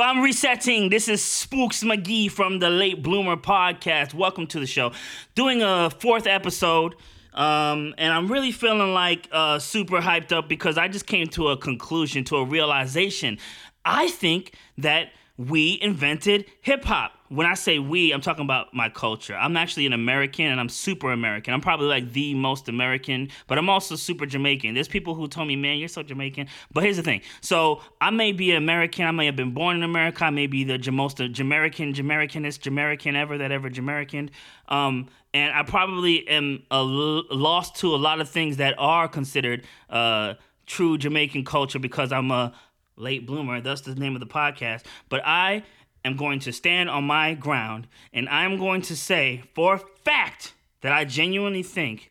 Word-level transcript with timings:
So 0.00 0.06
I'm 0.06 0.22
resetting. 0.22 0.88
This 0.88 1.08
is 1.08 1.22
Spooks 1.22 1.84
McGee 1.84 2.30
from 2.30 2.58
the 2.58 2.70
Late 2.70 3.02
Bloomer 3.02 3.36
podcast. 3.36 4.14
Welcome 4.14 4.46
to 4.46 4.58
the 4.58 4.66
show. 4.66 4.92
Doing 5.34 5.62
a 5.62 5.90
fourth 5.90 6.26
episode. 6.26 6.94
Um, 7.34 7.94
and 7.98 8.10
I'm 8.10 8.32
really 8.32 8.50
feeling 8.50 8.94
like 8.94 9.28
uh, 9.30 9.58
super 9.58 10.00
hyped 10.00 10.32
up 10.32 10.48
because 10.48 10.78
I 10.78 10.88
just 10.88 11.06
came 11.06 11.26
to 11.26 11.48
a 11.48 11.58
conclusion, 11.58 12.24
to 12.24 12.36
a 12.36 12.44
realization. 12.46 13.36
I 13.84 14.08
think 14.08 14.54
that 14.78 15.10
we 15.48 15.78
invented 15.80 16.44
hip 16.60 16.84
hop. 16.84 17.12
When 17.28 17.46
I 17.46 17.54
say 17.54 17.78
we, 17.78 18.12
I'm 18.12 18.20
talking 18.20 18.44
about 18.44 18.74
my 18.74 18.90
culture. 18.90 19.34
I'm 19.34 19.56
actually 19.56 19.86
an 19.86 19.94
American 19.94 20.46
and 20.46 20.60
I'm 20.60 20.68
super 20.68 21.12
American. 21.12 21.54
I'm 21.54 21.62
probably 21.62 21.86
like 21.86 22.12
the 22.12 22.34
most 22.34 22.68
American, 22.68 23.30
but 23.46 23.56
I'm 23.56 23.70
also 23.70 23.96
super 23.96 24.26
Jamaican. 24.26 24.74
There's 24.74 24.88
people 24.88 25.14
who 25.14 25.28
told 25.28 25.48
me, 25.48 25.56
man, 25.56 25.78
you're 25.78 25.88
so 25.88 26.02
Jamaican. 26.02 26.48
But 26.72 26.84
here's 26.84 26.98
the 26.98 27.02
thing. 27.02 27.22
So 27.40 27.80
I 28.02 28.10
may 28.10 28.32
be 28.32 28.50
an 28.50 28.58
American. 28.58 29.06
I 29.06 29.12
may 29.12 29.24
have 29.26 29.36
been 29.36 29.54
born 29.54 29.76
in 29.76 29.82
America. 29.82 30.26
I 30.26 30.30
may 30.30 30.46
be 30.46 30.64
the 30.64 30.90
most 30.90 31.16
Jamaican, 31.18 31.94
Jamaicanist 31.94 32.60
Jamaican 32.60 33.16
ever 33.16 33.38
that 33.38 33.50
ever 33.50 33.70
Jamaican. 33.70 34.30
Um, 34.68 35.08
and 35.32 35.54
I 35.54 35.62
probably 35.62 36.28
am 36.28 36.64
lost 36.70 37.76
to 37.76 37.94
a 37.94 37.96
lot 37.96 38.20
of 38.20 38.28
things 38.28 38.58
that 38.58 38.74
are 38.76 39.08
considered 39.08 39.64
uh, 39.88 40.34
true 40.66 40.98
Jamaican 40.98 41.44
culture 41.44 41.78
because 41.78 42.12
I'm 42.12 42.30
a 42.30 42.52
late 43.00 43.26
bloomer. 43.26 43.60
That's 43.60 43.80
the 43.80 43.94
name 43.94 44.14
of 44.14 44.20
the 44.20 44.26
podcast. 44.26 44.82
But 45.08 45.22
I 45.24 45.64
am 46.04 46.16
going 46.16 46.40
to 46.40 46.52
stand 46.52 46.90
on 46.90 47.04
my 47.04 47.34
ground 47.34 47.86
and 48.12 48.28
I'm 48.28 48.58
going 48.58 48.82
to 48.82 48.96
say 48.96 49.42
for 49.54 49.74
a 49.74 49.80
fact 50.04 50.54
that 50.82 50.92
I 50.92 51.04
genuinely 51.04 51.62
think 51.62 52.10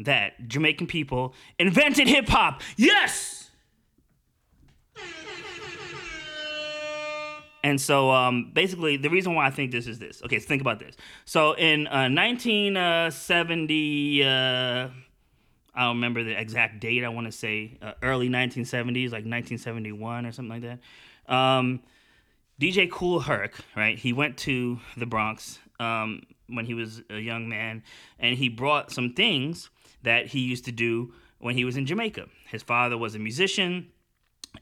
that 0.00 0.48
Jamaican 0.48 0.86
people 0.86 1.34
invented 1.58 2.08
hip 2.08 2.28
hop. 2.28 2.62
Yes! 2.76 3.50
And 7.64 7.80
so, 7.80 8.12
um, 8.12 8.52
basically, 8.54 8.96
the 8.96 9.10
reason 9.10 9.34
why 9.34 9.46
I 9.46 9.50
think 9.50 9.72
this 9.72 9.88
is 9.88 9.98
this. 9.98 10.22
Okay, 10.22 10.38
so 10.38 10.46
think 10.46 10.62
about 10.62 10.78
this. 10.78 10.94
So, 11.24 11.54
in 11.54 11.88
uh, 11.88 12.08
1970, 12.08 14.22
uh, 14.22 14.88
I 15.78 15.82
don't 15.84 15.96
remember 15.96 16.24
the 16.24 16.38
exact 16.38 16.80
date. 16.80 17.04
I 17.04 17.08
want 17.08 17.28
to 17.28 17.32
say 17.32 17.78
uh, 17.80 17.92
early 18.02 18.28
1970s, 18.28 19.12
like 19.12 19.24
1971 19.24 20.26
or 20.26 20.32
something 20.32 20.50
like 20.50 20.62
that. 20.62 21.32
Um, 21.32 21.80
DJ 22.60 22.90
Kool 22.90 23.20
Herc, 23.20 23.60
right? 23.76 23.96
He 23.96 24.12
went 24.12 24.36
to 24.38 24.80
the 24.96 25.06
Bronx 25.06 25.60
um, 25.78 26.22
when 26.48 26.66
he 26.66 26.74
was 26.74 27.02
a 27.10 27.20
young 27.20 27.48
man, 27.48 27.84
and 28.18 28.36
he 28.36 28.48
brought 28.48 28.90
some 28.90 29.14
things 29.14 29.70
that 30.02 30.26
he 30.26 30.40
used 30.40 30.64
to 30.64 30.72
do 30.72 31.14
when 31.38 31.54
he 31.54 31.64
was 31.64 31.76
in 31.76 31.86
Jamaica. 31.86 32.26
His 32.50 32.64
father 32.64 32.98
was 32.98 33.14
a 33.14 33.20
musician 33.20 33.92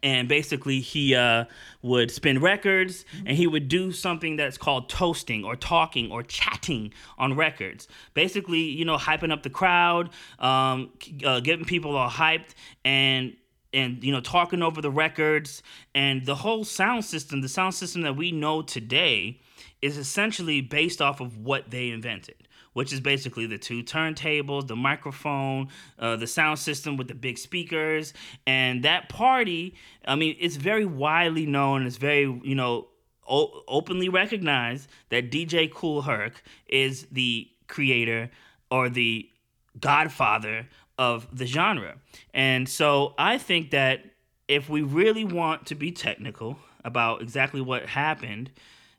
and 0.02 0.28
basically 0.28 0.80
he 0.80 1.14
uh, 1.14 1.44
would 1.82 2.10
spin 2.10 2.40
records 2.40 3.04
and 3.24 3.36
he 3.36 3.46
would 3.46 3.68
do 3.68 3.92
something 3.92 4.36
that's 4.36 4.58
called 4.58 4.88
toasting 4.88 5.44
or 5.44 5.56
talking 5.56 6.10
or 6.10 6.22
chatting 6.22 6.92
on 7.18 7.34
records. 7.34 7.88
Basically 8.14 8.60
you 8.60 8.84
know 8.84 8.96
hyping 8.96 9.32
up 9.32 9.42
the 9.42 9.50
crowd 9.50 10.10
um, 10.38 10.90
uh, 11.24 11.40
getting 11.40 11.64
people 11.64 11.96
all 11.96 12.10
hyped 12.10 12.54
and 12.84 13.36
and 13.72 14.02
you 14.02 14.12
know 14.12 14.20
talking 14.20 14.62
over 14.62 14.80
the 14.80 14.90
records. 14.90 15.62
And 15.94 16.24
the 16.24 16.36
whole 16.36 16.64
sound 16.64 17.04
system 17.04 17.40
the 17.40 17.48
sound 17.48 17.74
system 17.74 18.02
that 18.02 18.16
we 18.16 18.32
know 18.32 18.62
today 18.62 19.40
is 19.82 19.98
essentially 19.98 20.60
based 20.60 21.02
off 21.02 21.20
of 21.20 21.38
what 21.38 21.70
they 21.70 21.90
invented 21.90 22.45
which 22.76 22.92
is 22.92 23.00
basically 23.00 23.46
the 23.46 23.56
two 23.56 23.82
turntables, 23.82 24.66
the 24.66 24.76
microphone, 24.76 25.66
uh, 25.98 26.14
the 26.14 26.26
sound 26.26 26.58
system 26.58 26.98
with 26.98 27.08
the 27.08 27.14
big 27.14 27.38
speakers. 27.38 28.12
And 28.46 28.82
that 28.82 29.08
party, 29.08 29.74
I 30.04 30.14
mean, 30.14 30.36
it's 30.38 30.56
very 30.56 30.84
widely 30.84 31.46
known. 31.46 31.86
It's 31.86 31.96
very, 31.96 32.24
you 32.44 32.54
know, 32.54 32.88
o- 33.26 33.62
openly 33.66 34.10
recognized 34.10 34.90
that 35.08 35.30
DJ 35.30 35.72
Kool 35.72 36.02
Herc 36.02 36.42
is 36.68 37.06
the 37.10 37.48
creator 37.66 38.30
or 38.70 38.90
the 38.90 39.26
godfather 39.80 40.68
of 40.98 41.26
the 41.32 41.46
genre. 41.46 41.96
And 42.34 42.68
so 42.68 43.14
I 43.16 43.38
think 43.38 43.70
that 43.70 44.04
if 44.48 44.68
we 44.68 44.82
really 44.82 45.24
want 45.24 45.64
to 45.68 45.74
be 45.74 45.92
technical 45.92 46.58
about 46.84 47.22
exactly 47.22 47.62
what 47.62 47.86
happened, 47.86 48.50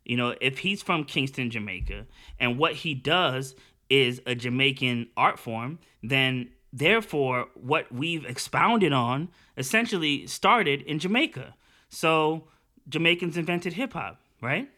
you 0.07 0.15
know, 0.15 0.35
if 0.39 0.59
he's 0.59 0.81
from 0.81 1.03
Kingston, 1.03 1.49
Jamaica, 1.49 2.05
and 2.39 2.57
what 2.57 2.73
he 2.73 2.93
does 2.93 3.55
is 3.89 4.21
a 4.25 4.35
Jamaican 4.35 5.09
art 5.17 5.37
form, 5.37 5.79
then 6.01 6.49
therefore 6.71 7.47
what 7.55 7.91
we've 7.91 8.25
expounded 8.25 8.93
on 8.93 9.29
essentially 9.57 10.25
started 10.25 10.81
in 10.83 10.99
Jamaica. 10.99 11.55
So 11.89 12.47
Jamaicans 12.87 13.35
invented 13.35 13.73
hip 13.73 13.93
hop, 13.93 14.21
right? 14.41 14.69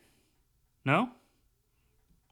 No? 0.84 1.10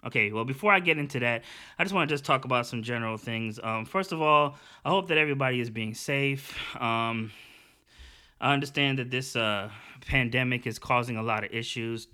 Okay, 0.03 0.31
well, 0.31 0.45
before 0.45 0.73
I 0.73 0.79
get 0.79 0.97
into 0.97 1.19
that, 1.19 1.43
I 1.77 1.83
just 1.83 1.93
want 1.93 2.09
to 2.09 2.13
just 2.13 2.25
talk 2.25 2.45
about 2.45 2.65
some 2.65 2.81
general 2.81 3.17
things. 3.17 3.59
Um, 3.61 3.85
first 3.85 4.11
of 4.11 4.21
all, 4.21 4.55
I 4.83 4.89
hope 4.89 5.07
that 5.09 5.17
everybody 5.19 5.59
is 5.59 5.69
being 5.69 5.93
safe. 5.93 6.57
Um, 6.81 7.31
I 8.41 8.53
understand 8.53 8.99
that 8.99 9.11
this 9.11 9.35
uh, 9.35 9.69
pandemic 10.01 10.65
is 10.65 10.79
causing 10.79 11.17
a 11.17 11.23
lot 11.23 11.43
of 11.43 11.51
issues 11.51 12.07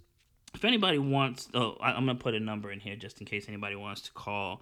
if 0.54 0.66
anybody 0.66 1.00
wants, 1.00 1.50
oh, 1.54 1.78
I, 1.82 1.92
am 1.92 2.06
gonna 2.06 2.16
put 2.16 2.36
a 2.36 2.40
number 2.40 2.72
in 2.72 2.80
here 2.80 2.96
just 2.96 3.20
in 3.20 3.26
case 3.26 3.48
anybody 3.48 3.76
wants 3.76 4.02
to 4.02 4.12
call 4.12 4.62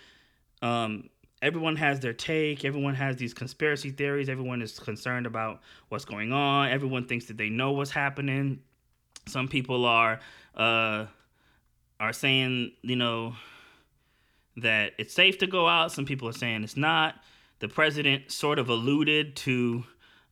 um, 0.60 1.08
everyone 1.40 1.76
has 1.76 2.00
their 2.00 2.12
take. 2.12 2.66
Everyone 2.66 2.94
has 2.94 3.16
these 3.16 3.32
conspiracy 3.32 3.90
theories. 3.90 4.28
Everyone 4.28 4.60
is 4.60 4.78
concerned 4.78 5.26
about 5.26 5.62
what's 5.88 6.04
going 6.04 6.30
on. 6.30 6.68
Everyone 6.68 7.06
thinks 7.06 7.24
that 7.26 7.38
they 7.38 7.48
know 7.48 7.72
what's 7.72 7.90
happening. 7.90 8.60
Some 9.26 9.48
people 9.48 9.86
are. 9.86 10.20
Uh, 10.54 11.06
are 12.04 12.12
saying, 12.12 12.72
you 12.82 12.96
know, 12.96 13.34
that 14.56 14.92
it's 14.98 15.14
safe 15.14 15.38
to 15.38 15.46
go 15.46 15.68
out. 15.68 15.92
Some 15.92 16.04
people 16.04 16.28
are 16.28 16.32
saying 16.32 16.62
it's 16.64 16.76
not. 16.76 17.16
The 17.58 17.68
president 17.68 18.30
sort 18.30 18.58
of 18.58 18.68
alluded 18.68 19.36
to 19.36 19.84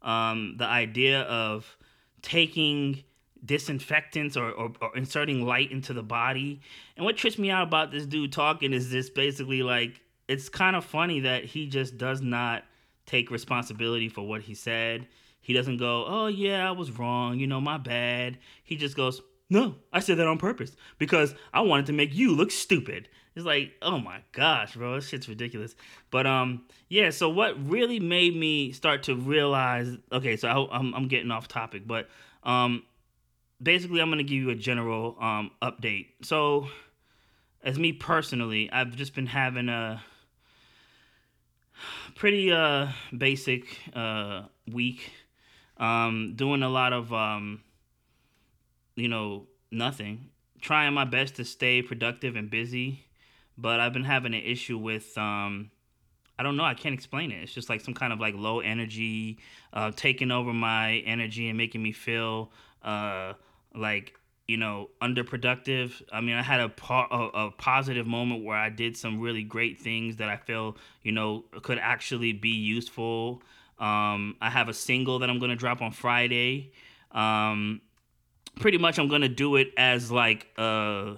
um, 0.02 0.56
the 0.58 0.66
idea 0.66 1.22
of 1.22 1.76
taking 2.20 3.02
disinfectants 3.44 4.36
or, 4.36 4.50
or, 4.50 4.72
or, 4.80 4.96
inserting 4.96 5.44
light 5.44 5.72
into 5.72 5.92
the 5.92 6.02
body. 6.02 6.60
And 6.96 7.04
what 7.04 7.16
trips 7.16 7.38
me 7.38 7.50
out 7.50 7.66
about 7.66 7.90
this 7.90 8.06
dude 8.06 8.32
talking 8.32 8.72
is 8.72 8.90
this 8.90 9.10
basically 9.10 9.62
like, 9.62 10.00
it's 10.28 10.48
kind 10.48 10.76
of 10.76 10.84
funny 10.84 11.20
that 11.20 11.44
he 11.44 11.66
just 11.66 11.98
does 11.98 12.20
not 12.20 12.64
take 13.06 13.30
responsibility 13.30 14.08
for 14.08 14.22
what 14.22 14.42
he 14.42 14.54
said. 14.54 15.08
He 15.40 15.52
doesn't 15.52 15.78
go, 15.78 16.04
oh, 16.06 16.28
yeah, 16.28 16.68
I 16.68 16.70
was 16.70 16.92
wrong, 16.92 17.40
you 17.40 17.48
know, 17.48 17.60
my 17.60 17.78
bad. 17.78 18.38
He 18.62 18.76
just 18.76 18.96
goes, 18.96 19.20
no, 19.52 19.74
I 19.92 20.00
said 20.00 20.16
that 20.16 20.26
on 20.26 20.38
purpose 20.38 20.74
because 20.96 21.34
I 21.52 21.60
wanted 21.60 21.84
to 21.86 21.92
make 21.92 22.14
you 22.14 22.34
look 22.34 22.50
stupid. 22.50 23.06
It's 23.36 23.44
like, 23.44 23.72
oh 23.82 23.98
my 23.98 24.20
gosh, 24.32 24.76
bro, 24.76 24.94
this 24.94 25.08
shit's 25.08 25.28
ridiculous. 25.28 25.76
But 26.10 26.26
um, 26.26 26.62
yeah. 26.88 27.10
So 27.10 27.28
what 27.28 27.62
really 27.68 28.00
made 28.00 28.34
me 28.34 28.72
start 28.72 29.02
to 29.04 29.14
realize? 29.14 29.94
Okay, 30.10 30.38
so 30.38 30.48
I, 30.48 30.78
I'm 30.78 30.94
I'm 30.94 31.06
getting 31.06 31.30
off 31.30 31.48
topic, 31.48 31.86
but 31.86 32.08
um, 32.44 32.84
basically, 33.62 34.00
I'm 34.00 34.08
gonna 34.08 34.22
give 34.22 34.38
you 34.38 34.48
a 34.48 34.54
general 34.54 35.18
um 35.20 35.50
update. 35.60 36.06
So, 36.22 36.68
as 37.62 37.78
me 37.78 37.92
personally, 37.92 38.70
I've 38.72 38.96
just 38.96 39.14
been 39.14 39.26
having 39.26 39.68
a 39.68 40.02
pretty 42.14 42.50
uh 42.50 42.88
basic 43.16 43.64
uh 43.94 44.44
week. 44.66 45.12
Um, 45.76 46.34
doing 46.36 46.62
a 46.62 46.70
lot 46.70 46.94
of 46.94 47.12
um 47.12 47.60
you 48.94 49.08
know, 49.08 49.46
nothing. 49.70 50.30
Trying 50.60 50.94
my 50.94 51.04
best 51.04 51.36
to 51.36 51.44
stay 51.44 51.82
productive 51.82 52.36
and 52.36 52.48
busy, 52.48 53.04
but 53.58 53.80
I've 53.80 53.92
been 53.92 54.04
having 54.04 54.34
an 54.34 54.42
issue 54.42 54.78
with 54.78 55.16
um 55.18 55.70
I 56.38 56.42
don't 56.42 56.56
know, 56.56 56.64
I 56.64 56.74
can't 56.74 56.94
explain 56.94 57.30
it. 57.30 57.42
It's 57.42 57.52
just 57.52 57.68
like 57.68 57.80
some 57.80 57.94
kind 57.94 58.12
of 58.12 58.20
like 58.20 58.34
low 58.36 58.60
energy 58.60 59.38
uh 59.72 59.92
taking 59.94 60.30
over 60.30 60.52
my 60.52 60.96
energy 61.06 61.48
and 61.48 61.58
making 61.58 61.82
me 61.82 61.92
feel 61.92 62.52
uh 62.82 63.34
like 63.74 64.14
you 64.46 64.56
know 64.56 64.90
underproductive. 65.00 66.02
I 66.12 66.20
mean, 66.20 66.36
I 66.36 66.42
had 66.42 66.60
a, 66.60 66.68
po- 66.68 67.08
a, 67.10 67.46
a 67.46 67.50
positive 67.50 68.06
moment 68.06 68.44
where 68.44 68.56
I 68.56 68.68
did 68.68 68.96
some 68.96 69.20
really 69.20 69.42
great 69.42 69.80
things 69.80 70.16
that 70.16 70.28
I 70.28 70.36
feel 70.36 70.76
you 71.02 71.12
know 71.12 71.44
could 71.62 71.78
actually 71.78 72.32
be 72.32 72.50
useful. 72.50 73.42
Um, 73.78 74.36
I 74.40 74.50
have 74.50 74.68
a 74.68 74.74
single 74.74 75.18
that 75.20 75.30
I'm 75.30 75.38
gonna 75.38 75.56
drop 75.56 75.82
on 75.82 75.90
Friday. 75.90 76.72
Um, 77.10 77.80
pretty 78.60 78.78
much, 78.78 78.98
I'm 78.98 79.08
gonna 79.08 79.28
do 79.28 79.56
it 79.56 79.72
as 79.76 80.10
like 80.10 80.46
a 80.56 81.16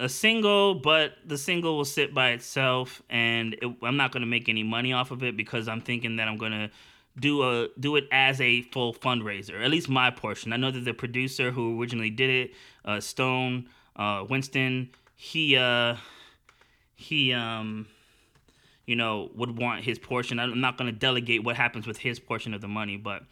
a 0.00 0.08
single, 0.08 0.76
but 0.76 1.14
the 1.26 1.36
single 1.36 1.76
will 1.76 1.84
sit 1.84 2.14
by 2.14 2.30
itself, 2.30 3.02
and 3.10 3.54
it, 3.54 3.76
I'm 3.82 3.96
not 3.96 4.12
gonna 4.12 4.26
make 4.26 4.48
any 4.48 4.62
money 4.62 4.92
off 4.92 5.10
of 5.10 5.22
it 5.22 5.36
because 5.36 5.68
I'm 5.68 5.80
thinking 5.80 6.16
that 6.16 6.28
I'm 6.28 6.36
gonna 6.36 6.70
do 7.18 7.42
a 7.42 7.68
do 7.78 7.96
it 7.96 8.06
as 8.12 8.40
a 8.40 8.62
full 8.62 8.94
fundraiser. 8.94 9.62
At 9.62 9.70
least 9.70 9.88
my 9.88 10.10
portion. 10.10 10.52
I 10.52 10.56
know 10.56 10.70
that 10.70 10.84
the 10.84 10.94
producer 10.94 11.50
who 11.50 11.80
originally 11.80 12.10
did 12.10 12.30
it, 12.30 12.54
uh, 12.84 13.00
Stone 13.00 13.68
uh, 13.96 14.24
Winston, 14.28 14.90
he 15.16 15.56
uh, 15.56 15.96
he 16.94 17.32
um, 17.32 17.86
you 18.86 18.96
know 18.96 19.30
would 19.34 19.58
want 19.58 19.84
his 19.84 19.98
portion. 19.98 20.38
I'm 20.38 20.60
not 20.60 20.78
to 20.78 20.92
delegate 20.92 21.44
what 21.44 21.56
happens 21.56 21.86
with 21.86 21.98
his 21.98 22.18
portion 22.18 22.54
of 22.54 22.60
the 22.60 22.68
money, 22.68 22.96
but 22.96 23.22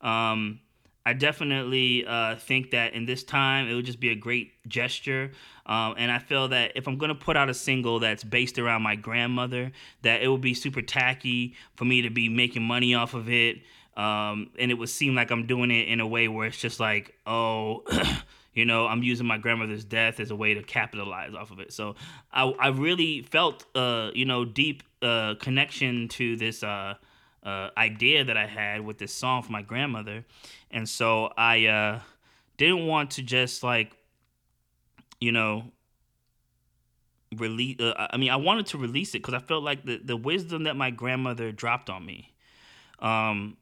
um, 0.00 0.60
I 1.04 1.12
definitely 1.14 2.06
uh, 2.06 2.36
think 2.36 2.70
that 2.70 2.94
in 2.94 3.06
this 3.06 3.24
time 3.24 3.68
it 3.68 3.74
would 3.74 3.84
just 3.84 4.00
be 4.00 4.10
a 4.10 4.14
great 4.14 4.52
gesture. 4.68 5.32
Um, 5.66 5.94
and 5.98 6.10
I 6.10 6.18
feel 6.18 6.48
that 6.48 6.72
if 6.74 6.86
I'm 6.86 6.98
gonna 6.98 7.14
put 7.14 7.36
out 7.36 7.48
a 7.48 7.54
single 7.54 8.00
that's 8.00 8.24
based 8.24 8.58
around 8.58 8.82
my 8.82 8.96
grandmother, 8.96 9.72
that 10.02 10.22
it 10.22 10.28
would 10.28 10.40
be 10.40 10.54
super 10.54 10.82
tacky 10.82 11.54
for 11.74 11.84
me 11.84 12.02
to 12.02 12.10
be 12.10 12.28
making 12.28 12.62
money 12.62 12.94
off 12.94 13.14
of 13.14 13.28
it. 13.28 13.58
Um, 13.96 14.50
and 14.58 14.70
it 14.70 14.74
would 14.74 14.88
seem 14.88 15.14
like 15.14 15.30
I'm 15.30 15.46
doing 15.46 15.70
it 15.70 15.88
in 15.88 16.00
a 16.00 16.06
way 16.06 16.28
where 16.28 16.46
it's 16.46 16.58
just 16.58 16.80
like, 16.80 17.14
oh, 17.26 17.82
you 18.54 18.64
know, 18.64 18.86
I'm 18.86 19.02
using 19.02 19.26
my 19.26 19.38
grandmother's 19.38 19.84
death 19.84 20.20
as 20.20 20.30
a 20.30 20.36
way 20.36 20.54
to 20.54 20.62
capitalize 20.62 21.34
off 21.34 21.50
of 21.50 21.60
it. 21.60 21.72
So 21.72 21.96
I, 22.32 22.44
I 22.58 22.68
really 22.68 23.22
felt, 23.22 23.66
uh, 23.74 24.10
you 24.14 24.24
know, 24.24 24.44
deep 24.44 24.82
uh, 25.02 25.34
connection 25.40 26.08
to 26.08 26.36
this. 26.36 26.62
Uh, 26.62 26.94
uh, 27.42 27.70
idea 27.76 28.24
that 28.24 28.36
I 28.36 28.46
had 28.46 28.82
with 28.82 28.98
this 28.98 29.12
song 29.12 29.42
for 29.42 29.52
my 29.52 29.62
grandmother, 29.62 30.24
and 30.70 30.88
so 30.88 31.32
I 31.36 31.66
uh, 31.66 32.00
didn't 32.56 32.86
want 32.86 33.12
to 33.12 33.22
just 33.22 33.62
like, 33.62 33.96
you 35.20 35.32
know, 35.32 35.64
release. 37.36 37.80
Uh, 37.80 38.08
I 38.10 38.16
mean, 38.16 38.30
I 38.30 38.36
wanted 38.36 38.66
to 38.66 38.78
release 38.78 39.10
it 39.10 39.18
because 39.18 39.34
I 39.34 39.40
felt 39.40 39.64
like 39.64 39.84
the 39.84 40.00
the 40.02 40.16
wisdom 40.16 40.64
that 40.64 40.76
my 40.76 40.90
grandmother 40.90 41.52
dropped 41.52 41.90
on 41.90 42.04
me, 42.04 42.32
um, 43.00 43.56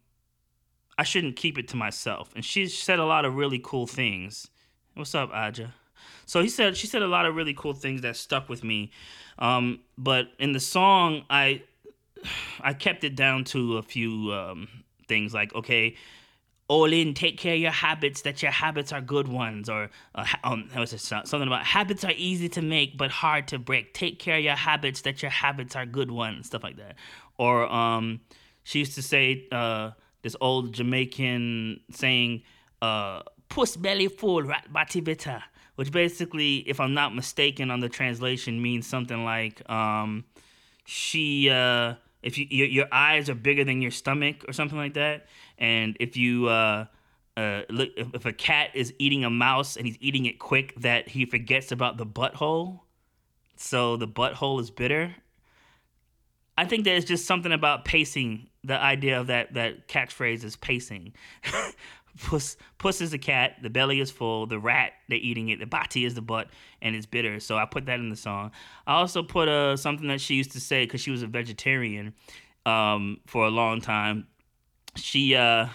I 0.98 1.04
shouldn't 1.04 1.36
keep 1.36 1.58
it 1.58 1.68
to 1.68 1.76
myself. 1.76 2.30
And 2.34 2.44
she 2.44 2.66
said 2.66 2.98
a 2.98 3.06
lot 3.06 3.24
of 3.24 3.34
really 3.34 3.60
cool 3.62 3.86
things. 3.86 4.48
What's 4.94 5.14
up, 5.14 5.30
Aja? 5.32 5.68
So 6.26 6.42
he 6.42 6.48
said 6.48 6.76
she 6.76 6.86
said 6.86 7.02
a 7.02 7.08
lot 7.08 7.26
of 7.26 7.34
really 7.34 7.54
cool 7.54 7.72
things 7.72 8.02
that 8.02 8.16
stuck 8.16 8.48
with 8.48 8.62
me. 8.62 8.90
Um, 9.38 9.80
but 9.96 10.28
in 10.38 10.52
the 10.52 10.60
song, 10.60 11.24
I 11.30 11.62
I 12.60 12.72
kept 12.74 13.04
it 13.04 13.16
down 13.16 13.44
to 13.44 13.78
a 13.78 13.82
few 13.82 14.32
um, 14.32 14.68
things 15.08 15.34
like 15.34 15.54
okay, 15.54 15.96
all 16.70 16.92
in, 16.92 17.14
take 17.14 17.36
care 17.36 17.54
of 17.54 17.60
your 17.60 17.72
habits. 17.72 18.22
That 18.22 18.42
your 18.42 18.52
habits 18.52 18.92
are 18.92 19.00
good 19.00 19.26
ones, 19.26 19.68
or 19.68 19.90
uh, 20.14 20.24
um, 20.44 20.70
was 20.76 20.92
it, 20.92 21.00
something 21.00 21.42
about 21.42 21.66
habits 21.66 22.04
are 22.04 22.12
easy 22.16 22.48
to 22.50 22.62
make 22.62 22.96
but 22.96 23.10
hard 23.10 23.48
to 23.48 23.58
break. 23.58 23.92
Take 23.92 24.20
care 24.20 24.38
of 24.38 24.44
your 24.44 24.54
habits. 24.54 25.00
That 25.02 25.20
your 25.20 25.32
habits 25.32 25.74
are 25.74 25.84
good 25.84 26.12
ones, 26.12 26.46
stuff 26.46 26.62
like 26.62 26.76
that. 26.76 26.94
Or 27.38 27.70
um, 27.72 28.20
she 28.62 28.78
used 28.78 28.94
to 28.94 29.02
say 29.02 29.48
uh, 29.50 29.90
this 30.22 30.36
old 30.40 30.72
Jamaican 30.72 31.80
saying, 31.90 32.42
uh, 32.80 33.22
"Puss 33.48 33.76
belly 33.76 34.06
full, 34.06 34.44
rat 34.44 34.72
body 34.72 35.00
bitter," 35.00 35.42
which 35.74 35.90
basically, 35.90 36.58
if 36.68 36.78
I'm 36.78 36.94
not 36.94 37.16
mistaken 37.16 37.72
on 37.72 37.80
the 37.80 37.88
translation, 37.88 38.62
means 38.62 38.86
something 38.86 39.24
like 39.24 39.68
um, 39.68 40.24
she. 40.84 41.50
Uh, 41.50 41.94
if 42.22 42.38
you 42.38 42.46
your, 42.50 42.66
your 42.66 42.86
eyes 42.92 43.28
are 43.30 43.34
bigger 43.34 43.64
than 43.64 43.80
your 43.80 43.90
stomach 43.90 44.44
or 44.48 44.52
something 44.52 44.78
like 44.78 44.94
that, 44.94 45.26
and 45.58 45.96
if 46.00 46.16
you 46.16 46.48
uh, 46.48 46.86
uh, 47.36 47.62
look 47.70 47.90
if, 47.96 48.14
if 48.14 48.26
a 48.26 48.32
cat 48.32 48.70
is 48.74 48.92
eating 48.98 49.24
a 49.24 49.30
mouse 49.30 49.76
and 49.76 49.86
he's 49.86 49.96
eating 50.00 50.26
it 50.26 50.38
quick, 50.38 50.74
that 50.80 51.08
he 51.08 51.24
forgets 51.24 51.72
about 51.72 51.96
the 51.96 52.06
butthole, 52.06 52.80
so 53.56 53.96
the 53.96 54.08
butthole 54.08 54.60
is 54.60 54.70
bitter. 54.70 55.14
I 56.58 56.66
think 56.66 56.84
there's 56.84 57.06
just 57.06 57.24
something 57.24 57.52
about 57.52 57.86
pacing. 57.86 58.48
The 58.64 58.78
idea 58.78 59.18
of 59.18 59.28
that 59.28 59.54
that 59.54 59.88
catchphrase 59.88 60.44
is 60.44 60.56
pacing. 60.56 61.14
Puss, 62.22 62.56
puss 62.78 63.00
is 63.00 63.12
a 63.12 63.18
cat. 63.18 63.56
The 63.62 63.70
belly 63.70 64.00
is 64.00 64.10
full. 64.10 64.46
The 64.46 64.58
rat, 64.58 64.92
they're 65.08 65.18
eating 65.18 65.48
it. 65.48 65.58
The 65.58 65.66
bati 65.66 66.04
is 66.04 66.14
the 66.14 66.22
butt, 66.22 66.48
and 66.82 66.94
it's 66.94 67.06
bitter. 67.06 67.40
So 67.40 67.56
I 67.56 67.64
put 67.64 67.86
that 67.86 67.98
in 67.98 68.10
the 68.10 68.16
song. 68.16 68.52
I 68.86 68.94
also 68.94 69.22
put 69.22 69.48
uh, 69.48 69.76
something 69.76 70.08
that 70.08 70.20
she 70.20 70.34
used 70.34 70.52
to 70.52 70.60
say 70.60 70.84
because 70.84 71.00
she 71.00 71.10
was 71.10 71.22
a 71.22 71.26
vegetarian 71.26 72.14
um, 72.66 73.20
for 73.26 73.46
a 73.46 73.50
long 73.50 73.80
time. 73.80 74.26
She 74.96 75.34
uh, 75.34 75.68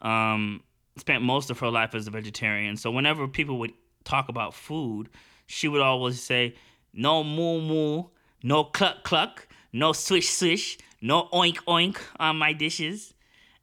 um, 0.00 0.62
spent 0.96 1.22
most 1.22 1.50
of 1.50 1.58
her 1.60 1.70
life 1.70 1.94
as 1.94 2.06
a 2.06 2.10
vegetarian. 2.10 2.76
So 2.76 2.90
whenever 2.90 3.28
people 3.28 3.58
would 3.60 3.72
talk 4.04 4.28
about 4.28 4.54
food, 4.54 5.10
she 5.46 5.68
would 5.68 5.80
always 5.80 6.20
say, 6.22 6.54
"No 6.92 7.22
moo 7.22 7.60
moo, 7.60 8.04
no 8.42 8.64
cluck 8.64 9.04
cluck, 9.04 9.46
no 9.72 9.92
swish 9.92 10.30
swish, 10.30 10.78
no 11.00 11.28
oink 11.32 11.56
oink 11.66 11.98
on 12.18 12.36
my 12.36 12.52
dishes," 12.52 13.14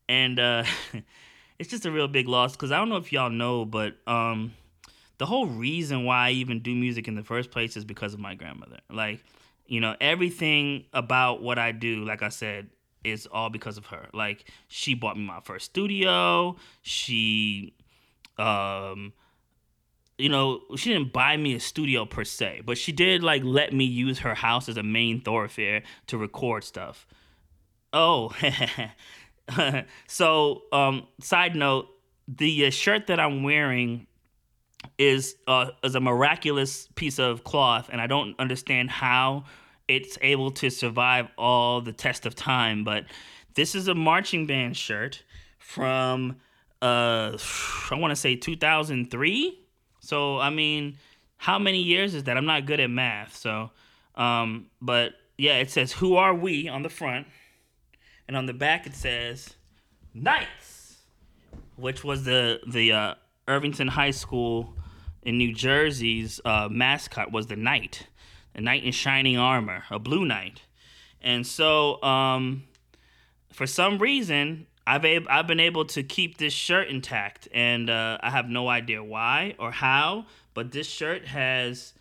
and. 0.07 0.39
Uh, 0.39 0.63
it's 1.59 1.69
just 1.69 1.85
a 1.85 1.91
real 1.91 2.07
big 2.07 2.27
loss 2.27 2.53
because 2.53 2.71
I 2.71 2.77
don't 2.77 2.89
know 2.89 2.97
if 2.97 3.11
y'all 3.11 3.29
know, 3.29 3.65
but 3.65 3.95
um, 4.07 4.53
the 5.17 5.25
whole 5.25 5.47
reason 5.47 6.05
why 6.05 6.27
I 6.27 6.31
even 6.31 6.61
do 6.61 6.73
music 6.73 7.07
in 7.07 7.15
the 7.15 7.23
first 7.23 7.51
place 7.51 7.77
is 7.77 7.85
because 7.85 8.13
of 8.13 8.19
my 8.19 8.35
grandmother. 8.35 8.79
Like, 8.89 9.23
you 9.65 9.79
know, 9.79 9.95
everything 10.01 10.85
about 10.93 11.41
what 11.41 11.57
I 11.57 11.71
do, 11.71 12.03
like 12.03 12.21
I 12.21 12.29
said, 12.29 12.67
is 13.03 13.27
all 13.27 13.49
because 13.49 13.77
of 13.77 13.87
her. 13.87 14.07
Like, 14.13 14.45
she 14.67 14.93
bought 14.93 15.17
me 15.17 15.23
my 15.23 15.39
first 15.41 15.65
studio. 15.65 16.57
She, 16.81 17.73
um, 18.37 19.13
you 20.17 20.29
know, 20.29 20.61
she 20.75 20.91
didn't 20.91 21.13
buy 21.13 21.37
me 21.37 21.55
a 21.55 21.59
studio 21.59 22.05
per 22.05 22.23
se, 22.23 22.61
but 22.65 22.77
she 22.77 22.91
did 22.91 23.23
like 23.23 23.43
let 23.43 23.73
me 23.73 23.85
use 23.85 24.19
her 24.19 24.35
house 24.35 24.69
as 24.69 24.77
a 24.77 24.83
main 24.83 25.21
thoroughfare 25.21 25.83
to 26.07 26.17
record 26.17 26.63
stuff. 26.63 27.07
Oh, 27.91 28.33
so, 30.07 30.63
um, 30.71 31.07
side 31.21 31.55
note, 31.55 31.87
the 32.27 32.67
uh, 32.67 32.69
shirt 32.69 33.07
that 33.07 33.19
I'm 33.19 33.43
wearing 33.43 34.07
is 34.97 35.35
uh, 35.47 35.71
is 35.83 35.95
a 35.95 35.99
miraculous 35.99 36.87
piece 36.95 37.19
of 37.19 37.43
cloth, 37.43 37.89
and 37.91 37.99
I 37.99 38.07
don't 38.07 38.35
understand 38.39 38.89
how 38.89 39.45
it's 39.87 40.17
able 40.21 40.51
to 40.51 40.69
survive 40.69 41.27
all 41.37 41.81
the 41.81 41.93
test 41.93 42.25
of 42.25 42.35
time. 42.35 42.83
But 42.83 43.05
this 43.55 43.75
is 43.75 43.87
a 43.87 43.95
marching 43.95 44.45
band 44.45 44.77
shirt 44.77 45.23
from 45.59 46.37
uh, 46.81 47.37
I 47.91 47.95
want 47.95 48.11
to 48.11 48.15
say 48.15 48.35
2003. 48.35 49.59
So 49.99 50.39
I 50.39 50.49
mean, 50.49 50.97
how 51.37 51.59
many 51.59 51.81
years 51.81 52.13
is 52.13 52.23
that? 52.25 52.37
I'm 52.37 52.45
not 52.45 52.65
good 52.65 52.79
at 52.79 52.89
math, 52.89 53.35
so 53.35 53.71
um, 54.15 54.67
but 54.81 55.13
yeah, 55.37 55.57
it 55.57 55.71
says 55.71 55.91
"Who 55.93 56.15
are 56.15 56.33
we" 56.33 56.67
on 56.67 56.83
the 56.83 56.89
front 56.89 57.27
and 58.27 58.37
on 58.37 58.45
the 58.45 58.53
back 58.53 58.85
it 58.85 58.95
says 58.95 59.55
Knights, 60.13 60.97
which 61.75 62.03
was 62.03 62.23
the 62.23 62.59
the 62.67 62.91
uh, 62.91 63.13
Irvington 63.47 63.87
High 63.87 64.11
School 64.11 64.75
in 65.23 65.37
New 65.37 65.53
Jersey's 65.53 66.39
uh, 66.45 66.67
mascot 66.69 67.31
was 67.31 67.47
the 67.47 67.55
knight, 67.55 68.07
a 68.53 68.61
knight 68.61 68.83
in 68.83 68.91
shining 68.91 69.37
armor, 69.37 69.83
a 69.89 69.99
blue 69.99 70.25
knight, 70.25 70.63
and 71.21 71.47
so 71.47 72.01
um, 72.03 72.63
for 73.51 73.65
some 73.65 73.97
reason 73.97 74.67
I've 74.85 75.05
I've 75.29 75.47
been 75.47 75.59
able 75.59 75.85
to 75.85 76.03
keep 76.03 76.37
this 76.37 76.53
shirt 76.53 76.89
intact, 76.89 77.47
and 77.53 77.89
uh, 77.89 78.17
I 78.21 78.29
have 78.29 78.49
no 78.49 78.67
idea 78.67 79.03
why 79.03 79.55
or 79.57 79.71
how, 79.71 80.25
but 80.53 80.71
this 80.71 80.87
shirt 80.87 81.25
has 81.25 81.93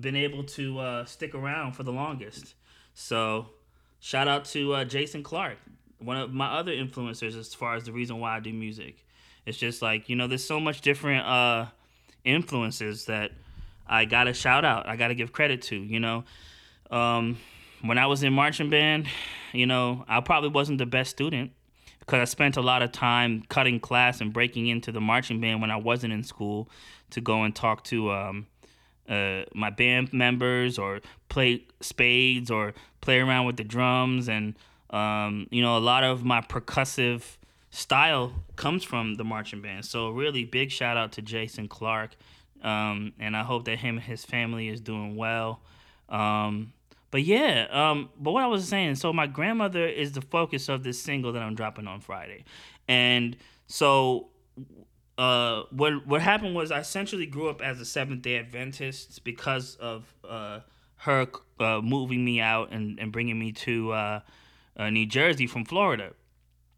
been 0.00 0.16
able 0.16 0.44
to 0.44 0.78
uh, 0.78 1.04
stick 1.06 1.34
around 1.34 1.72
for 1.72 1.82
the 1.82 1.92
longest. 1.92 2.54
So 2.92 3.46
Shout 4.00 4.28
out 4.28 4.44
to 4.46 4.74
uh, 4.74 4.84
Jason 4.84 5.22
Clark, 5.22 5.58
one 5.98 6.16
of 6.16 6.32
my 6.32 6.46
other 6.46 6.72
influencers 6.72 7.36
as 7.36 7.54
far 7.54 7.74
as 7.74 7.84
the 7.84 7.92
reason 7.92 8.20
why 8.20 8.36
I 8.36 8.40
do 8.40 8.52
music. 8.52 9.04
It's 9.44 9.58
just 9.58 9.82
like, 9.82 10.08
you 10.08 10.16
know, 10.16 10.26
there's 10.26 10.44
so 10.44 10.60
much 10.60 10.82
different 10.82 11.26
uh, 11.26 11.66
influences 12.24 13.06
that 13.06 13.32
I 13.88 14.04
got 14.04 14.24
to 14.24 14.34
shout 14.34 14.64
out. 14.64 14.86
I 14.86 14.96
got 14.96 15.08
to 15.08 15.14
give 15.14 15.32
credit 15.32 15.62
to, 15.62 15.76
you 15.76 16.00
know. 16.00 16.24
Um, 16.90 17.38
when 17.82 17.98
I 17.98 18.06
was 18.06 18.22
in 18.22 18.32
marching 18.32 18.70
band, 18.70 19.06
you 19.52 19.66
know, 19.66 20.04
I 20.08 20.20
probably 20.20 20.50
wasn't 20.50 20.78
the 20.78 20.86
best 20.86 21.10
student 21.10 21.52
because 22.00 22.20
I 22.20 22.24
spent 22.24 22.56
a 22.56 22.62
lot 22.62 22.82
of 22.82 22.92
time 22.92 23.42
cutting 23.48 23.80
class 23.80 24.20
and 24.20 24.32
breaking 24.32 24.66
into 24.66 24.92
the 24.92 25.00
marching 25.00 25.40
band 25.40 25.60
when 25.60 25.70
I 25.70 25.76
wasn't 25.76 26.12
in 26.12 26.22
school 26.22 26.68
to 27.10 27.20
go 27.20 27.42
and 27.42 27.54
talk 27.54 27.84
to 27.84 28.10
um, 28.12 28.46
uh, 29.08 29.42
my 29.54 29.70
band 29.70 30.12
members 30.12 30.78
or 30.78 31.00
play 31.28 31.64
spades 31.80 32.50
or 32.50 32.74
play 33.00 33.20
around 33.20 33.46
with 33.46 33.56
the 33.56 33.64
drums 33.64 34.28
and 34.28 34.54
um, 34.90 35.46
you 35.50 35.62
know 35.62 35.76
a 35.76 35.80
lot 35.80 36.04
of 36.04 36.24
my 36.24 36.40
percussive 36.40 37.36
style 37.70 38.32
comes 38.56 38.84
from 38.84 39.14
the 39.14 39.24
marching 39.24 39.60
band. 39.60 39.84
So 39.84 40.10
really 40.10 40.44
big 40.44 40.70
shout 40.70 40.96
out 40.96 41.12
to 41.12 41.22
Jason 41.22 41.68
Clark. 41.68 42.16
Um, 42.62 43.12
and 43.20 43.36
I 43.36 43.42
hope 43.42 43.66
that 43.66 43.78
him 43.78 43.98
and 43.98 44.04
his 44.04 44.24
family 44.24 44.68
is 44.68 44.80
doing 44.80 45.16
well. 45.16 45.60
Um, 46.08 46.72
but 47.10 47.22
yeah, 47.22 47.66
um, 47.70 48.10
but 48.18 48.32
what 48.32 48.42
I 48.42 48.48
was 48.48 48.68
saying, 48.68 48.96
so 48.96 49.12
my 49.12 49.26
grandmother 49.26 49.86
is 49.86 50.12
the 50.12 50.20
focus 50.20 50.68
of 50.68 50.82
this 50.82 51.00
single 51.00 51.32
that 51.32 51.42
I'm 51.42 51.54
dropping 51.54 51.86
on 51.86 52.00
Friday. 52.00 52.44
And 52.86 53.36
so 53.66 54.28
uh, 55.18 55.64
what 55.70 56.06
what 56.06 56.22
happened 56.22 56.54
was 56.54 56.70
I 56.70 56.78
essentially 56.78 57.26
grew 57.26 57.50
up 57.50 57.60
as 57.60 57.80
a 57.80 57.84
Seventh 57.84 58.22
Day 58.22 58.38
Adventist 58.38 59.24
because 59.24 59.74
of 59.76 60.14
uh, 60.26 60.60
her 60.98 61.26
uh, 61.58 61.80
moving 61.82 62.24
me 62.24 62.40
out 62.40 62.70
and, 62.70 63.00
and 63.00 63.10
bringing 63.10 63.36
me 63.36 63.50
to 63.50 63.92
uh, 63.92 64.20
uh, 64.76 64.90
New 64.90 65.06
Jersey 65.06 65.48
from 65.48 65.64
Florida. 65.64 66.12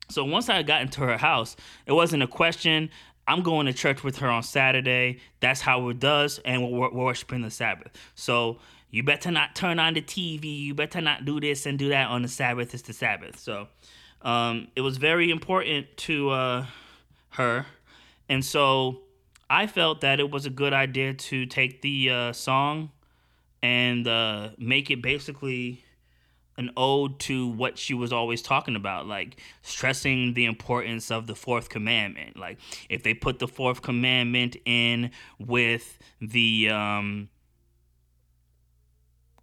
So 0.09 0.25
once 0.25 0.49
I 0.49 0.63
got 0.63 0.81
into 0.81 1.03
her 1.03 1.19
house, 1.19 1.55
it 1.85 1.93
wasn't 1.93 2.23
a 2.23 2.27
question. 2.27 2.89
I'm 3.29 3.43
going 3.43 3.67
to 3.67 3.75
church 3.75 4.03
with 4.03 4.17
her 4.19 4.29
on 4.29 4.43
Saturday. 4.43 5.21
That's 5.41 5.61
how 5.61 5.89
it 5.91 6.01
does, 6.01 6.41
and 6.45 6.63
we're, 6.63 6.91
we're 6.91 7.05
worshiping 7.05 7.43
the 7.43 7.51
Sabbath. 7.51 7.93
So 8.15 8.59
you 8.91 9.03
better 9.03 9.31
not 9.31 9.55
turn 9.55 9.79
on 9.79 9.93
the 9.95 10.03
TV. 10.03 10.61
You 10.61 10.75
better 10.75 11.03
not 11.03 11.27
do 11.27 11.41
this 11.41 11.67
and 11.67 11.79
do 11.79 11.91
that 11.91 12.09
on 12.09 12.23
the 12.23 12.29
Sabbath. 12.29 12.73
It's 12.73 12.83
the 12.85 12.95
Sabbath. 12.95 13.39
So 13.39 13.69
um, 14.23 14.69
it 14.75 14.81
was 14.81 14.97
very 14.97 15.31
important 15.31 15.95
to 15.99 16.65
her, 17.31 17.67
and 18.31 18.45
so 18.45 19.01
I 19.51 19.67
felt 19.67 20.03
that 20.03 20.21
it 20.21 20.31
was 20.31 20.47
a 20.47 20.51
good 20.51 20.73
idea 20.73 21.13
to 21.13 21.47
take 21.47 21.83
the 21.83 22.11
uh, 22.11 22.33
song 22.33 22.93
and 23.61 24.07
uh, 24.07 24.51
make 24.57 24.89
it 24.91 25.03
basically 25.03 25.85
an 26.57 26.71
ode 26.77 27.19
to 27.19 27.49
what 27.49 27.77
she 27.77 27.93
was 27.93 28.13
always 28.13 28.41
talking 28.41 28.77
about, 28.77 29.09
like 29.09 29.41
stressing 29.63 30.35
the 30.35 30.45
importance 30.45 31.11
of 31.11 31.27
the 31.27 31.35
fourth 31.35 31.69
commandment. 31.69 32.39
Like 32.39 32.59
if 32.89 33.03
they 33.03 33.15
put 33.15 33.41
the 33.41 33.49
fourth 33.49 33.83
commandment 33.83 34.57
in 34.65 35.11
with 35.41 35.99
the 36.21 36.71
um, 36.71 37.31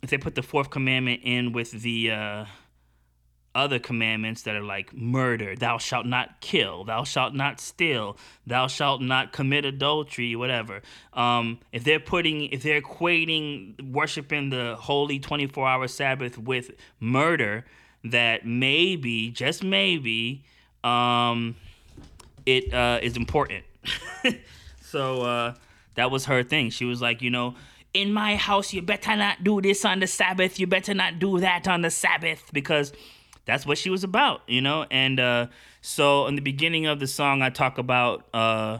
if 0.02 0.10
they 0.10 0.18
put 0.18 0.36
the 0.36 0.44
fourth 0.44 0.70
commandment 0.70 1.22
in 1.26 1.52
with 1.52 1.72
the 1.72 2.12
uh, 2.12 2.46
other 3.58 3.80
commandments 3.80 4.44
that 4.44 4.56
are 4.56 4.64
like 4.64 4.96
murder, 4.96 5.56
thou 5.56 5.80
shalt 5.80 6.06
not 6.06 6.40
kill, 6.42 6.84
thou 6.84 7.04
shalt 7.04 7.34
not 7.34 7.60
steal, 7.60 8.16
thou 8.46 8.68
shalt 8.68 9.02
not 9.02 9.34
commit 9.34 9.66
adultery, 9.66 10.36
whatever. 10.36 10.84
Um, 11.14 11.60
if 11.72 11.84
they're 11.84 12.00
putting, 12.00 12.44
if 12.44 12.62
they're 12.62 12.80
equating 12.80 13.92
worshiping 13.92 14.52
the 14.52 14.76
holy 14.80 15.20
24 15.20 15.68
hour 15.68 15.88
Sabbath 15.88 16.38
with 16.38 16.72
murder, 17.00 17.66
that 18.04 18.46
maybe, 18.46 19.32
just 19.32 19.64
maybe, 19.64 20.44
um, 20.84 21.56
it 22.46 22.72
uh, 22.72 23.00
is 23.02 23.18
important. 23.18 23.66
so 24.82 25.24
uh, 25.24 25.56
that 25.96 26.12
was 26.12 26.26
her 26.26 26.44
thing. 26.44 26.70
She 26.70 26.86
was 26.86 27.02
like, 27.02 27.24
you 27.24 27.32
know, 27.32 27.56
in 27.96 28.14
my 28.14 28.36
house, 28.36 28.72
you 28.72 28.84
better 28.84 29.16
not 29.16 29.44
do 29.44 29.62
this 29.62 29.84
on 29.84 30.00
the 30.00 30.08
Sabbath. 30.08 30.60
You 30.60 30.68
better 30.68 30.94
not 30.94 31.18
do 31.18 31.40
that 31.40 31.68
on 31.68 31.82
the 31.82 31.90
Sabbath 31.90 32.52
because 32.54 32.94
that's 33.48 33.66
what 33.66 33.78
she 33.78 33.90
was 33.90 34.04
about, 34.04 34.42
you 34.46 34.62
know. 34.62 34.86
And 34.92 35.20
uh, 35.20 35.48
so 35.82 36.28
in 36.28 36.36
the 36.36 36.42
beginning 36.42 36.86
of 36.86 37.00
the 37.00 37.08
song, 37.08 37.42
I 37.42 37.50
talk 37.50 37.78
about 37.78 38.28
uh, 38.34 38.80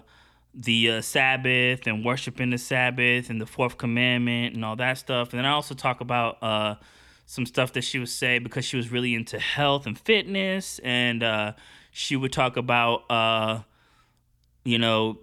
the 0.54 0.92
uh, 0.92 1.02
Sabbath 1.02 1.88
and 1.88 2.04
worshiping 2.04 2.50
the 2.50 2.58
Sabbath 2.58 3.30
and 3.30 3.40
the 3.40 3.46
fourth 3.46 3.78
commandment 3.78 4.56
and 4.56 4.66
all 4.66 4.76
that 4.76 4.98
stuff. 4.98 5.32
And 5.32 5.40
then 5.40 5.46
I 5.46 5.52
also 5.52 5.74
talk 5.74 6.02
about 6.02 6.44
uh, 6.44 6.76
some 7.26 7.46
stuff 7.46 7.72
that 7.74 7.84
she 7.84 7.98
would 7.98 8.10
say 8.10 8.40
because 8.40 8.66
she 8.66 8.76
was 8.76 8.92
really 8.92 9.16
into 9.16 9.40
health 9.40 9.86
and 9.86 9.98
fitness, 9.98 10.80
and 10.84 11.24
uh, 11.24 11.54
she 11.92 12.18
would 12.18 12.34
talk 12.34 12.58
about, 12.58 13.10
uh, 13.10 13.62
you 14.66 14.78
know, 14.78 15.20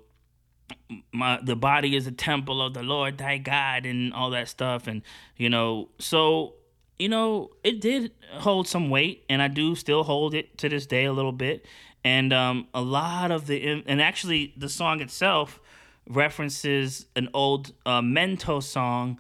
my 1.13 1.39
the 1.43 1.57
body 1.57 1.97
is 1.97 2.07
a 2.07 2.13
temple 2.13 2.63
of 2.63 2.73
the 2.73 2.83
Lord 2.83 3.19
thy 3.19 3.37
God 3.37 3.85
and 3.85 4.15
all 4.15 4.31
that 4.31 4.49
stuff 4.49 4.87
and 4.87 5.03
you 5.37 5.51
know 5.51 5.91
so 5.99 6.55
you 6.99 7.09
know, 7.09 7.51
it 7.63 7.81
did 7.81 8.13
hold 8.33 8.69
some 8.69 8.91
weight, 8.91 9.25
and 9.29 9.43
I 9.43 9.49
do 9.49 9.75
still 9.75 10.05
hold 10.05 10.35
it 10.35 10.57
to 10.59 10.69
this 10.69 10.87
day 10.87 11.05
a 11.05 11.13
little 11.13 11.33
bit. 11.33 11.67
And 12.05 12.33
um, 12.33 12.69
a 12.75 12.83
lot 12.83 13.31
of 13.31 13.47
the, 13.47 13.83
and 13.87 14.01
actually, 14.01 14.53
the 14.57 14.69
song 14.69 15.01
itself 15.01 15.61
references 16.09 17.07
an 17.17 17.29
old 17.33 17.73
uh, 17.87 18.01
Mento 18.01 18.63
song. 18.63 19.19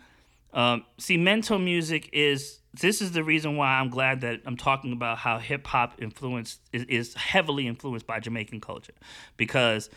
Um, 0.52 0.84
see, 0.98 1.16
Mento 1.16 1.62
music 1.62 2.10
is 2.12 2.60
this 2.80 3.00
is 3.00 3.12
the 3.12 3.22
reason 3.22 3.56
why 3.56 3.78
I'm 3.78 3.88
glad 3.88 4.20
that 4.22 4.40
I'm 4.46 4.56
talking 4.56 4.92
about 4.92 5.18
how 5.18 5.38
hip 5.38 5.66
hop 5.66 6.00
influenced 6.02 6.60
is, 6.72 6.84
is, 6.84 7.14
heavily 7.14 7.66
influenced 7.66 8.06
by 8.06 8.20
Jamaican 8.20 8.60
culture 8.60 8.94
because 9.36 9.90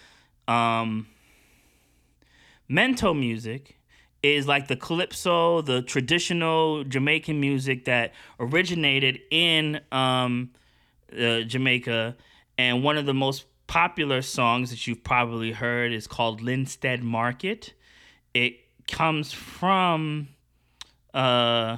um, 0.48 1.08
Mento 2.70 3.18
music 3.18 3.78
is 4.24 4.48
like 4.48 4.68
the 4.68 4.76
calypso, 4.76 5.62
the 5.62 5.82
traditional 5.82 6.84
Jamaican 6.84 7.40
music 7.40 7.86
that 7.86 8.14
originated 8.40 9.20
in 9.30 9.80
um, 9.92 10.52
uh, 11.14 11.42
Jamaica. 11.42 12.16
And 12.58 12.84
one 12.84 12.98
of 12.98 13.06
the 13.06 13.14
most 13.14 13.46
popular 13.68 14.22
songs 14.22 14.70
that 14.72 14.88
you've 14.88 15.04
probably 15.04 15.52
heard 15.52 15.92
is 15.92 16.08
called 16.08 16.42
Linstead 16.42 17.02
Market. 17.02 17.74
It 18.34 18.60
comes 18.88 19.32
from, 19.34 20.30
uh, 21.14 21.78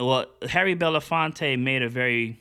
well, 0.00 0.26
Harry 0.48 0.76
Belafonte 0.76 1.58
made 1.58 1.82
a 1.82 1.88
very 1.88 2.40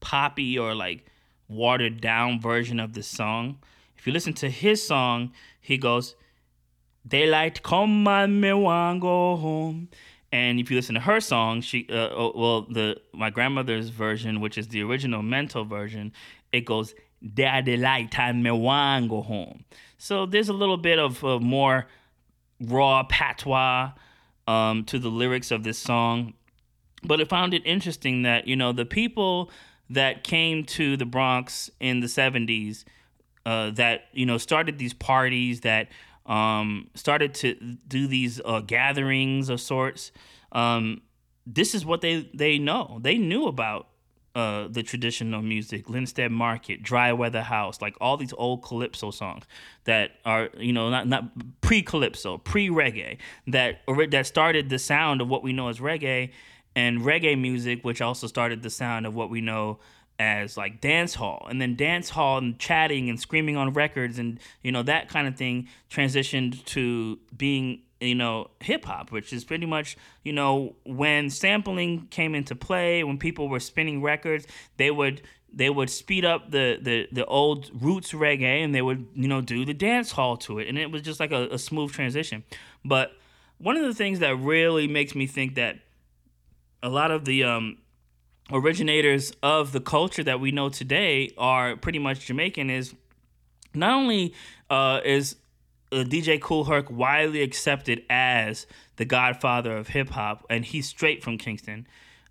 poppy 0.00 0.58
or 0.58 0.74
like 0.74 1.06
watered 1.48 2.00
down 2.00 2.40
version 2.40 2.80
of 2.80 2.94
the 2.94 3.02
song. 3.02 3.58
If 3.96 4.06
you 4.06 4.12
listen 4.12 4.34
to 4.34 4.50
his 4.50 4.86
song, 4.86 5.32
he 5.60 5.78
goes, 5.78 6.14
Daylight 7.06 7.62
come 7.62 8.06
and 8.08 8.40
me 8.40 8.52
want 8.52 9.00
go 9.00 9.36
home. 9.36 9.88
And 10.32 10.58
if 10.58 10.70
you 10.70 10.76
listen 10.76 10.94
to 10.96 11.00
her 11.00 11.20
song, 11.20 11.60
she 11.60 11.86
uh, 11.88 12.08
oh, 12.10 12.32
well 12.34 12.62
the 12.62 13.00
my 13.12 13.30
grandmother's 13.30 13.90
version, 13.90 14.40
which 14.40 14.58
is 14.58 14.68
the 14.68 14.82
original 14.82 15.22
Mento 15.22 15.66
version, 15.66 16.12
it 16.52 16.64
goes 16.64 16.94
Daddy 17.34 17.76
light 17.76 18.18
and 18.18 18.42
me 18.42 18.50
want 18.50 19.08
go 19.08 19.22
home. 19.22 19.64
So 19.98 20.26
there's 20.26 20.48
a 20.48 20.52
little 20.52 20.76
bit 20.76 20.98
of 20.98 21.24
uh, 21.24 21.38
more 21.38 21.86
raw 22.60 23.04
patois 23.04 23.92
um, 24.46 24.84
to 24.84 24.98
the 24.98 25.08
lyrics 25.08 25.50
of 25.50 25.64
this 25.64 25.78
song. 25.78 26.34
But 27.02 27.20
I 27.20 27.24
found 27.24 27.54
it 27.54 27.62
interesting 27.64 28.22
that 28.22 28.46
you 28.46 28.56
know 28.56 28.72
the 28.72 28.84
people 28.84 29.50
that 29.88 30.24
came 30.24 30.64
to 30.64 30.96
the 30.96 31.06
Bronx 31.06 31.70
in 31.78 32.00
the 32.00 32.08
70s 32.08 32.84
uh, 33.44 33.70
that 33.70 34.06
you 34.12 34.26
know 34.26 34.38
started 34.38 34.78
these 34.78 34.94
parties 34.94 35.60
that 35.60 35.88
um, 36.26 36.88
started 36.94 37.34
to 37.34 37.54
do 37.86 38.06
these 38.06 38.40
uh, 38.44 38.60
gatherings 38.60 39.48
of 39.48 39.60
sorts. 39.60 40.12
Um, 40.52 41.02
this 41.46 41.74
is 41.74 41.84
what 41.86 42.00
they 42.00 42.28
they 42.34 42.58
know. 42.58 42.98
They 43.02 43.18
knew 43.18 43.46
about 43.46 43.88
uh, 44.34 44.68
the 44.68 44.82
traditional 44.82 45.40
music, 45.40 45.86
Linstead 45.86 46.30
Market, 46.30 46.82
Dry 46.82 47.12
Weather 47.12 47.40
House, 47.40 47.80
like 47.80 47.96
all 48.02 48.18
these 48.18 48.34
old 48.36 48.62
calypso 48.62 49.10
songs 49.10 49.44
that 49.84 50.10
are 50.24 50.50
you 50.58 50.72
know 50.72 50.90
not 50.90 51.08
not 51.08 51.24
pre 51.62 51.82
calypso, 51.82 52.38
pre 52.38 52.68
reggae 52.68 53.16
that 53.46 53.80
that 54.10 54.26
started 54.26 54.68
the 54.68 54.78
sound 54.78 55.20
of 55.20 55.28
what 55.28 55.42
we 55.42 55.52
know 55.52 55.68
as 55.68 55.78
reggae, 55.78 56.32
and 56.74 57.00
reggae 57.00 57.40
music, 57.40 57.82
which 57.84 58.02
also 58.02 58.26
started 58.26 58.62
the 58.62 58.70
sound 58.70 59.06
of 59.06 59.14
what 59.14 59.30
we 59.30 59.40
know 59.40 59.78
as 60.18 60.56
like 60.56 60.80
dance 60.80 61.14
hall. 61.14 61.46
And 61.48 61.60
then 61.60 61.76
dance 61.76 62.10
hall 62.10 62.38
and 62.38 62.58
chatting 62.58 63.08
and 63.08 63.20
screaming 63.20 63.56
on 63.56 63.72
records 63.72 64.18
and 64.18 64.38
you 64.62 64.72
know 64.72 64.82
that 64.82 65.08
kind 65.08 65.28
of 65.28 65.36
thing 65.36 65.68
transitioned 65.90 66.64
to 66.66 67.18
being 67.36 67.82
you 68.00 68.14
know 68.14 68.50
hip 68.60 68.84
hop 68.84 69.10
which 69.10 69.32
is 69.32 69.42
pretty 69.42 69.64
much 69.64 69.96
you 70.22 70.30
know 70.30 70.76
when 70.84 71.30
sampling 71.30 72.06
came 72.10 72.34
into 72.34 72.54
play 72.54 73.02
when 73.02 73.16
people 73.16 73.48
were 73.48 73.58
spinning 73.58 74.02
records 74.02 74.46
they 74.76 74.90
would 74.90 75.22
they 75.56 75.70
would 75.70 75.88
speed 75.88 76.24
up 76.24 76.50
the 76.50 76.78
the 76.80 77.08
the 77.10 77.24
old 77.24 77.70
roots 77.82 78.12
reggae 78.12 78.62
and 78.62 78.74
they 78.74 78.82
would 78.82 79.08
you 79.14 79.26
know 79.26 79.40
do 79.40 79.64
the 79.64 79.74
dance 79.74 80.12
hall 80.12 80.36
to 80.36 80.58
it. 80.58 80.68
And 80.68 80.78
it 80.78 80.92
was 80.92 81.02
just 81.02 81.18
like 81.18 81.32
a, 81.32 81.48
a 81.48 81.58
smooth 81.58 81.92
transition. 81.92 82.44
But 82.84 83.12
one 83.58 83.76
of 83.76 83.84
the 83.84 83.94
things 83.94 84.18
that 84.18 84.36
really 84.36 84.86
makes 84.86 85.14
me 85.14 85.26
think 85.26 85.54
that 85.54 85.78
a 86.82 86.90
lot 86.90 87.10
of 87.10 87.24
the 87.24 87.44
um 87.44 87.78
originators 88.52 89.32
of 89.42 89.72
the 89.72 89.80
culture 89.80 90.22
that 90.22 90.40
we 90.40 90.52
know 90.52 90.68
today 90.68 91.32
are 91.36 91.76
pretty 91.76 91.98
much 91.98 92.26
Jamaican 92.26 92.70
is 92.70 92.94
not 93.74 93.94
only 93.94 94.34
uh, 94.70 95.00
is 95.04 95.36
uh, 95.92 95.96
DJ 95.96 96.40
Kool 96.40 96.64
Herc 96.64 96.90
widely 96.90 97.42
accepted 97.42 98.02
as 98.08 98.66
the 98.96 99.04
godfather 99.04 99.76
of 99.76 99.88
hip 99.88 100.10
hop, 100.10 100.46
and 100.50 100.64
he's 100.64 100.88
straight 100.88 101.22
from 101.22 101.38
Kingston. 101.38 101.86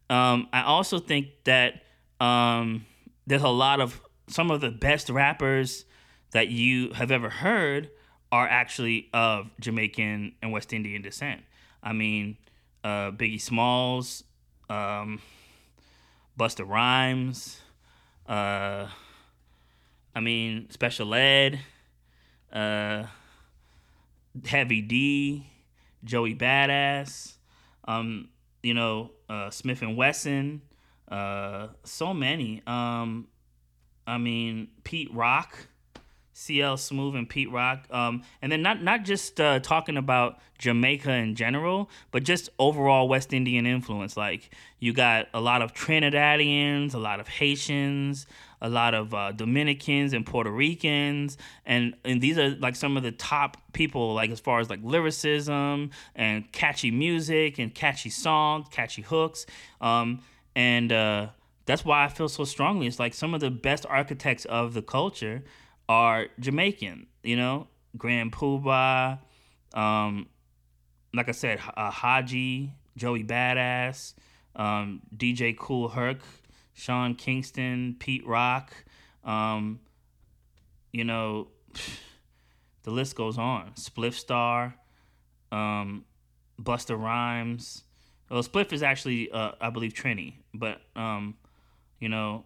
Um, 0.10 0.48
I 0.52 0.64
also 0.64 1.00
think 1.00 1.28
that 1.46 1.84
um, 2.20 2.86
there's 3.28 3.44
a 3.44 3.50
lot 3.50 3.80
of 3.80 4.02
some 4.28 4.52
of 4.52 4.62
the 4.62 4.72
best 4.72 5.10
rappers 5.10 5.86
that 6.32 6.50
you 6.50 6.92
have 6.94 7.12
ever 7.12 7.30
heard 7.30 7.90
are 8.32 8.48
actually 8.48 9.10
of 9.14 9.50
Jamaican 9.60 10.34
and 10.42 10.52
West 10.52 10.74
Indian 10.74 11.02
descent. 11.02 11.42
I 11.82 11.94
mean, 11.94 12.38
uh, 12.84 13.12
Biggie 13.12 13.40
Smalls, 13.40 14.24
um, 14.70 15.22
Busta 16.38 16.68
Rhymes, 16.68 17.62
Uh, 18.28 18.88
I 20.16 20.20
mean, 20.20 20.70
Special 20.72 21.14
Ed, 21.14 21.60
uh, 22.52 23.04
Heavy 24.46 24.82
D, 24.82 25.48
Joey 26.04 26.34
Badass, 26.36 27.36
um, 27.88 28.30
you 28.64 28.74
know, 28.74 29.12
uh, 29.30 29.50
Smif-N-Wessun, 29.50 30.62
uh, 31.10 31.68
so 31.84 32.14
many. 32.14 32.64
Um, 32.66 33.28
I 34.08 34.18
mean, 34.18 34.70
Pete 34.84 35.14
Rock. 35.14 35.68
CL 36.38 36.76
Smooth 36.76 37.16
and 37.16 37.30
Pete 37.30 37.50
Rock. 37.50 37.88
Um, 37.90 38.22
and 38.42 38.52
then 38.52 38.62
not 38.62 38.84
not 38.84 39.06
just 39.06 39.40
uh, 39.40 39.60
talking 39.62 39.96
about 39.96 40.38
Jamaica 40.58 41.10
in 41.14 41.34
general, 41.34 41.90
but 42.12 42.24
just 42.24 42.50
overall 42.60 43.08
West 43.08 43.32
Indian 43.32 43.66
influence. 43.66 44.18
Like 44.18 44.50
you 44.78 44.92
got 44.92 45.30
a 45.34 45.40
lot 45.40 45.62
of 45.62 45.74
Trinidadians, 45.74 46.94
a 46.94 46.98
lot 46.98 47.22
of 47.22 47.30
Haitians, 47.30 48.28
a 48.62 48.68
lot 48.68 48.94
of 48.94 49.14
uh, 49.14 49.32
Dominicans 49.32 50.12
and 50.12 50.26
Puerto 50.26 50.52
Ricans, 50.52 51.38
and 51.66 51.96
and 52.04 52.20
these 52.20 52.38
are 52.38 52.50
like 52.50 52.76
some 52.76 52.98
of 52.98 53.04
the 53.04 53.14
top 53.14 53.56
people 53.72 54.14
like 54.14 54.30
as 54.30 54.42
far 54.42 54.60
as 54.60 54.70
like 54.70 54.82
lyricism 54.84 55.92
and 56.16 56.52
catchy 56.52 56.92
music 56.92 57.60
and 57.60 57.74
catchy 57.74 58.10
songs, 58.10 58.68
catchy 58.72 59.04
hooks. 59.04 59.46
Um, 59.80 60.20
and 60.54 60.92
uh, 60.92 61.28
that's 61.66 61.86
why 61.86 62.04
I 62.04 62.10
feel 62.10 62.28
so 62.28 62.44
strongly. 62.44 62.88
It's 62.88 63.00
like 63.00 63.14
some 63.14 63.34
of 63.34 63.40
the 63.40 63.52
best 63.52 63.86
architects 63.86 64.44
of 64.44 64.74
the 64.74 64.82
culture 64.82 65.44
are 65.88 66.28
Jamaican. 66.40 67.08
You 67.24 67.38
know, 67.38 67.68
Grand 67.98 68.32
Puba, 68.32 69.20
um, 69.74 70.28
like 71.14 71.30
I 71.30 71.32
said, 71.32 71.60
uh, 71.76 71.92
Hadji, 71.92 72.74
Joey 72.98 73.24
Badass, 73.24 74.14
um, 74.56 75.02
DJ 75.16 75.58
Kool 75.58 75.90
Herc, 75.90 76.20
Sean 76.74 77.16
Kingston, 77.16 77.96
Pete 78.00 78.26
Rock. 78.26 78.74
Um, 79.24 79.80
you 80.92 81.04
know, 81.04 81.48
the 82.84 82.92
list 82.92 83.16
goes 83.16 83.38
on. 83.38 83.72
Spliff 83.76 84.14
Star, 84.14 84.76
um, 85.52 86.06
Busta 86.62 87.00
Rhymes. 87.00 87.84
Well, 88.30 88.44
Spliff 88.44 88.74
is 88.74 88.82
actually, 88.82 89.32
uh, 89.32 89.52
I 89.62 89.70
believe, 89.70 89.94
Trini, 89.94 90.36
but 90.54 90.82
um, 90.96 91.36
you 92.00 92.10
know, 92.10 92.46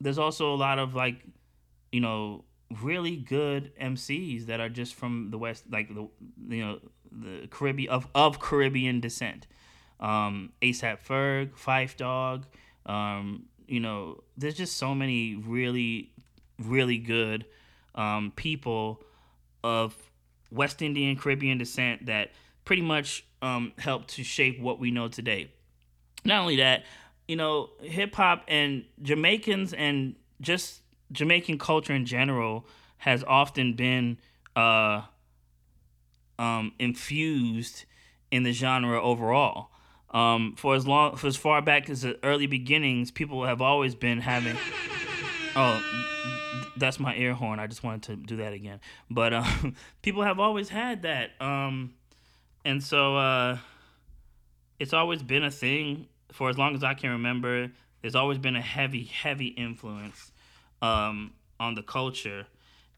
there's 0.00 0.18
also 0.18 0.54
a 0.54 0.56
lot 0.56 0.78
of 0.78 0.94
like 0.94 1.16
you 1.92 2.00
know, 2.00 2.44
really 2.82 3.16
good 3.16 3.72
MCs 3.80 4.46
that 4.46 4.60
are 4.60 4.68
just 4.68 4.94
from 4.94 5.30
the 5.30 5.38
West, 5.38 5.64
like 5.70 5.88
the 5.88 6.08
you 6.48 6.64
know 6.64 6.78
the 7.10 7.46
Caribbean 7.48 7.90
of 7.90 8.08
of 8.14 8.40
Caribbean 8.40 9.00
descent. 9.00 9.46
Um, 10.00 10.52
ASAP 10.62 11.02
Ferg, 11.04 11.56
Phife 11.56 11.96
Dawg, 11.96 12.46
Um, 12.86 13.46
you 13.66 13.80
know, 13.80 14.22
there's 14.36 14.54
just 14.54 14.76
so 14.76 14.94
many 14.94 15.34
really, 15.34 16.12
really 16.58 16.98
good 16.98 17.44
um, 17.94 18.32
people 18.36 19.02
of 19.64 19.94
West 20.50 20.82
Indian 20.82 21.16
Caribbean 21.16 21.58
descent 21.58 22.06
that 22.06 22.30
pretty 22.64 22.82
much 22.82 23.26
um, 23.42 23.72
helped 23.78 24.08
to 24.10 24.24
shape 24.24 24.60
what 24.60 24.78
we 24.78 24.90
know 24.90 25.08
today. 25.08 25.50
Not 26.24 26.40
only 26.40 26.56
that, 26.56 26.84
you 27.26 27.36
know, 27.36 27.70
hip 27.80 28.14
hop 28.14 28.44
and 28.48 28.84
Jamaicans 29.02 29.72
and 29.72 30.14
just 30.40 30.80
Jamaican 31.12 31.58
culture 31.58 31.92
in 31.92 32.04
general 32.04 32.66
has 32.98 33.24
often 33.24 33.74
been 33.74 34.18
uh, 34.56 35.02
um, 36.38 36.72
infused 36.78 37.84
in 38.30 38.42
the 38.42 38.52
genre 38.52 39.02
overall. 39.02 39.70
Um, 40.10 40.54
for 40.56 40.74
as 40.74 40.86
long, 40.86 41.16
for 41.16 41.26
as 41.26 41.36
far 41.36 41.60
back 41.60 41.90
as 41.90 42.02
the 42.02 42.18
early 42.22 42.46
beginnings, 42.46 43.10
people 43.10 43.44
have 43.44 43.60
always 43.60 43.94
been 43.94 44.20
having. 44.20 44.56
Oh, 45.54 45.82
that's 46.76 46.98
my 46.98 47.14
air 47.16 47.34
horn. 47.34 47.58
I 47.58 47.66
just 47.66 47.82
wanted 47.82 48.02
to 48.04 48.16
do 48.16 48.36
that 48.36 48.52
again. 48.52 48.80
But 49.10 49.34
um, 49.34 49.74
people 50.02 50.22
have 50.22 50.40
always 50.40 50.68
had 50.68 51.02
that, 51.02 51.30
um, 51.40 51.94
and 52.64 52.82
so 52.82 53.16
uh, 53.16 53.58
it's 54.78 54.92
always 54.92 55.22
been 55.22 55.44
a 55.44 55.50
thing 55.50 56.06
for 56.32 56.48
as 56.48 56.56
long 56.56 56.74
as 56.74 56.82
I 56.82 56.94
can 56.94 57.10
remember. 57.10 57.70
There's 58.00 58.14
always 58.14 58.38
been 58.38 58.56
a 58.56 58.62
heavy, 58.62 59.04
heavy 59.04 59.48
influence 59.48 60.30
um, 60.82 61.32
on 61.58 61.74
the 61.74 61.82
culture, 61.82 62.46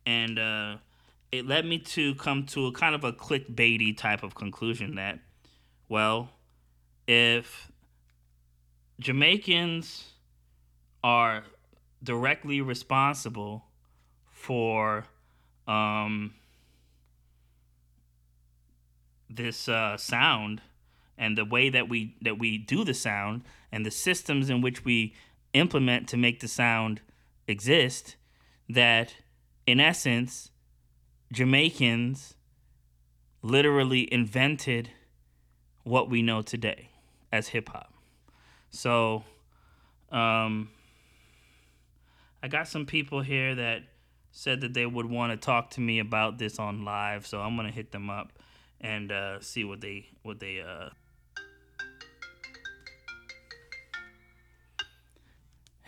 and 0.06 0.38
uh, 0.38 0.76
it 1.32 1.46
led 1.46 1.64
me 1.64 1.78
to 1.78 2.14
come 2.16 2.44
to 2.46 2.66
a 2.66 2.72
kind 2.72 2.94
of 2.94 3.04
a 3.04 3.12
clickbaity 3.12 3.96
type 3.96 4.22
of 4.22 4.34
conclusion 4.34 4.96
that, 4.96 5.18
well, 5.88 6.30
if 7.06 7.70
Jamaicans 8.98 10.12
are 11.02 11.44
directly 12.02 12.60
responsible 12.60 13.64
for 14.30 15.04
um, 15.66 16.34
this 19.28 19.68
uh, 19.68 19.96
sound 19.96 20.60
and 21.16 21.36
the 21.36 21.44
way 21.44 21.68
that 21.68 21.88
we 21.88 22.16
that 22.22 22.38
we 22.38 22.58
do 22.58 22.84
the 22.84 22.94
sound 22.94 23.42
and 23.70 23.84
the 23.86 23.90
systems 23.90 24.50
in 24.50 24.60
which 24.60 24.84
we 24.84 25.14
implement 25.52 26.08
to 26.08 26.16
make 26.16 26.40
the 26.40 26.48
sound 26.48 27.00
exist 27.50 28.16
that 28.68 29.14
in 29.66 29.80
essence 29.80 30.50
Jamaicans 31.32 32.34
literally 33.42 34.12
invented 34.12 34.90
what 35.82 36.08
we 36.10 36.22
know 36.22 36.42
today 36.42 36.90
as 37.32 37.48
hip 37.48 37.68
hop. 37.68 37.92
So 38.70 39.24
um 40.10 40.70
I 42.42 42.48
got 42.48 42.68
some 42.68 42.86
people 42.86 43.20
here 43.20 43.54
that 43.54 43.82
said 44.32 44.62
that 44.62 44.72
they 44.72 44.86
would 44.86 45.06
want 45.06 45.32
to 45.32 45.36
talk 45.36 45.70
to 45.70 45.80
me 45.80 45.98
about 45.98 46.38
this 46.38 46.58
on 46.58 46.84
live, 46.84 47.26
so 47.26 47.40
I'm 47.40 47.56
gonna 47.56 47.70
hit 47.70 47.92
them 47.92 48.08
up 48.08 48.32
and 48.80 49.12
uh, 49.12 49.40
see 49.40 49.64
what 49.64 49.80
they 49.80 50.06
what 50.22 50.40
they 50.40 50.60
uh, 50.60 50.90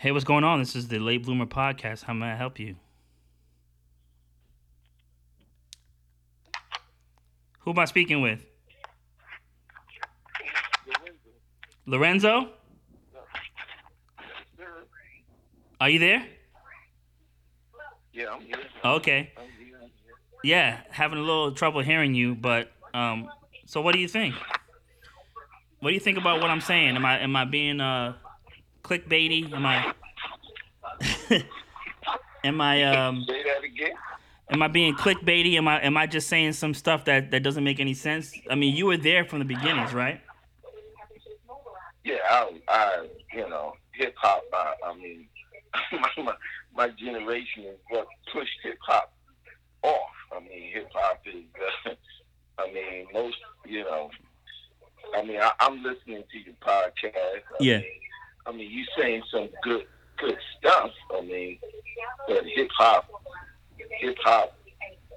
Hey, 0.03 0.11
what's 0.11 0.25
going 0.25 0.43
on? 0.43 0.59
This 0.59 0.75
is 0.75 0.89
the 0.89 0.99
Late 0.99 1.23
Bloomer 1.23 1.45
Podcast. 1.45 2.03
How 2.03 2.11
may 2.11 2.25
I 2.25 2.35
help 2.35 2.59
you? 2.59 2.75
Who 7.59 7.71
am 7.71 7.79
I 7.79 7.85
speaking 7.85 8.21
with? 8.21 8.45
Lorenzo? 11.85 12.49
Are 15.79 15.89
you 15.89 15.99
there? 15.99 16.25
Yeah, 18.11 18.31
I'm 18.33 18.41
here. 18.41 18.57
Okay. 18.83 19.31
Yeah, 20.43 20.81
having 20.89 21.17
a 21.17 21.21
little 21.21 21.53
trouble 21.53 21.79
hearing 21.79 22.13
you, 22.13 22.35
but 22.35 22.73
um, 22.93 23.29
so 23.65 23.79
what 23.79 23.93
do 23.93 24.01
you 24.01 24.09
think? 24.09 24.35
What 25.79 25.91
do 25.91 25.93
you 25.93 26.01
think 26.01 26.17
about 26.17 26.41
what 26.41 26.49
I'm 26.49 26.59
saying? 26.59 26.97
Am 26.97 27.05
I 27.05 27.19
am 27.19 27.37
I 27.37 27.45
being 27.45 27.79
uh 27.79 28.15
clickbaity? 28.83 29.51
Am 29.53 29.65
I? 29.65 29.93
am 32.43 32.61
I 32.61 32.83
um? 32.83 33.25
Say 33.27 33.43
that 33.43 33.63
again. 33.63 33.93
Am 34.49 34.61
I 34.61 34.67
being 34.67 34.93
clickbaity? 34.95 35.55
Am 35.55 35.67
I 35.67 35.81
am 35.81 35.97
I 35.97 36.05
just 36.05 36.27
saying 36.27 36.53
some 36.53 36.73
stuff 36.73 37.05
that 37.05 37.31
that 37.31 37.43
doesn't 37.43 37.63
make 37.63 37.79
any 37.79 37.93
sense? 37.93 38.33
I 38.49 38.55
mean, 38.55 38.75
you 38.75 38.85
were 38.85 38.97
there 38.97 39.25
from 39.25 39.39
the 39.39 39.45
beginnings, 39.45 39.93
right? 39.93 40.21
Yeah, 42.03 42.17
I, 42.29 42.61
I 42.67 43.07
you 43.33 43.49
know, 43.49 43.73
hip 43.93 44.13
hop. 44.17 44.43
I, 44.53 44.73
I 44.85 44.95
mean, 44.95 45.27
my, 45.93 46.23
my 46.23 46.33
my 46.75 46.87
generation 46.89 47.63
is 47.63 47.77
what 47.89 48.07
pushed 48.31 48.59
hip 48.61 48.77
hop 48.81 49.13
off. 49.83 49.99
I 50.35 50.39
mean, 50.41 50.71
hip 50.73 50.89
hop 50.93 51.21
is. 51.25 51.43
Uh, 51.85 51.91
I 52.59 52.71
mean, 52.71 53.07
most 53.13 53.37
you 53.65 53.83
know. 53.83 54.09
I 55.15 55.23
mean, 55.23 55.39
I, 55.39 55.51
I'm 55.59 55.83
listening 55.83 56.23
to 56.31 56.37
your 56.39 56.55
podcast. 56.61 57.13
I 57.13 57.57
Yeah. 57.59 57.77
Mean, 57.77 57.85
I 58.45 58.51
mean, 58.51 58.69
you 58.69 58.85
saying 58.97 59.23
some 59.31 59.49
good 59.61 59.85
good 60.17 60.37
stuff. 60.59 60.91
I 61.15 61.21
mean, 61.21 61.59
but 62.27 62.43
hip 62.45 62.69
hop 62.77 63.09
hip 63.99 64.17
hop 64.23 64.57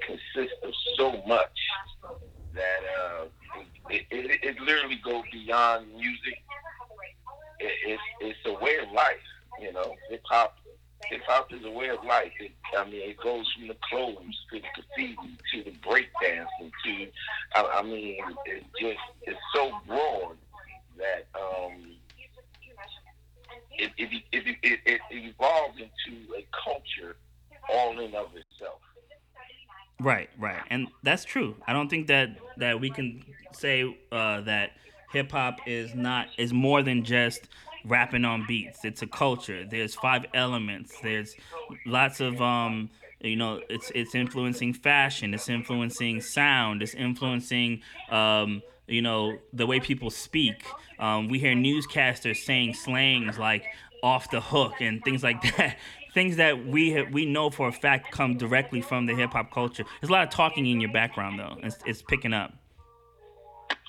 consists 0.07 0.57
of 0.62 0.73
so 0.97 1.23
much 1.27 1.59
that 2.55 2.81
uh, 3.01 3.25
it, 3.91 4.07
it, 4.11 4.41
it 4.43 4.61
literally 4.61 5.01
goes 5.05 5.25
beyond 5.33 5.93
music. 5.95 6.43
It, 7.61 7.73
it's 7.87 8.03
it's 8.21 8.39
a 8.47 8.62
way 8.62 8.79
of 8.79 8.93
life, 8.93 9.17
you 9.61 9.73
know. 9.73 9.95
Hip 10.11 10.23
hop 10.29 10.57
hip 11.07 11.23
hop 11.27 11.53
is 11.53 11.65
a 11.65 11.71
way 11.71 11.89
of 11.89 12.05
life. 12.05 12.33
It, 12.41 12.53
I 12.77 12.85
mean, 12.85 13.11
it 13.11 13.17
goes 13.23 13.47
from 13.57 13.69
the 13.69 13.77
clothes 13.89 14.37
to 14.53 14.61
the 14.61 14.67
graffiti 14.75 15.17
to 15.53 15.65
the 15.65 15.77
breakdancing 15.87 16.71
to, 16.85 17.07
I, 17.55 17.81
I 17.81 17.83
mean, 17.83 18.19
it 18.47 18.65
just 18.81 18.99
it's 19.23 19.39
so 19.55 19.73
broad 19.87 20.37
that 20.97 21.27
um, 21.39 21.97
it, 23.79 23.93
it, 23.97 24.23
it, 24.33 24.57
it, 24.62 24.81
it 24.85 25.01
evolved 25.11 25.79
into 25.81 26.35
a 26.35 26.47
culture 26.65 27.17
all 27.73 27.99
in 27.99 28.15
of 28.15 28.29
itself. 28.37 28.81
Right, 29.99 30.29
right, 30.39 30.61
and 30.71 30.89
that's 31.03 31.25
true. 31.25 31.57
I 31.67 31.73
don't 31.73 31.89
think 31.89 32.09
that 32.09 32.37
that 32.59 32.81
we 32.81 32.91
can 32.91 33.25
say 33.53 33.97
uh, 34.12 34.43
that 34.43 34.73
hip 35.12 35.33
hop 35.33 35.61
is 35.67 35.95
not 35.95 36.29
is 36.37 36.53
more 36.53 36.83
than 36.83 37.03
just 37.03 37.49
rapping 37.85 38.25
on 38.25 38.45
beats. 38.47 38.85
It's 38.85 39.01
a 39.01 39.07
culture. 39.07 39.65
There's 39.65 39.95
five 39.95 40.27
elements. 40.35 40.95
There's 41.03 41.35
lots 41.87 42.21
of 42.21 42.43
um, 42.43 42.91
you 43.21 43.37
know, 43.37 43.61
it's 43.69 43.91
it's 43.95 44.15
influencing 44.15 44.75
fashion. 44.75 45.35
It's 45.35 45.49
influencing 45.49 46.21
sound. 46.21 46.83
It's 46.83 46.95
influencing 46.95 47.83
um, 48.11 48.62
you 48.87 49.03
know, 49.03 49.38
the 49.53 49.66
way 49.66 49.81
people 49.81 50.11
speak. 50.11 50.64
Um, 50.99 51.29
we 51.29 51.38
hear 51.38 51.55
newscasters 51.55 52.37
saying 52.37 52.75
slangs 52.75 53.38
like 53.38 53.64
off 54.03 54.31
the 54.31 54.40
hook 54.40 54.75
and 54.81 55.03
things 55.05 55.22
like 55.22 55.42
that. 55.57 55.77
things 56.14 56.37
that 56.37 56.66
we 56.66 56.92
have, 56.92 57.12
we 57.12 57.27
know 57.27 57.51
for 57.51 57.68
a 57.68 57.72
fact 57.72 58.11
come 58.11 58.37
directly 58.37 58.81
from 58.81 59.07
the 59.07 59.14
hip 59.14 59.31
hop 59.31 59.53
culture. 59.53 59.85
There's 60.01 60.09
a 60.09 60.12
lot 60.12 60.25
of 60.25 60.31
talking 60.31 60.66
in 60.66 60.81
your 60.81 60.92
background 60.92 61.38
though. 61.38 61.57
It's, 61.62 61.79
it's 61.85 62.03
picking 62.03 62.33
up. 62.33 62.53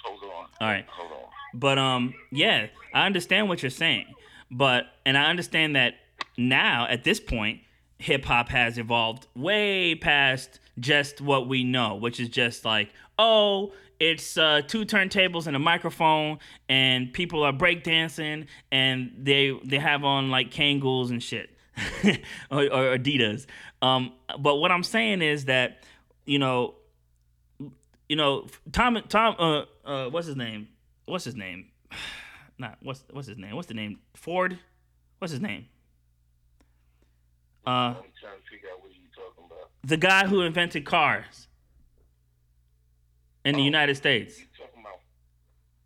Hold 0.04 0.24
on. 0.24 0.46
All 0.60 0.68
right. 0.68 0.86
Hold 0.90 1.12
on. 1.12 1.18
But 1.54 1.78
um, 1.78 2.14
yeah, 2.32 2.68
I 2.94 3.06
understand 3.06 3.50
what 3.50 3.64
you're 3.64 3.70
saying. 3.70 4.08
But 4.52 4.86
and 5.06 5.18
I 5.18 5.30
understand 5.30 5.76
that 5.76 5.96
now 6.38 6.88
at 6.90 7.04
this 7.04 7.20
point, 7.20 7.62
hip 8.00 8.26
hop 8.26 8.50
has 8.50 8.78
evolved 8.78 9.28
way 9.36 9.96
past 9.96 10.60
just 10.80 11.22
what 11.22 11.48
we 11.48 11.64
know, 11.64 11.96
which 11.96 12.20
is 12.20 12.30
just 12.30 12.64
like, 12.64 12.90
oh, 13.18 13.74
it's 14.00 14.38
uh, 14.38 14.62
two 14.68 14.86
turntables 14.86 15.48
and 15.48 15.56
a 15.56 15.60
microphone, 15.60 16.40
and 16.70 17.12
people 17.12 17.44
are 17.44 17.54
breakdancing, 17.54 18.48
and 18.72 19.12
they 19.18 19.58
they 19.64 19.80
have 19.80 20.04
on 20.04 20.30
like 20.30 20.52
Kangols 20.52 21.10
and 21.10 21.22
shit. 21.22 21.50
or, 22.50 22.64
or, 22.64 22.98
Adidas. 22.98 23.46
Um, 23.84 24.14
but 24.40 24.56
what 24.56 24.72
I'm 24.72 24.82
saying 24.82 25.22
is 25.22 25.46
that 25.46 25.84
you 26.26 26.40
know, 26.40 26.76
you 28.10 28.16
know, 28.16 28.48
Tom 28.72 29.02
Tom 29.10 29.36
uh, 29.38 29.88
uh 29.88 30.10
what's 30.10 30.28
his 30.28 30.36
name? 30.36 30.68
What's 31.06 31.26
his 31.26 31.36
name? 31.36 31.68
Not 32.58 32.78
what's 32.82 33.04
what's 33.12 33.28
his 33.28 33.38
name? 33.38 33.56
What's 33.56 33.68
the 33.68 33.76
name? 33.76 34.00
Ford? 34.16 34.58
What's 35.20 35.32
his 35.32 35.42
name? 35.42 35.68
Uh, 37.66 37.70
I'm 37.70 37.96
trying 37.96 38.38
to 38.38 38.50
figure 38.50 38.70
out 38.74 38.82
what 38.82 38.92
you 38.92 39.02
talking 39.14 39.44
about. 39.46 39.70
The 39.84 39.98
guy 39.98 40.26
who 40.28 40.42
invented 40.42 40.86
cars 40.86 41.47
in 43.48 43.56
the 43.56 43.64
United 43.64 43.96
States. 43.96 44.38
talking 44.58 44.82
about? 44.82 45.00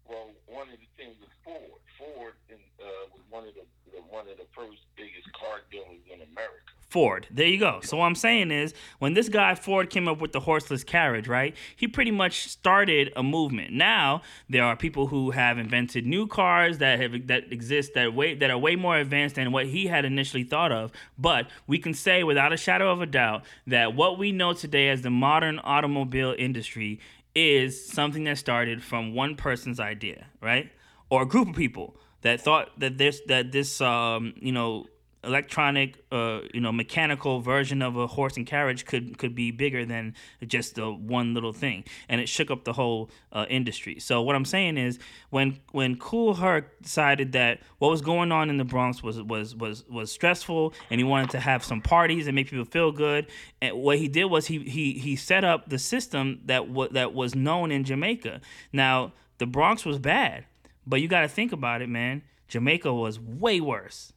Well, 0.10 0.32
one 0.48 0.68
of 0.70 0.80
the 0.80 0.90
things 0.98 1.16
was 1.20 1.30
Ford. 1.46 1.82
Ford 1.98 2.34
in, 2.50 2.56
uh, 2.80 2.86
was 3.14 3.22
one 3.30 3.48
of 3.48 3.54
the, 3.54 3.66
the 3.92 4.02
one 4.10 4.28
of 4.28 4.38
the 4.38 4.48
first 4.56 4.82
biggest 4.96 5.32
car 5.34 5.62
dealers 5.70 6.02
in 6.12 6.22
America. 6.22 6.72
Ford. 6.92 7.26
There 7.32 7.48
you 7.48 7.58
go. 7.58 7.80
So 7.82 7.96
what 7.96 8.06
I'm 8.06 8.16
saying 8.16 8.52
is, 8.52 8.74
when 9.00 9.14
this 9.14 9.30
guy 9.30 9.56
Ford 9.56 9.90
came 9.90 10.10
up 10.10 10.20
with 10.20 10.34
the 10.34 10.42
horseless 10.42 10.84
carriage, 10.84 11.26
right? 11.26 11.56
He 11.74 11.88
pretty 11.88 12.12
much 12.12 12.50
started 12.50 13.14
a 13.16 13.24
movement. 13.24 13.72
Now 13.72 14.24
there 14.50 14.66
are 14.66 14.76
people 14.76 15.08
who 15.08 15.32
have 15.32 15.58
invented 15.58 16.06
new 16.06 16.28
cars 16.28 16.80
that 16.80 17.00
have 17.00 17.28
that 17.28 17.54
exist 17.54 17.94
that 17.94 18.14
way 18.14 18.36
that 18.36 18.50
are 18.50 18.58
way 18.58 18.76
more 18.76 18.98
advanced 18.98 19.36
than 19.36 19.54
what 19.54 19.68
he 19.68 19.88
had 19.88 20.04
initially 20.04 20.44
thought 20.44 20.74
of. 20.74 20.92
But 21.18 21.48
we 21.66 21.78
can 21.78 21.94
say 21.94 22.26
without 22.26 22.52
a 22.52 22.58
shadow 22.58 22.92
of 22.92 23.02
a 23.02 23.06
doubt 23.06 23.46
that 23.68 23.96
what 23.96 24.18
we 24.18 24.34
know 24.34 24.52
today 24.52 24.90
as 24.90 25.02
the 25.02 25.10
modern 25.10 25.60
automobile 25.64 26.36
industry 26.38 27.00
is 27.36 27.86
something 27.86 28.24
that 28.26 28.38
started 28.38 28.84
from 28.84 29.14
one 29.14 29.36
person's 29.36 29.80
idea, 29.80 30.28
right? 30.42 30.72
Or 31.10 31.24
a 31.24 31.26
group 31.26 31.50
of 31.50 31.56
people 31.56 31.96
that 32.22 32.42
thought 32.42 32.80
that 32.80 32.98
this 32.98 33.22
that 33.28 33.52
this 33.52 33.82
um, 33.82 34.34
you 34.38 34.52
know 34.52 34.86
electronic, 35.24 36.04
uh, 36.12 36.42
you 36.54 36.60
know, 36.60 36.72
mechanical 36.72 37.42
version 37.42 37.82
of 37.82 37.96
a 37.96 38.08
horse 38.08 38.38
and 38.38 38.48
carriage 38.48 38.86
could 38.86 39.18
could 39.18 39.36
be 39.36 39.52
bigger 39.52 39.86
than 39.86 40.16
just 40.46 40.76
the 40.76 40.92
one 40.92 41.34
little 41.34 41.54
thing, 41.54 41.84
and 42.10 42.20
it 42.20 42.28
shook 42.28 42.50
up 42.50 42.64
the 42.64 42.74
whole 42.74 43.10
uh, 43.32 43.46
industry. 43.50 44.00
So 44.00 44.22
what 44.22 44.36
I'm 44.36 44.46
saying 44.46 44.78
is, 44.78 45.00
when 45.30 45.60
when 45.72 45.98
Kool 45.98 46.36
Herc 46.36 46.82
decided 46.82 47.34
that 47.34 47.60
what 47.78 47.90
was 47.90 48.02
going 48.02 48.32
on 48.32 48.50
in 48.50 48.58
the 48.58 48.64
Bronx 48.64 49.04
was 49.04 49.22
was 49.22 49.56
was 49.56 49.88
was 49.90 50.12
stressful, 50.12 50.74
and 50.90 51.00
he 51.00 51.04
wanted 51.04 51.30
to 51.32 51.40
have 51.40 51.64
some 51.64 51.82
parties 51.82 52.28
and 52.28 52.36
make 52.36 52.50
people 52.50 52.66
feel 52.66 52.92
good, 52.92 53.28
and 53.62 53.76
what 53.78 53.98
he 54.00 54.08
did 54.08 54.26
was 54.26 54.48
he 54.48 54.60
he 54.60 54.94
he 54.94 55.16
set 55.16 55.44
up 55.44 55.70
the 55.70 55.80
system 55.80 56.42
that 56.46 56.68
w- 56.68 56.90
that 56.92 57.14
was 57.14 57.36
known 57.36 57.72
in 57.72 57.84
Jamaica. 57.84 58.42
Now 58.74 59.14
the 59.38 59.46
Bronx 59.46 59.86
was 59.86 60.00
bad, 60.00 60.46
but 60.86 61.02
you 61.02 61.08
got 61.08 61.22
to 61.22 61.28
think 61.28 61.52
about 61.52 61.82
it, 61.82 61.90
man. 61.90 62.24
Jamaica 62.48 62.94
was 62.94 63.18
way 63.18 63.62
worse 63.62 64.12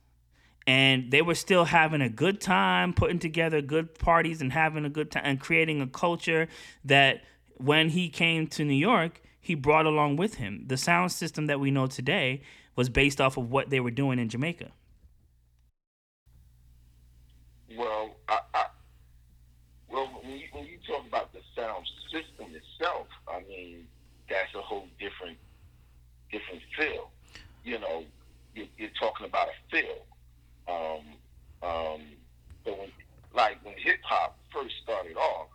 and 0.66 1.10
they 1.10 1.20
were 1.20 1.34
still 1.34 1.66
having 1.66 2.00
a 2.00 2.08
good 2.08 2.40
time 2.40 2.94
putting 2.94 3.18
together 3.18 3.60
good 3.60 3.98
parties 3.98 4.40
and 4.40 4.52
having 4.52 4.84
a 4.84 4.88
good 4.88 5.10
time 5.10 5.22
and 5.24 5.40
creating 5.40 5.80
a 5.80 5.86
culture 5.86 6.48
that 6.84 7.22
when 7.58 7.90
he 7.90 8.08
came 8.08 8.46
to 8.46 8.64
New 8.64 8.74
York, 8.74 9.20
he 9.40 9.54
brought 9.54 9.86
along 9.86 10.16
with 10.16 10.34
him. 10.36 10.64
The 10.66 10.76
sound 10.76 11.12
system 11.12 11.46
that 11.46 11.60
we 11.60 11.70
know 11.70 11.86
today 11.86 12.40
was 12.76 12.88
based 12.88 13.20
off 13.20 13.36
of 13.36 13.50
what 13.50 13.70
they 13.70 13.78
were 13.78 13.90
doing 13.90 14.18
in 14.18 14.28
Jamaica. 14.28 14.70
Well, 17.76 18.16
I, 18.28 18.40
I, 18.54 18.64
well, 19.90 20.06
when 20.22 20.32
you, 20.32 20.46
when 20.52 20.64
you 20.64 20.78
talk 20.86 21.06
about 21.06 21.32
the 21.32 21.40
sound 21.54 21.86
system 22.10 22.54
itself, 22.54 23.06
I 23.28 23.40
mean, 23.48 23.86
that's 24.30 24.54
a 24.54 24.62
whole 24.62 24.88
different, 24.98 25.36
different 26.32 26.62
feel. 26.76 27.10
You 27.64 27.80
know, 27.80 28.04
you're, 28.54 28.66
you're 28.78 28.90
talking 28.98 29.26
about 29.26 29.48
a 29.48 29.70
feel 29.70 30.06
um, 30.68 31.04
um, 31.62 32.00
but 32.64 32.78
when, 32.78 32.88
like 33.34 33.64
when 33.64 33.74
hip 33.78 34.00
hop 34.04 34.38
first 34.52 34.74
started 34.82 35.16
off, 35.16 35.48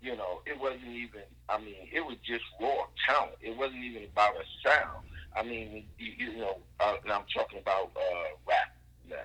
you 0.00 0.16
know, 0.16 0.40
it 0.46 0.58
wasn't 0.60 0.88
even. 0.88 1.22
I 1.48 1.58
mean, 1.58 1.88
it 1.92 2.04
was 2.04 2.16
just 2.24 2.44
raw 2.60 2.86
talent. 3.06 3.36
It 3.40 3.56
wasn't 3.56 3.84
even 3.84 4.04
about 4.04 4.34
a 4.36 4.44
sound. 4.66 5.04
I 5.36 5.42
mean, 5.42 5.84
you, 5.98 6.12
you 6.16 6.36
know, 6.38 6.58
uh, 6.80 6.94
and 7.02 7.12
I'm 7.12 7.24
talking 7.34 7.58
about 7.58 7.90
uh, 7.96 8.36
rap. 8.46 8.76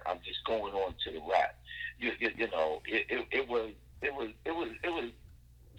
I'm 0.06 0.20
just 0.26 0.44
going 0.46 0.74
on 0.74 0.94
to 1.06 1.12
the 1.12 1.20
rap. 1.20 1.56
You, 2.00 2.12
you, 2.20 2.32
you 2.38 2.50
know, 2.50 2.82
it, 2.86 3.06
it, 3.10 3.28
it 3.32 3.48
was 3.48 3.72
it 4.02 4.14
was 4.14 4.30
it 4.46 4.52
was 4.52 4.70
it 4.84 4.90
was 4.90 5.12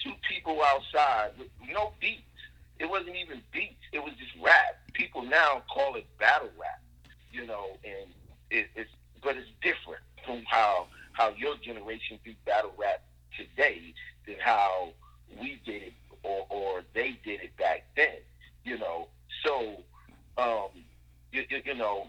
two 0.02 0.12
people 0.28 0.60
outside 0.62 1.30
with 1.38 1.48
no 1.72 1.92
beats. 2.00 2.22
It 2.78 2.88
wasn't 2.88 3.16
even 3.16 3.42
beats. 3.52 3.82
It 3.92 3.98
was 3.98 4.12
just 4.18 4.32
rap. 4.42 4.78
People 4.92 5.22
now 5.22 5.62
call 5.72 5.94
it 5.96 6.06
battle 6.18 6.50
rap. 6.58 6.80
You 7.32 7.46
know, 7.46 7.78
and 7.84 8.10
it, 8.50 8.68
it's 8.74 8.90
but 9.22 9.36
it's 9.36 9.48
different 9.62 10.02
from 10.24 10.42
how 10.46 10.86
how 11.12 11.30
your 11.36 11.56
generation 11.56 12.18
do 12.24 12.32
battle 12.44 12.72
rap 12.78 13.02
today 13.36 13.94
than 14.26 14.36
how 14.38 14.90
we 15.40 15.60
did 15.64 15.82
it 15.82 15.92
or, 16.22 16.46
or 16.50 16.82
they 16.94 17.18
did 17.24 17.40
it 17.42 17.56
back 17.56 17.84
then. 17.96 18.18
You 18.64 18.78
know, 18.78 19.08
so 19.44 19.76
um, 20.36 20.68
you, 21.32 21.44
you, 21.48 21.62
you 21.64 21.74
know, 21.74 22.08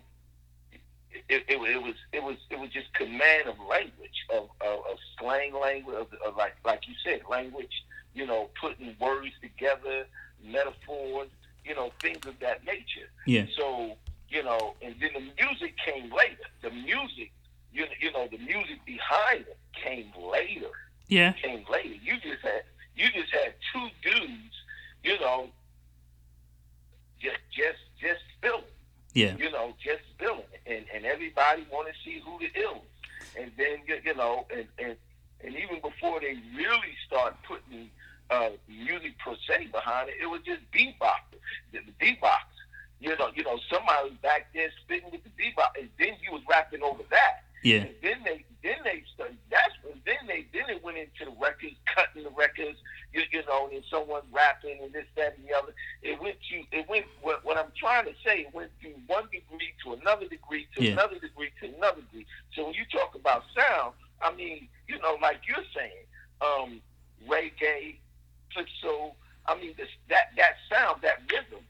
it, 1.30 1.44
it, 1.48 1.62
it, 1.62 1.82
was 1.82 1.96
it 2.14 2.24
was 2.24 2.36
it 2.50 2.60
was 2.60 2.70
just 2.70 2.94
command 2.94 3.48
of 3.48 3.56
language 3.70 4.26
of, 4.34 4.50
of, 4.62 4.80
of 4.90 4.98
slang 5.20 5.54
language 5.54 5.96
of, 5.96 6.08
of, 6.26 6.38
like 6.38 6.56
like 6.66 6.88
you 6.88 6.94
said 7.04 7.22
language 7.30 7.84
you 8.14 8.26
know 8.26 8.50
putting 8.60 8.96
words 9.00 9.34
together 9.42 10.06
metaphors 10.44 11.28
you 11.66 11.76
know 11.76 11.92
things 12.02 12.26
of 12.26 12.40
that 12.40 12.66
nature 12.66 13.10
yeah 13.28 13.46
so 13.58 13.98
you 14.32 14.44
know, 14.44 14.76
and 14.82 14.96
then 15.00 15.10
the 15.14 15.44
music 15.44 15.76
came 15.86 16.12
later. 16.12 16.48
The 16.62 16.70
music, 16.70 17.32
you, 17.74 17.86
you 18.00 18.12
know, 18.12 18.28
the 18.32 18.38
music 18.38 18.84
behind 18.86 19.42
it 19.42 19.58
came 19.84 20.12
later. 20.32 20.72
Yeah. 21.08 21.34
Came 21.34 21.66
later. 21.70 21.96
You 22.02 22.14
just 22.16 22.42
had 22.42 22.64
you 22.96 23.08
just 23.12 23.32
had 23.32 23.54
two 23.74 23.88
dudes, 24.02 24.56
you 25.04 25.20
know, 25.20 25.50
just 27.20 27.40
just 27.52 27.80
just 28.00 28.22
spilling. 28.38 28.64
Yeah. 29.14 29.36
You 29.38 29.52
know, 29.52 29.74
just 29.84 30.02
spilling. 30.16 30.44
And 30.66 30.86
and 30.94 31.06
everybody 31.06 31.68
wanna 31.72 31.92
see 32.06 32.22
who 32.26 32.40
the 32.40 32.50
ill 32.60 32.84
And 33.38 33.52
then 33.58 33.80
you 34.06 34.16
know, 34.16 34.46
and, 34.56 34.68
and 34.80 34.96
and 35.44 35.56
even 35.56 35.82
before 35.82 36.20
they 36.22 36.38
really 36.56 36.96
start 37.06 37.36
putting 37.48 37.90
uh, 38.30 38.52
music 38.70 39.18
per 39.20 39.36
se 39.48 39.68
behind 39.72 40.10
it, 40.10 40.16
it 40.22 40.28
was 40.28 40.42
just 40.46 40.62
beatbox. 40.72 41.20
The, 41.74 41.80
beatbox 42.00 42.51
you 43.02 43.18
know, 43.18 43.30
you 43.34 43.44
know, 43.44 43.60
somebody 43.70 44.12
back 44.22 44.54
there 44.54 44.70
spitting 44.84 45.10
with 45.12 45.24
the 45.24 45.32
bebop, 45.32 45.74
and 45.78 45.90
then 45.98 46.14
you 46.22 46.32
was 46.32 46.42
rapping 46.48 46.84
over 46.84 47.02
that. 47.10 47.44
Yeah. 47.64 47.78
And 47.78 47.90
then 48.02 48.18
they, 48.24 48.46
then 48.64 48.78
they 48.84 49.04
started. 49.14 49.38
That's 49.50 49.74
when 49.84 50.00
then 50.06 50.28
they, 50.28 50.46
then 50.54 50.70
it 50.70 50.84
went 50.84 50.98
into 50.98 51.26
the 51.26 51.36
records, 51.42 51.76
cutting 51.94 52.24
the 52.24 52.30
records. 52.30 52.78
You, 53.14 53.24
you 53.32 53.44
know, 53.46 53.70
and 53.74 53.84
someone 53.90 54.22
rapping 54.32 54.80
and 54.82 54.94
this, 54.94 55.06
that, 55.18 55.38
and 55.38 55.48
the 55.48 55.54
other. 55.54 55.74
It 56.02 56.22
went 56.22 56.38
to, 56.50 56.78
it 56.78 56.88
went. 56.88 57.06
What, 57.22 57.44
what 57.44 57.58
I'm 57.58 57.72
trying 57.76 58.06
to 58.06 58.14
say, 58.24 58.46
it 58.46 58.54
went 58.54 58.72
from 58.82 58.94
one 59.08 59.26
degree 59.26 59.74
to 59.84 59.94
another 59.94 60.28
degree 60.28 60.68
to 60.78 60.84
yeah. 60.84 60.92
another 60.94 61.20
degree 61.20 61.50
to 61.62 61.76
another 61.76 62.02
degree. 62.02 62.26
So 62.54 62.66
when 62.66 62.74
you 62.74 62.86
talk 62.92 63.16
about 63.16 63.44
sound, 63.56 63.94
I 64.22 64.34
mean, 64.34 64.70
you 64.88 65.00
know, 65.00 65.18
like 65.22 65.42
you're 65.48 65.66
saying, 65.76 66.06
um, 66.42 66.82
reggae, 67.28 67.98
flipso. 68.56 69.14
I 69.48 69.60
mean, 69.60 69.74
this, 69.76 69.90
that 70.10 70.32
that 70.38 70.54
sound, 70.70 71.02
that 71.02 71.18
rhythm 71.32 71.66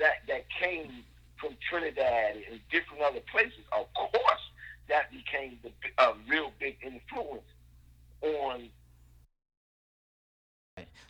that 0.00 0.26
that 0.26 0.44
came 0.60 1.04
from 1.40 1.56
Trinidad 1.68 2.36
and 2.50 2.60
different 2.70 3.02
other 3.02 3.20
places, 3.30 3.64
of 3.72 3.86
course, 3.94 4.40
that 4.88 5.10
became 5.10 5.58
the 5.62 5.70
a 6.02 6.14
real 6.28 6.52
big 6.58 6.76
influence 6.82 7.42
on. 8.22 8.68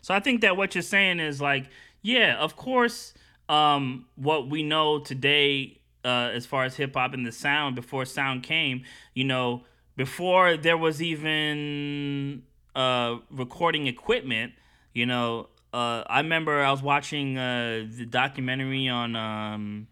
So 0.01 0.13
I 0.13 0.19
think 0.19 0.41
that 0.41 0.57
what 0.57 0.75
you're 0.75 0.81
saying 0.81 1.19
is 1.19 1.41
like, 1.41 1.67
yeah, 2.01 2.37
of 2.37 2.55
course, 2.55 3.13
um, 3.49 4.05
what 4.15 4.49
we 4.49 4.63
know 4.63 4.99
today 4.99 5.79
uh, 6.03 6.31
as 6.33 6.45
far 6.45 6.63
as 6.63 6.75
hip 6.75 6.95
hop 6.95 7.13
and 7.13 7.25
the 7.25 7.31
sound 7.31 7.75
before 7.75 8.05
sound 8.05 8.43
came. 8.43 8.83
You 9.13 9.23
know, 9.25 9.63
before 9.95 10.57
there 10.57 10.77
was 10.77 11.01
even 11.01 12.43
uh, 12.75 13.17
recording 13.29 13.87
equipment. 13.87 14.53
You 14.93 15.05
know, 15.05 15.47
uh, 15.73 16.03
I 16.07 16.19
remember 16.19 16.61
I 16.61 16.71
was 16.71 16.81
watching 16.81 17.37
uh, 17.37 17.87
the 17.97 18.05
documentary 18.05 18.89
on 18.89 19.15
um, 19.15 19.87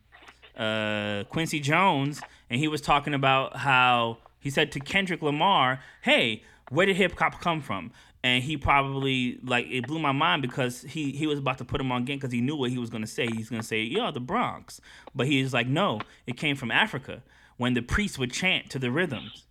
uh, 0.58 1.24
Quincy 1.30 1.60
Jones, 1.60 2.22
and 2.50 2.60
he 2.60 2.68
was 2.68 2.82
talking 2.82 3.13
about 3.13 3.56
how 3.56 4.18
he 4.39 4.50
said 4.50 4.72
to 4.74 4.80
Kendrick 4.80 5.22
Lamar, 5.22 5.80
"Hey, 6.02 6.44
where 6.70 6.86
did 6.86 6.98
hip 6.98 7.18
hop 7.18 7.39
come 7.42 7.62
from?" 7.62 7.92
And 8.22 8.44
he 8.44 8.58
probably 8.58 9.39
like 9.42 9.68
it 9.70 9.88
blew 9.88 10.00
my 10.00 10.12
mind 10.12 10.42
because 10.42 10.82
he 10.82 11.12
he 11.12 11.26
was 11.26 11.39
about 11.39 11.58
to 11.60 11.65
put 11.65 11.80
him 11.80 11.92
on 11.92 12.04
game 12.04 12.18
because 12.18 12.34
he 12.34 12.42
knew 12.42 12.58
what 12.58 12.72
he 12.72 12.78
was 12.78 12.89
gonna 12.89 13.08
say. 13.08 13.28
He's 13.28 13.50
gonna 13.50 13.63
say, 13.63 13.82
"Yo, 13.82 14.12
the 14.12 14.20
Bronx," 14.20 14.82
but 15.15 15.28
he's 15.28 15.54
like, 15.54 15.68
"No, 15.68 16.02
it 16.28 16.36
came 16.36 16.58
from 16.58 16.72
Africa." 16.72 17.24
When 17.56 17.74
the 17.74 17.82
priests 17.82 18.18
would 18.18 18.32
chant 18.32 18.70
to 18.70 18.80
the 18.80 18.89
rhythms. 18.89 19.46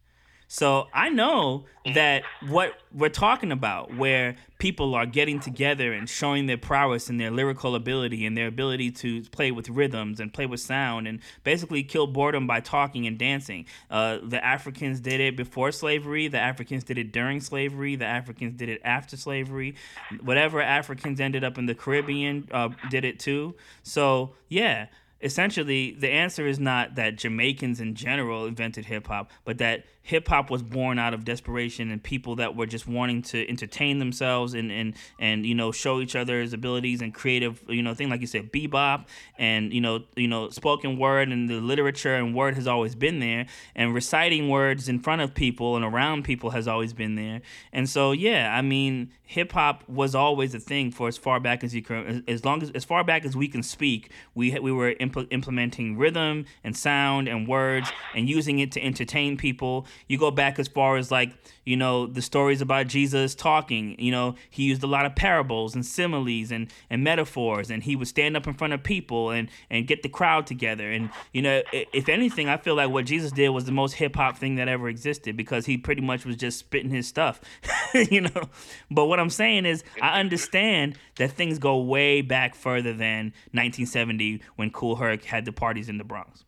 So 0.50 0.88
I 0.94 1.11
know 1.11 1.66
that 1.94 2.22
what 2.48 2.72
we're 2.90 3.11
talking 3.11 3.52
about, 3.52 3.94
where 3.94 4.37
people 4.58 4.94
are 4.94 5.04
getting 5.04 5.40
together 5.40 5.92
and 5.92 6.08
showing 6.08 6.46
their 6.46 6.56
prowess 6.56 7.11
and 7.11 7.20
their 7.20 7.30
lyrical 7.30 7.74
ability 7.74 8.24
and 8.24 8.34
their 8.34 8.46
ability 8.46 8.90
to 8.92 9.22
play 9.24 9.50
with 9.50 9.68
rhythms 9.68 10.20
and 10.20 10.32
play 10.32 10.46
with 10.46 10.61
sound 10.61 11.06
and 11.06 11.20
basically 11.44 11.82
kill 11.82 12.06
boredom 12.06 12.46
by 12.46 12.61
talking 12.61 13.06
and 13.06 13.18
dancing. 13.18 13.66
Uh, 13.90 14.18
the 14.22 14.42
Africans 14.42 15.00
did 15.00 15.20
it 15.20 15.37
before 15.37 15.70
slavery. 15.70 16.28
The 16.28 16.38
Africans 16.38 16.82
did 16.82 16.96
it 16.96 17.12
during 17.12 17.40
slavery. 17.40 17.96
The 17.96 18.06
Africans 18.06 18.54
did 18.54 18.70
it 18.70 18.80
after 18.84 19.18
slavery. 19.18 19.74
Whatever 20.22 20.62
Africans 20.62 21.20
ended 21.20 21.44
up 21.44 21.58
in 21.58 21.66
the 21.66 21.74
Caribbean 21.74 22.48
uh, 22.52 22.70
did 22.88 23.04
it 23.04 23.20
too. 23.20 23.54
So 23.82 24.32
yeah 24.48 24.87
essentially 25.20 25.96
the 25.98 26.08
answer 26.08 26.46
is 26.46 26.58
not 26.58 26.94
that 26.94 27.16
Jamaicans 27.16 27.80
in 27.80 27.94
general 27.94 28.46
invented 28.46 28.87
hip 28.87 29.06
hop, 29.06 29.30
but 29.44 29.58
that 29.58 29.84
hip 30.09 30.27
hop 30.29 30.49
was 30.49 30.62
born 30.62 30.99
out 30.99 31.12
of 31.12 31.23
desperation 31.23 31.90
and 31.90 32.03
people 32.03 32.37
that 32.37 32.57
were 32.57 32.64
just 32.64 32.88
wanting 32.88 33.21
to 33.21 33.47
entertain 33.47 33.99
themselves 33.99 34.55
and 34.55 34.73
and 34.73 34.94
and 35.18 35.44
you 35.44 35.55
know 35.55 35.71
show 35.71 36.01
each 36.01 36.16
other's 36.16 36.55
abilities 36.55 37.03
and 37.03 37.12
creative 37.12 37.62
you 37.68 37.83
know 37.83 37.92
thing 37.92 38.09
like 38.09 38.23
you 38.23 38.27
said 38.27 38.51
bebop 38.51 39.05
and 39.37 39.71
you 39.71 39.83
know 39.83 40.03
you 40.16 40.27
know 40.27 40.49
spoken 40.49 40.99
word 40.99 41.29
and 41.29 41.51
the 41.51 41.61
literature 41.61 42.14
and 42.14 42.35
word 42.35 42.55
has 42.55 42.66
always 42.66 42.94
been 42.94 43.18
there 43.18 43.44
and 43.75 43.92
reciting 43.92 44.49
words 44.49 44.88
in 44.88 44.99
front 44.99 45.21
of 45.21 45.35
people 45.35 45.77
and 45.77 45.85
around 45.85 46.25
people 46.25 46.51
has 46.51 46.66
always 46.66 46.94
been 46.94 47.14
there. 47.14 47.42
And 47.71 47.87
so 47.87 48.12
yeah 48.12 48.57
I 48.57 48.62
mean 48.62 49.11
hip 49.25 49.53
hop 49.53 49.87
was 49.90 50.14
always 50.14 50.55
a 50.55 50.59
thing 50.59 50.90
for 50.90 51.07
as 51.07 51.18
far 51.18 51.38
back 51.38 51.62
as 51.62 51.75
you 51.75 51.83
can 51.83 52.25
as 52.27 52.47
long 52.47 52.62
as 52.62 52.71
as 52.71 52.83
far 52.83 53.05
back 53.05 53.27
as 53.27 53.37
we 53.37 53.47
can 53.47 53.62
speak. 53.62 54.11
We 54.35 54.59
we 54.59 54.73
were 54.73 54.94
impl- 54.94 55.29
implementing 55.31 55.99
rhythm 55.99 56.47
and 56.64 56.75
sound 56.75 57.29
and 57.29 57.47
words 57.47 57.90
and 58.14 58.27
using 58.27 58.59
it 58.59 58.73
to 58.73 58.83
entertain 58.83 59.37
people 59.37 59.87
you 60.06 60.18
go 60.18 60.30
back 60.30 60.58
as 60.58 60.68
far 60.68 60.96
as 60.96 61.11
like, 61.11 61.32
you 61.64 61.76
know, 61.76 62.06
the 62.06 62.22
stories 62.22 62.61
about 62.61 62.87
Jesus 62.87 63.34
talking. 63.34 63.94
You 63.98 64.11
know, 64.11 64.34
he 64.48 64.64
used 64.64 64.82
a 64.82 64.87
lot 64.87 65.06
of 65.06 65.14
parables 65.14 65.74
and 65.74 65.84
similes 65.84 66.50
and, 66.50 66.72
and 66.88 67.04
metaphors, 67.04 67.70
and 67.70 67.82
he 67.82 67.96
would 67.96 68.08
stand 68.08 68.37
up 68.37 68.46
in 68.46 68.54
front 68.54 68.72
of 68.72 68.82
people 68.82 69.30
and, 69.30 69.50
and 69.70 69.87
get 69.87 70.02
the 70.02 70.08
crowd 70.08 70.46
together. 70.46 70.90
And, 70.90 71.11
you 71.32 71.42
know, 71.42 71.62
if 71.72 72.08
anything, 72.08 72.48
I 72.48 72.56
feel 72.56 72.74
like 72.74 72.90
what 72.90 73.06
Jesus 73.06 73.32
did 73.32 73.50
was 73.50 73.64
the 73.64 73.72
most 73.72 73.94
hip 73.94 74.16
hop 74.16 74.38
thing 74.38 74.56
that 74.56 74.68
ever 74.68 74.88
existed 74.88 75.37
because 75.37 75.66
he 75.66 75.76
pretty 75.76 76.02
much 76.02 76.24
was 76.24 76.37
just 76.37 76.58
spitting 76.58 76.90
his 76.90 77.06
stuff, 77.06 77.40
you 77.94 78.22
know. 78.22 78.48
But 78.90 79.06
what 79.06 79.20
I'm 79.20 79.30
saying 79.30 79.66
is, 79.66 79.84
I 80.00 80.20
understand 80.20 80.96
that 81.16 81.32
things 81.32 81.58
go 81.58 81.78
way 81.78 82.22
back 82.22 82.54
further 82.54 82.92
than 82.92 83.32
1970 83.52 84.42
when 84.56 84.70
Kool 84.70 84.96
Herc 84.96 85.24
had 85.24 85.44
the 85.44 85.52
parties 85.52 85.88
in 85.88 85.98
the 85.98 86.04
Bronx. 86.04 86.44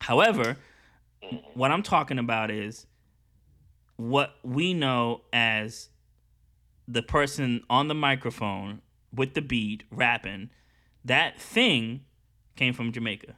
However, 0.00 0.56
what 1.54 1.70
I'm 1.70 1.82
talking 1.82 2.18
about 2.18 2.50
is 2.50 2.86
what 3.96 4.36
we 4.42 4.74
know 4.74 5.22
as 5.32 5.88
the 6.86 7.02
person 7.02 7.62
on 7.68 7.88
the 7.88 7.94
microphone 7.94 8.80
with 9.12 9.34
the 9.34 9.42
beat 9.42 9.84
rapping. 9.90 10.50
That 11.04 11.40
thing 11.40 12.04
came 12.56 12.72
from 12.72 12.92
Jamaica. 12.92 13.34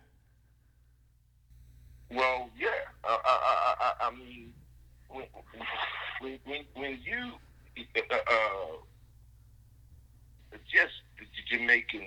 Well, 2.10 2.50
yeah. 2.58 2.68
Uh, 3.04 3.16
I, 3.24 3.74
I, 3.80 4.06
I, 4.06 4.10
mean, 4.10 4.52
when, 5.08 5.26
when, 6.20 6.38
when, 6.44 6.64
when 6.74 6.98
you 7.04 7.32
uh, 8.10 8.14
uh, 8.14 8.76
just 10.72 10.92
the 11.18 11.56
Jamaican 11.56 12.06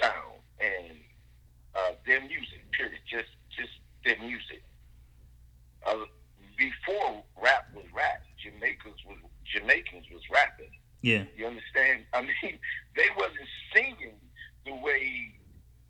sound 0.00 0.40
and 0.60 0.98
uh, 1.74 1.92
their 2.06 2.20
music, 2.20 2.70
period, 2.72 3.00
just 3.08 3.28
just 3.56 3.70
their 4.04 4.18
music 4.18 4.62
uh, 5.86 6.04
before 6.56 7.22
rap 7.42 7.68
was 7.74 7.84
rap, 7.94 8.22
Jamaicans 8.42 9.00
was 9.06 9.18
Jamaicans 9.44 10.06
was 10.12 10.22
rapping. 10.32 10.70
Yeah. 11.02 11.24
You 11.36 11.46
understand? 11.46 12.04
I 12.14 12.22
mean, 12.22 12.58
they 12.96 13.08
wasn't 13.16 13.48
singing 13.74 14.18
the 14.66 14.74
way 14.74 15.34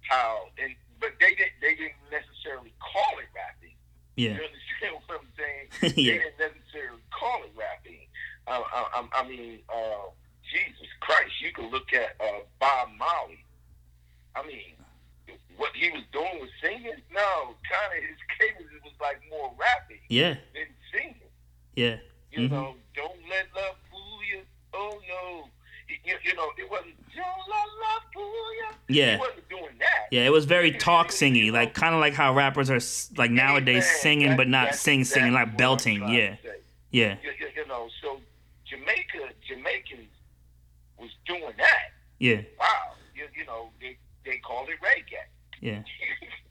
how 0.08 0.46
and 0.62 0.74
but 1.00 1.10
they 1.20 1.30
didn't 1.30 1.58
they 1.60 1.74
didn't 1.74 2.02
necessarily 2.10 2.72
call 2.80 3.18
it 3.18 3.28
rapping. 3.34 3.74
Yeah. 4.16 4.36
You 4.36 4.46
understand 4.46 4.92
what 5.06 5.20
I'm 5.20 5.32
saying? 5.36 5.66
yeah. 5.96 6.12
They 6.12 6.18
didn't 6.18 6.38
necessarily 6.38 7.02
call 7.10 7.42
it 7.44 7.52
rapping. 7.56 8.06
Uh, 8.46 8.62
I, 8.66 8.80
I, 8.94 9.22
I 9.22 9.28
mean, 9.28 9.60
uh, 9.68 10.10
Jesus 10.50 10.88
Christ, 11.00 11.32
you 11.40 11.52
can 11.52 11.70
look 11.70 11.92
at 11.92 12.16
uh, 12.20 12.42
Bob 12.58 12.88
Marley. 12.98 13.44
I 14.34 14.46
mean, 14.46 14.74
what 15.56 15.70
he 15.74 15.90
was 15.90 16.02
doing 16.12 16.40
was 16.40 16.50
singing. 16.62 16.98
No, 17.12 17.54
kind 17.68 17.92
of 17.96 18.02
his 18.02 18.18
cadence 18.60 18.84
was 18.84 18.92
like 19.00 19.20
more 19.30 19.52
rapping. 19.58 20.00
Yeah. 20.08 20.34
Than 20.54 20.66
singing. 20.92 21.16
Yeah. 21.74 21.96
You 22.32 22.40
mm-hmm. 22.40 22.54
know, 22.54 22.74
don't 22.94 23.18
let 23.28 23.46
love 23.54 23.76
fool 23.90 24.18
you. 24.30 24.42
Oh 24.72 25.00
no. 25.08 25.48
You, 26.04 26.16
you 26.22 26.34
know, 26.34 26.48
it 26.56 26.70
wasn't 26.70 26.94
don't 27.14 27.26
let 27.26 27.66
love 27.80 28.02
fool 28.14 28.54
you. 28.54 28.96
Yeah. 28.96 29.14
He 29.14 29.20
wasn't 29.20 29.48
doing 29.48 29.78
that. 29.78 30.08
Yeah, 30.10 30.26
it 30.26 30.32
was 30.32 30.44
very 30.44 30.72
talk 30.72 31.08
singy, 31.08 31.52
like 31.52 31.74
kind 31.74 31.94
of 31.94 32.00
like 32.00 32.14
how 32.14 32.34
rappers 32.34 32.70
are 32.70 32.80
like 33.18 33.30
nowadays 33.30 33.84
Amen. 33.84 34.00
singing, 34.00 34.28
that, 34.30 34.36
but 34.36 34.48
not 34.48 34.74
sing 34.74 35.04
singing, 35.04 35.32
like 35.32 35.56
belting. 35.56 36.08
Yeah. 36.08 36.36
Yeah. 36.90 37.16
You, 37.22 37.30
you, 37.38 37.46
you 37.56 37.66
know, 37.68 37.88
so 38.02 38.20
Jamaica, 38.66 39.34
Jamaicans 39.48 40.08
was 40.98 41.10
doing 41.26 41.54
that. 41.58 41.92
Yeah. 42.18 42.42
Wow. 42.58 42.94
You, 43.14 43.26
you 43.36 43.46
know, 43.46 43.70
they 43.80 43.96
they 44.24 44.38
called 44.38 44.68
it 44.68 44.78
reggae. 44.80 45.24
Yeah. 45.60 45.82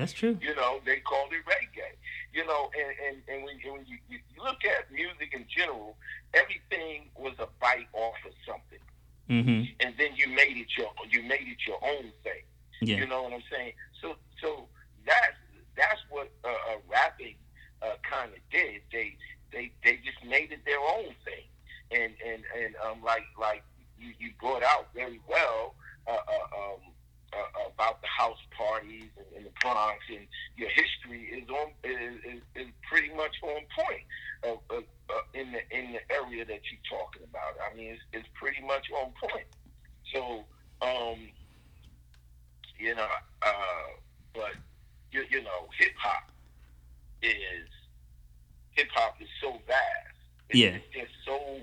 That's 0.00 0.12
true. 0.12 0.38
You 0.40 0.54
know, 0.54 0.80
they 0.84 0.98
called 1.00 1.30
it 1.32 1.44
reggae. 1.44 1.94
You 2.32 2.46
know, 2.46 2.70
and, 2.78 2.94
and, 3.06 3.22
and 3.28 3.44
when, 3.44 3.56
when 3.72 3.86
you, 3.86 3.98
you 4.08 4.18
look 4.42 4.64
at 4.64 4.90
music 4.92 5.34
in 5.34 5.44
general, 5.48 5.96
everything 6.34 7.10
was 7.16 7.34
a 7.38 7.48
bite 7.60 7.88
off 7.92 8.14
of 8.24 8.32
something. 8.46 8.78
Mm-hmm. 9.28 9.86
And 9.86 9.94
then 9.98 10.10
you 10.16 10.28
made 10.28 10.56
it 10.56 10.68
your 10.76 10.90
you 11.08 11.22
made 11.22 11.46
it 11.46 11.58
your 11.66 11.78
own 11.84 12.10
thing. 12.24 12.42
Yeah. 12.82 12.96
You 12.96 13.06
know 13.06 13.22
what 13.22 13.32
I'm 13.32 13.42
saying? 13.50 13.72
So 14.02 14.16
so 14.42 14.66
that's 15.06 15.36
that's 15.76 16.00
what 16.10 16.30
uh, 16.44 16.48
uh, 16.48 16.78
rapping 16.90 17.36
uh, 17.82 17.94
kind 18.02 18.32
of 18.32 18.38
did. 18.50 18.82
They 18.90 19.16
they 19.52 19.70
they 19.84 19.96
just 20.04 20.24
made 20.26 20.50
it 20.50 20.64
their 20.64 20.80
own 20.80 21.14
thing. 21.24 21.46
And 21.92 22.12
and 22.26 22.42
and 22.58 22.74
um 22.84 23.04
like 23.04 23.24
like 23.38 23.62
you, 24.00 24.12
you 24.18 24.32
brought 24.40 24.62
out 24.64 24.88
very 24.94 25.20
well 25.28 25.74
uh, 26.08 26.12
uh, 26.12 26.56
um, 26.56 26.80
uh, 27.32 27.70
about 27.74 28.00
the 28.02 28.08
house 28.08 28.38
parties 28.56 29.10
in, 29.16 29.38
in 29.38 29.44
the 29.44 29.50
Bronx, 29.60 29.98
and 30.08 30.26
your 30.56 30.68
history 30.70 31.30
is 31.32 31.48
on 31.48 31.70
is, 31.84 32.40
is, 32.54 32.68
pretty 32.90 33.14
much 33.14 33.36
on 33.42 33.62
point 33.70 34.04
uh, 34.44 34.74
uh, 34.74 34.80
in 35.34 35.52
the 35.52 35.60
in 35.70 35.92
the 35.92 36.00
area 36.12 36.44
that 36.44 36.60
you're 36.70 36.98
talking 36.98 37.22
about. 37.28 37.54
I 37.60 37.76
mean, 37.76 37.92
it's, 37.92 38.02
it's 38.12 38.28
pretty 38.34 38.60
much 38.66 38.86
on 38.90 39.12
point. 39.20 39.46
So, 40.12 40.44
um, 40.82 41.28
you 42.78 42.94
know, 42.94 43.06
uh, 43.42 43.52
but 44.34 44.54
you, 45.12 45.24
you 45.30 45.42
know, 45.42 45.68
hip 45.78 45.92
hop 45.98 46.30
is 47.22 47.68
hip 48.72 48.88
hop 48.94 49.16
is 49.20 49.28
so 49.40 49.52
vast. 49.66 50.16
It's, 50.48 50.58
Yeah. 50.58 50.68
it's 50.68 50.86
just 50.92 51.12
so 51.24 51.60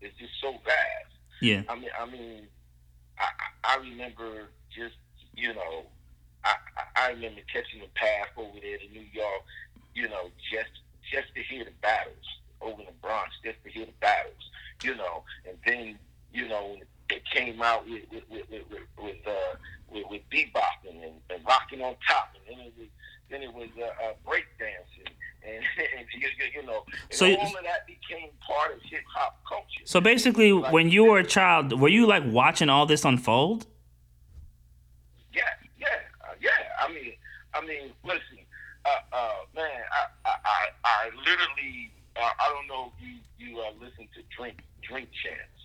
it's 0.00 0.16
just 0.18 0.32
so 0.40 0.52
vast. 0.64 1.14
Yeah. 1.40 1.62
I 1.68 1.74
mean, 1.76 1.90
I 1.98 2.06
mean, 2.06 2.48
I, 3.20 3.28
I 3.64 3.76
remember 3.78 4.48
just 4.74 4.96
you 5.36 5.54
know, 5.54 5.84
I 6.44 6.54
I- 6.96 7.10
remember 7.10 7.40
catching 7.52 7.80
the 7.80 7.88
path 7.94 8.28
over 8.36 8.58
there 8.60 8.78
to 8.78 8.88
New 8.88 9.06
York, 9.12 9.42
you 9.94 10.08
know, 10.08 10.30
just 10.52 10.70
just 11.12 11.34
to 11.34 11.42
hear 11.42 11.64
the 11.64 11.72
battles 11.82 12.26
over 12.60 12.80
in 12.80 12.86
the 12.86 12.92
Bronx, 13.02 13.30
just 13.44 13.62
to 13.64 13.70
hear 13.70 13.86
the 13.86 13.92
battles, 14.00 14.50
you 14.82 14.94
know, 14.96 15.24
and 15.48 15.58
then 15.66 15.98
you 16.32 16.48
know 16.48 16.76
it 17.10 17.24
came 17.26 17.62
out 17.62 17.88
with 17.88 18.02
with 18.12 18.24
with 18.30 18.46
with, 18.50 18.80
with, 18.98 19.16
uh 19.26 19.54
with, 19.90 20.04
with 20.10 20.22
bebopping 20.30 21.02
and, 21.02 21.20
and 21.30 21.44
rocking 21.46 21.82
on 21.82 21.96
top, 22.06 22.30
and 22.36 22.56
then 22.58 22.66
it 22.66 22.74
was 22.78 22.88
then 23.30 23.42
it 23.42 23.52
was 23.54 23.68
uh, 23.78 23.86
uh, 24.04 24.12
break 24.26 24.44
dancing, 24.58 25.14
and, 25.46 25.56
and 25.98 26.06
you, 26.14 26.28
you, 26.54 26.66
know, 26.66 26.84
so 27.10 27.26
all 27.26 27.46
of 27.46 27.64
that 27.64 27.86
became 27.86 28.30
part 28.46 28.74
of 28.74 28.82
hip 28.82 29.02
hop 29.14 29.40
culture. 29.48 29.82
So 29.84 30.00
basically, 30.00 30.52
like, 30.52 30.72
when 30.72 30.90
you 30.90 31.04
were 31.04 31.18
a 31.18 31.26
child, 31.26 31.78
were 31.80 31.88
you 31.88 32.06
like 32.06 32.24
watching 32.26 32.68
all 32.68 32.86
this 32.86 33.04
unfold? 33.04 33.66
Yeah, 35.32 35.42
yeah, 35.78 35.86
uh, 36.22 36.34
yeah. 36.40 36.50
I 36.80 36.92
mean, 36.92 37.12
I 37.54 37.60
mean, 37.62 37.92
listen, 38.04 38.38
uh, 38.84 38.88
uh, 39.12 39.32
man, 39.54 39.70
I, 39.92 40.28
I, 40.28 40.36
I, 40.44 40.68
I 40.84 41.10
literally, 41.16 41.90
uh, 42.16 42.30
I 42.38 42.52
don't 42.52 42.66
know 42.66 42.92
if 42.96 43.06
you 43.06 43.16
you 43.38 43.58
uh, 43.60 43.70
listen 43.80 44.08
to 44.14 44.22
Drink 44.36 44.58
Drink 44.82 45.08
Champs. 45.22 45.60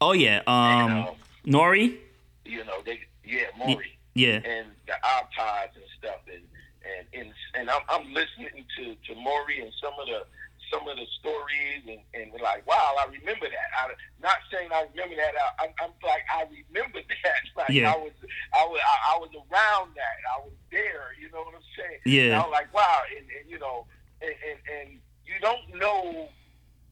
Oh 0.00 0.12
yeah, 0.12 0.42
um, 0.46 0.54
and, 0.56 1.08
um 1.08 1.14
Nori. 1.46 1.98
You 2.44 2.64
know 2.64 2.80
they, 2.84 3.00
yeah, 3.24 3.46
Maury. 3.58 3.98
Yeah, 4.14 4.40
and 4.44 4.68
the 4.86 4.94
iPods 5.04 5.76
and 5.76 5.84
stuff 5.98 6.20
and 6.32 6.42
and 6.84 7.06
and, 7.12 7.32
and 7.54 7.70
I'm, 7.70 7.82
I'm 7.88 8.06
listening 8.12 8.64
to 8.76 8.94
to 8.94 9.20
Maury 9.20 9.60
and 9.60 9.72
some 9.82 9.92
of 10.00 10.06
the 10.06 10.24
some 10.72 10.86
of 10.86 10.96
the 10.96 11.06
stories 11.18 11.82
and, 11.88 11.98
and 12.14 12.30
like 12.40 12.66
wow 12.66 12.94
I 12.98 13.06
remember 13.06 13.46
that. 13.46 13.68
I 13.76 13.92
not 14.22 14.36
saying 14.52 14.70
I 14.72 14.86
remember 14.90 15.16
that. 15.16 15.32
I, 15.34 15.64
I'm, 15.64 15.70
I'm 15.82 15.90
like 16.02 16.22
I 16.32 16.44
remember 16.44 17.00
that. 17.24 17.42
Like 17.56 17.70
Yeah. 17.70 17.92
I 17.92 17.96
was 17.96 18.12
I 18.54 18.64
was 18.66 18.80
I, 18.80 19.14
I 19.14 19.18
was 19.18 19.30
around 19.34 19.90
that. 19.96 20.16
I 20.36 20.40
was 20.40 20.52
there. 20.70 21.14
You 21.20 21.30
know 21.32 21.40
what 21.42 21.54
I'm 21.54 21.68
saying? 21.76 22.00
Yeah. 22.06 22.22
and 22.32 22.42
I'm 22.42 22.50
like 22.50 22.72
wow. 22.74 23.02
And, 23.16 23.26
and 23.40 23.50
you 23.50 23.58
know 23.58 23.86
and, 24.22 24.34
and 24.48 24.58
and 24.78 24.98
you 25.26 25.34
don't 25.40 25.78
know 25.78 26.28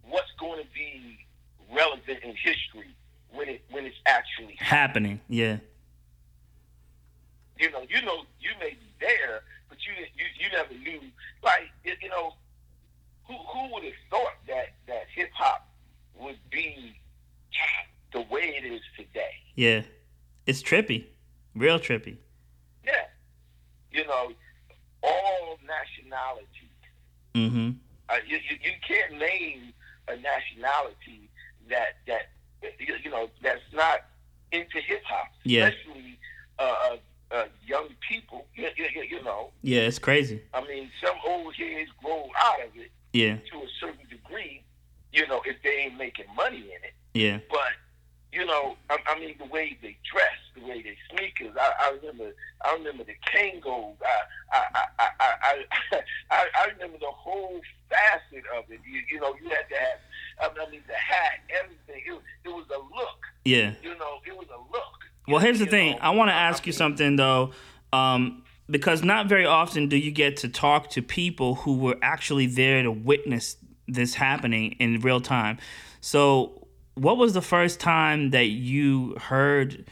what's 0.08 0.32
going 0.38 0.62
to 0.62 0.68
be 0.74 1.18
relevant 1.74 2.22
in 2.22 2.34
history 2.36 2.94
when 3.32 3.48
it 3.48 3.62
when 3.70 3.84
it's 3.84 3.96
actually 4.06 4.56
happening. 4.58 5.20
Yeah, 5.28 5.58
you 7.58 7.70
know, 7.70 7.82
you 7.88 8.00
know, 8.02 8.22
you 8.40 8.50
may 8.60 8.70
be 8.70 8.88
there, 9.00 9.42
you 9.86 9.92
you, 10.16 10.24
you 10.40 10.52
never 10.52 10.74
knew. 10.74 11.00
Like 11.42 11.70
you 11.84 11.94
you 12.02 12.08
know, 12.08 12.34
who 13.26 13.34
who 13.34 13.72
would 13.74 13.84
have 13.84 13.92
thought 14.10 14.34
that 14.46 14.74
that 14.86 15.04
hip 15.14 15.30
hop 15.34 15.68
would 16.20 16.38
be 16.50 16.94
the 18.12 18.20
way 18.22 18.54
it 18.60 18.64
is 18.66 18.80
today? 18.96 19.30
yeah. 19.54 19.82
It's 20.46 20.62
trippy, 20.62 21.04
real 21.54 21.78
trippy. 21.78 22.16
Yeah, 22.82 23.04
you 23.92 24.06
know, 24.06 24.32
all 25.02 25.58
nationalities. 25.66 26.46
Mm-hmm. 27.34 27.70
Uh, 28.08 28.14
you, 28.26 28.38
you 28.48 28.56
you 28.62 28.72
can't 28.86 29.18
name 29.20 29.74
a 30.08 30.16
nationality 30.16 31.28
that 31.68 31.98
that 32.06 32.30
you, 32.78 32.94
you 33.04 33.10
know 33.10 33.28
that's 33.42 33.60
not 33.74 34.06
into 34.52 34.80
hip 34.80 35.02
hop, 35.04 35.26
Yeah. 35.44 35.66
especially 35.68 36.18
uh, 36.58 36.96
uh, 37.30 37.44
young 37.66 37.88
people. 38.08 38.46
You, 38.54 38.68
you, 38.76 38.86
you- 38.94 39.18
you 39.18 39.22
know. 39.22 39.50
Yeah, 39.62 39.82
it's 39.82 39.98
crazy. 39.98 40.42
I 40.54 40.60
mean, 40.66 40.90
some 41.04 41.16
old 41.26 41.54
heads 41.54 41.90
grow 42.02 42.28
out 42.38 42.60
of 42.66 42.76
it 42.76 42.90
Yeah, 43.12 43.36
to 43.50 43.56
a 43.58 43.68
certain 43.80 44.06
degree, 44.08 44.62
you 45.12 45.26
know, 45.26 45.40
if 45.44 45.56
they 45.62 45.70
ain't 45.84 45.96
making 45.96 46.26
money 46.36 46.58
in 46.58 46.84
it. 46.84 46.94
yeah, 47.14 47.38
But, 47.50 47.72
you 48.32 48.44
know, 48.46 48.76
I, 48.90 48.98
I 49.06 49.18
mean, 49.18 49.34
the 49.38 49.46
way 49.46 49.76
they 49.82 49.96
dress, 50.10 50.36
the 50.54 50.62
way 50.66 50.82
they 50.82 50.96
sneakers. 51.10 51.54
I, 51.58 51.72
I 51.80 51.90
remember, 51.96 52.34
I 52.64 52.72
remember 52.74 53.04
the 53.04 53.14
Kangol. 53.26 53.94
I, 54.52 54.58
I, 54.58 54.86
I, 54.98 55.08
I, 55.20 55.28
I, 55.42 55.64
I, 56.30 56.46
I 56.60 56.66
remember 56.72 56.98
the 56.98 57.10
whole 57.10 57.60
facet 57.88 58.44
of 58.56 58.64
it. 58.70 58.80
You, 58.90 59.00
you 59.10 59.20
know, 59.20 59.34
you 59.42 59.48
had 59.48 59.68
to 59.70 59.76
have, 59.76 60.52
I 60.56 60.70
mean, 60.70 60.82
the 60.86 60.94
hat, 60.94 61.40
everything. 61.50 62.02
It, 62.06 62.12
was- 62.12 62.22
it 62.44 62.48
was 62.48 62.66
a 62.74 62.78
look. 62.78 63.20
yeah. 63.44 63.72
You 63.82 63.96
know, 63.98 64.18
it 64.26 64.36
was 64.36 64.46
a 64.54 64.60
look. 64.72 64.97
Well, 65.28 65.40
here's 65.40 65.58
the 65.58 65.66
thing. 65.66 65.92
know, 65.92 65.98
I 66.00 66.10
want 66.10 66.30
to 66.30 66.34
ask 66.34 66.66
you 66.66 66.72
something 66.72 67.16
though, 67.16 67.52
um, 67.92 68.42
because 68.70 69.02
not 69.02 69.28
very 69.28 69.46
often 69.46 69.88
do 69.88 69.96
you 69.96 70.10
get 70.10 70.38
to 70.38 70.48
talk 70.48 70.90
to 70.90 71.02
people 71.02 71.56
who 71.56 71.76
were 71.78 71.96
actually 72.02 72.46
there 72.46 72.82
to 72.82 72.90
witness 72.90 73.56
this 73.86 74.14
happening 74.14 74.72
in 74.72 75.00
real 75.00 75.20
time. 75.20 75.58
So, 76.00 76.66
what 76.94 77.16
was 77.16 77.32
the 77.32 77.42
first 77.42 77.78
time 77.78 78.30
that 78.30 78.46
you 78.46 79.14
heard 79.20 79.86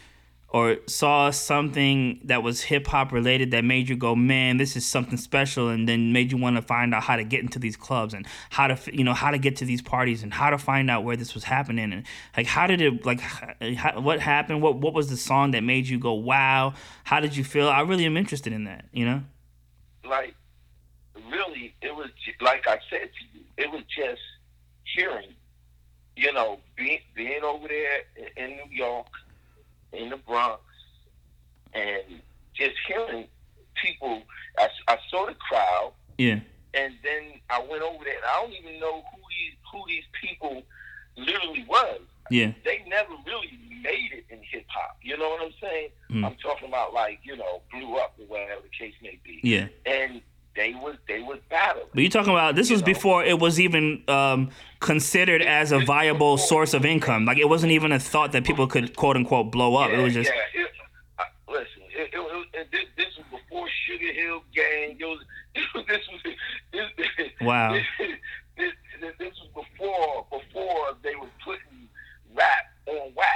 or 0.56 0.76
saw 0.86 1.30
something 1.30 2.20
that 2.24 2.42
was 2.42 2.62
hip 2.62 2.86
hop 2.86 3.12
related 3.12 3.50
that 3.50 3.64
made 3.64 3.88
you 3.88 3.96
go, 3.96 4.14
"Man, 4.14 4.56
this 4.56 4.76
is 4.76 4.86
something 4.86 5.18
special," 5.18 5.68
and 5.68 5.88
then 5.88 6.12
made 6.12 6.32
you 6.32 6.38
want 6.38 6.56
to 6.56 6.62
find 6.62 6.94
out 6.94 7.02
how 7.02 7.16
to 7.16 7.24
get 7.24 7.40
into 7.40 7.58
these 7.58 7.76
clubs 7.76 8.14
and 8.14 8.26
how 8.50 8.66
to, 8.66 8.96
you 8.96 9.04
know, 9.04 9.14
how 9.14 9.30
to 9.30 9.38
get 9.38 9.56
to 9.56 9.64
these 9.64 9.82
parties 9.82 10.22
and 10.22 10.32
how 10.32 10.50
to 10.50 10.58
find 10.58 10.90
out 10.90 11.04
where 11.04 11.16
this 11.16 11.34
was 11.34 11.44
happening 11.44 11.92
and 11.92 12.04
like 12.36 12.46
how 12.46 12.66
did 12.66 12.80
it, 12.80 13.04
like, 13.04 13.20
how, 13.20 14.00
what 14.00 14.20
happened? 14.20 14.62
What 14.62 14.76
what 14.76 14.94
was 14.94 15.10
the 15.10 15.16
song 15.16 15.50
that 15.50 15.62
made 15.62 15.88
you 15.88 15.98
go, 15.98 16.14
"Wow"? 16.14 16.74
How 17.04 17.20
did 17.20 17.36
you 17.36 17.44
feel? 17.44 17.68
I 17.68 17.80
really 17.82 18.06
am 18.06 18.16
interested 18.16 18.52
in 18.52 18.64
that. 18.64 18.86
You 18.92 19.04
know? 19.04 19.22
like 20.08 20.34
really 21.30 21.74
it 21.82 21.94
was 21.94 22.08
like 22.40 22.66
I 22.66 22.78
said 22.90 23.10
to 23.10 23.38
you, 23.38 23.44
it 23.56 23.70
was 23.70 23.82
just 23.84 24.20
hearing, 24.94 25.34
you 26.16 26.32
know, 26.32 26.60
being 26.76 27.00
being 27.14 27.42
over 27.42 27.68
there 27.68 28.00
in 28.36 28.56
New 28.56 28.70
York, 28.70 29.06
in 29.96 30.10
the 30.10 30.16
Bronx, 30.16 30.60
and 31.74 32.02
just 32.54 32.74
hearing 32.86 33.26
people. 33.82 34.22
I, 34.58 34.68
I 34.88 34.98
saw 35.10 35.26
the 35.26 35.34
crowd, 35.34 35.92
Yeah. 36.18 36.40
and 36.74 36.94
then 37.02 37.40
I 37.50 37.60
went 37.68 37.82
over 37.82 38.04
there, 38.04 38.16
and 38.16 38.24
I 38.24 38.40
don't 38.42 38.52
even 38.54 38.80
know 38.80 39.02
who 39.12 39.20
these 39.28 39.54
who 39.72 39.82
these 39.86 40.04
people 40.22 40.62
literally 41.16 41.64
was. 41.68 42.00
Yeah. 42.30 42.52
They 42.64 42.84
never 42.88 43.12
really 43.26 43.52
made 43.82 44.10
it 44.12 44.24
in 44.30 44.40
hip 44.42 44.64
hop. 44.68 44.96
You 45.02 45.16
know 45.16 45.28
what 45.30 45.42
I'm 45.42 45.52
saying? 45.60 45.88
Mm. 46.10 46.24
I'm 46.26 46.36
talking 46.36 46.68
about 46.68 46.92
like 46.94 47.20
you 47.22 47.36
know 47.36 47.62
blew 47.70 47.96
up 47.96 48.14
or 48.18 48.26
whatever 48.26 48.62
the 48.62 48.68
case 48.84 48.94
may 49.02 49.18
be 49.24 49.40
Yeah. 49.42 49.66
and 49.84 50.20
they 50.56 50.72
was 50.74 50.96
they 51.06 51.20
was 51.20 51.38
battling. 51.50 51.85
But 51.96 52.02
you're 52.02 52.10
talking 52.10 52.32
about 52.34 52.54
this 52.54 52.70
was 52.70 52.82
know. 52.82 52.86
before 52.86 53.24
it 53.24 53.38
was 53.38 53.58
even 53.58 54.04
um, 54.06 54.50
considered 54.80 55.40
as 55.40 55.72
a 55.72 55.78
viable 55.78 56.36
source 56.36 56.74
of 56.74 56.84
income. 56.84 57.24
Like 57.24 57.38
it 57.38 57.48
wasn't 57.48 57.72
even 57.72 57.90
a 57.90 57.98
thought 57.98 58.32
that 58.32 58.44
people 58.44 58.66
could 58.66 58.94
quote 58.94 59.16
unquote 59.16 59.50
blow 59.50 59.76
up. 59.76 59.90
yeah, 59.90 59.98
It 59.98 60.02
was 60.02 60.12
just 60.12 60.30
yeah. 60.30 60.60
It, 60.62 60.70
uh, 61.18 61.22
listen, 61.48 61.82
it, 61.94 62.70
this, 62.70 62.84
this 62.98 63.06
was 63.16 63.40
before 63.40 63.66
Sugar 63.86 64.12
Hill 64.12 64.42
Gang. 64.54 64.96
It 65.00 65.04
was 65.06 65.20
this 65.88 66.02
was 66.12 66.20
this, 66.72 67.30
Wow. 67.40 67.72
This, 68.58 68.72
this 69.18 69.32
was 69.40 69.64
before 69.64 70.26
before 70.30 70.96
they 71.02 71.14
were 71.14 71.28
putting 71.44 71.88
rap 72.34 72.66
on 72.86 73.12
wax. 73.14 73.32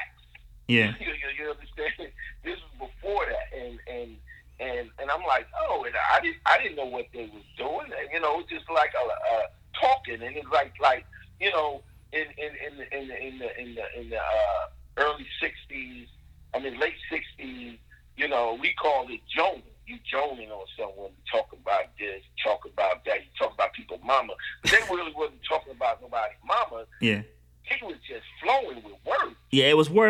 yeah. 0.69 0.93
You, 1.01 1.07
you, 1.07 1.45
you 1.45 1.51
understand? 1.51 2.13
This 2.45 2.59
was 2.79 2.91
before 2.91 3.25
that, 3.27 3.59
and 3.59 3.79
and 3.87 4.17
and 4.61 4.89
and 4.99 5.11
I'm 5.11 5.23
like, 5.27 5.47
oh, 5.69 5.85
and 5.85 5.95
I 6.15 6.21
didn't 6.21 6.39
I 6.47 6.59
didn't 6.59 6.77
know 6.77 6.87
what 6.87 7.07
they 7.13 7.31
was 7.33 7.45
doing. 7.59 7.93
And, 7.93 8.09
you 8.13 8.21
know, 8.21 8.35
it 8.35 8.37
was 8.39 8.47
just 8.51 8.71
like 8.71 8.93
a, 8.95 9.05
a 9.35 9.49
talking, 9.81 10.23
and 10.23 10.37
it's 10.37 10.49
like 10.53 10.73
like 10.81 11.05
you 11.41 11.51
know, 11.51 11.83
in 12.13 12.25
in 12.39 12.53
in 12.67 12.79
the 12.79 12.97
in 12.99 13.09
the 13.09 13.27
in 13.27 13.39
the 13.39 13.61
in 13.61 13.75
the, 13.75 14.01
in 14.01 14.11
the 14.11 14.17
uh, 14.17 14.65
early 14.99 15.27
'60s, 15.43 16.07
I 16.55 16.59
mean 16.61 16.79
late 16.81 16.95
'60s. 17.13 17.79
You 18.17 18.29
know, 18.29 18.59
we 18.61 18.73
called 18.81 19.11
it 19.11 19.21
joning. 19.35 19.63
You 19.87 19.97
joning 20.11 20.51
on 20.51 20.67
someone. 20.79 21.11
You 21.11 21.33
talk 21.33 21.53
about 21.53 21.87
this, 21.99 22.23
talk 22.45 22.65
about 22.65 23.05
that. 23.07 23.17
You 23.17 23.31
talk 23.39 23.55
about 23.55 23.73
people 23.73 23.99
mama. 24.05 24.35
But 24.63 24.71
they 24.73 24.79
really 24.95 25.13
wasn't 25.17 25.41
talking 25.49 25.73
about 25.73 26.01
nobody 26.01 26.35
mama. 26.47 26.85
Yeah. 27.01 27.23
He 27.63 27.85
was 27.85 27.97
just 28.09 28.23
flowing 28.43 28.77
with 28.85 28.95
words. 29.07 29.37
Yeah. 29.51 29.67
It 29.67 29.77
was 29.77 29.89
wordplay. 29.89 29.91
You 29.91 29.97
know 29.97 29.99
Yeah. 29.99 30.03
what 30.03 30.09
I'm 30.09 30.10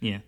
Yeah. 0.00 0.18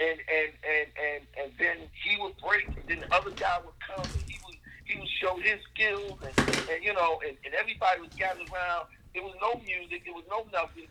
And 0.00 0.18
and 0.18 0.50
and 0.66 0.88
and 1.06 1.22
and 1.40 1.52
then 1.58 1.76
he 2.02 2.20
would 2.20 2.34
break, 2.38 2.66
and 2.66 2.84
then 2.88 3.00
the 3.00 3.14
other 3.14 3.30
guy 3.30 3.58
would 3.64 3.74
come, 3.86 4.02
and 4.04 4.22
he 4.30 4.38
would 4.44 4.56
he 4.84 4.98
would 4.98 5.08
show 5.08 5.36
his 5.36 5.60
skills, 5.72 6.18
and, 6.22 6.48
and 6.70 6.82
you 6.82 6.92
know, 6.92 7.20
and, 7.26 7.36
and 7.44 7.54
everybody 7.54 8.00
was 8.00 8.10
gathered 8.16 8.48
around. 8.52 8.86
There 9.14 9.22
was 9.22 9.34
no 9.40 9.60
music, 9.64 10.04
there 10.04 10.14
was 10.14 10.24
no 10.30 10.44
nothing. 10.52 10.88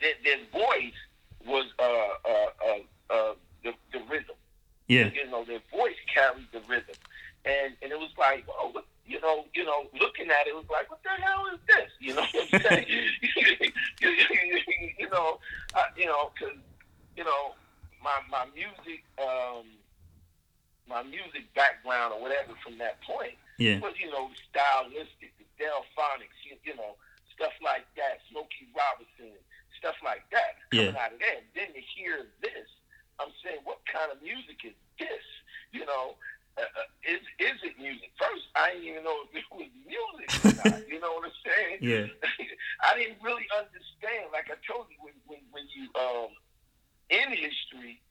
Their, 0.00 0.14
their 0.24 0.38
voice 0.52 0.96
was 1.46 1.66
uh 1.78 1.82
uh 1.82 2.50
uh, 2.64 3.12
uh 3.14 3.34
the, 3.64 3.72
the 3.92 3.98
rhythm. 4.08 4.36
Yeah. 4.88 5.10
You 5.14 5.30
know, 5.30 5.44
their 5.44 5.60
voice 5.70 5.96
carried 6.12 6.46
the 6.52 6.60
rhythm, 6.60 6.96
and 7.44 7.74
and 7.82 7.92
it 7.92 7.98
was 7.98 8.10
like, 8.18 8.44
oh, 8.48 8.70
look, 8.74 8.86
you 9.06 9.20
know, 9.20 9.44
you 9.52 9.64
know, 9.64 9.84
looking 10.00 10.30
at 10.30 10.46
it, 10.46 10.50
it 10.50 10.56
was 10.56 10.64
like, 10.70 10.88
what 10.90 11.00
the 11.02 11.10
hell 11.22 11.44
is 11.52 11.60
this? 11.66 11.90
You 12.00 12.14
know 12.14 12.22
what 12.32 12.48
I'm 12.54 12.60
saying? 12.62 13.10
you 14.98 15.08
know, 15.10 15.38
uh, 15.74 15.84
you 15.96 16.06
know, 16.06 16.30
because 16.34 16.56
you 17.16 17.24
know, 17.24 17.54
my 18.02 18.16
my 18.30 18.46
music, 18.54 19.04
um, 19.20 19.66
my 20.88 21.02
music 21.02 21.52
background 21.54 22.14
or 22.14 22.20
whatever 22.20 22.52
from 22.64 22.78
that 22.78 23.00
point 23.02 23.34
Yeah. 23.58 23.78
was, 23.80 23.94
you 24.00 24.10
know, 24.10 24.30
stylistic, 24.50 25.30
the 25.38 25.46
Delfonics, 25.62 26.34
you, 26.42 26.56
you 26.64 26.74
know, 26.74 26.96
stuff 27.36 27.52
like 27.62 27.86
that, 27.96 28.18
Smokey 28.30 28.66
Robinson, 28.74 29.36
stuff 29.78 29.94
like 30.04 30.24
that, 30.32 30.58
coming 30.70 30.94
Yeah. 30.94 30.98
out 31.02 31.12
of 31.12 31.20
that. 31.20 31.44
Then 31.54 31.70
to 31.74 31.80
hear 31.94 32.26
this, 32.42 32.66
I'm 33.20 33.30
saying, 33.44 33.60
what 33.64 33.78
kind 33.86 34.10
of 34.10 34.22
music 34.22 34.64
is 34.64 34.74
this? 34.98 35.22
You 35.72 35.84
know, 35.86 36.16
uh, 36.58 36.62
uh, 36.66 36.88
is 37.06 37.22
is 37.38 37.58
it 37.62 37.78
music? 37.78 38.10
First, 38.18 38.48
I 38.56 38.74
didn't 38.74 38.88
even 38.98 39.04
know 39.04 39.18
if 39.30 39.36
it 39.38 39.46
was 39.54 39.70
music 39.86 40.28
or 40.42 40.52
not. 40.66 40.82
you 40.90 40.98
know 40.98 41.14
what 41.20 41.30
I'm 41.30 41.38
saying? 41.46 41.78
Yeah. 41.84 42.06
I 42.82 42.98
didn't 42.98 43.22
really 43.22 43.46
understand. 43.54 44.32
Like 44.34 44.50
I 44.50 44.58
told 44.66 44.90
you, 44.90 44.98
when 44.98 45.14
when, 45.30 45.38
when 45.54 45.64
you 45.70 45.86
um 45.94 46.34
in 47.06 47.30
history, 47.30 48.02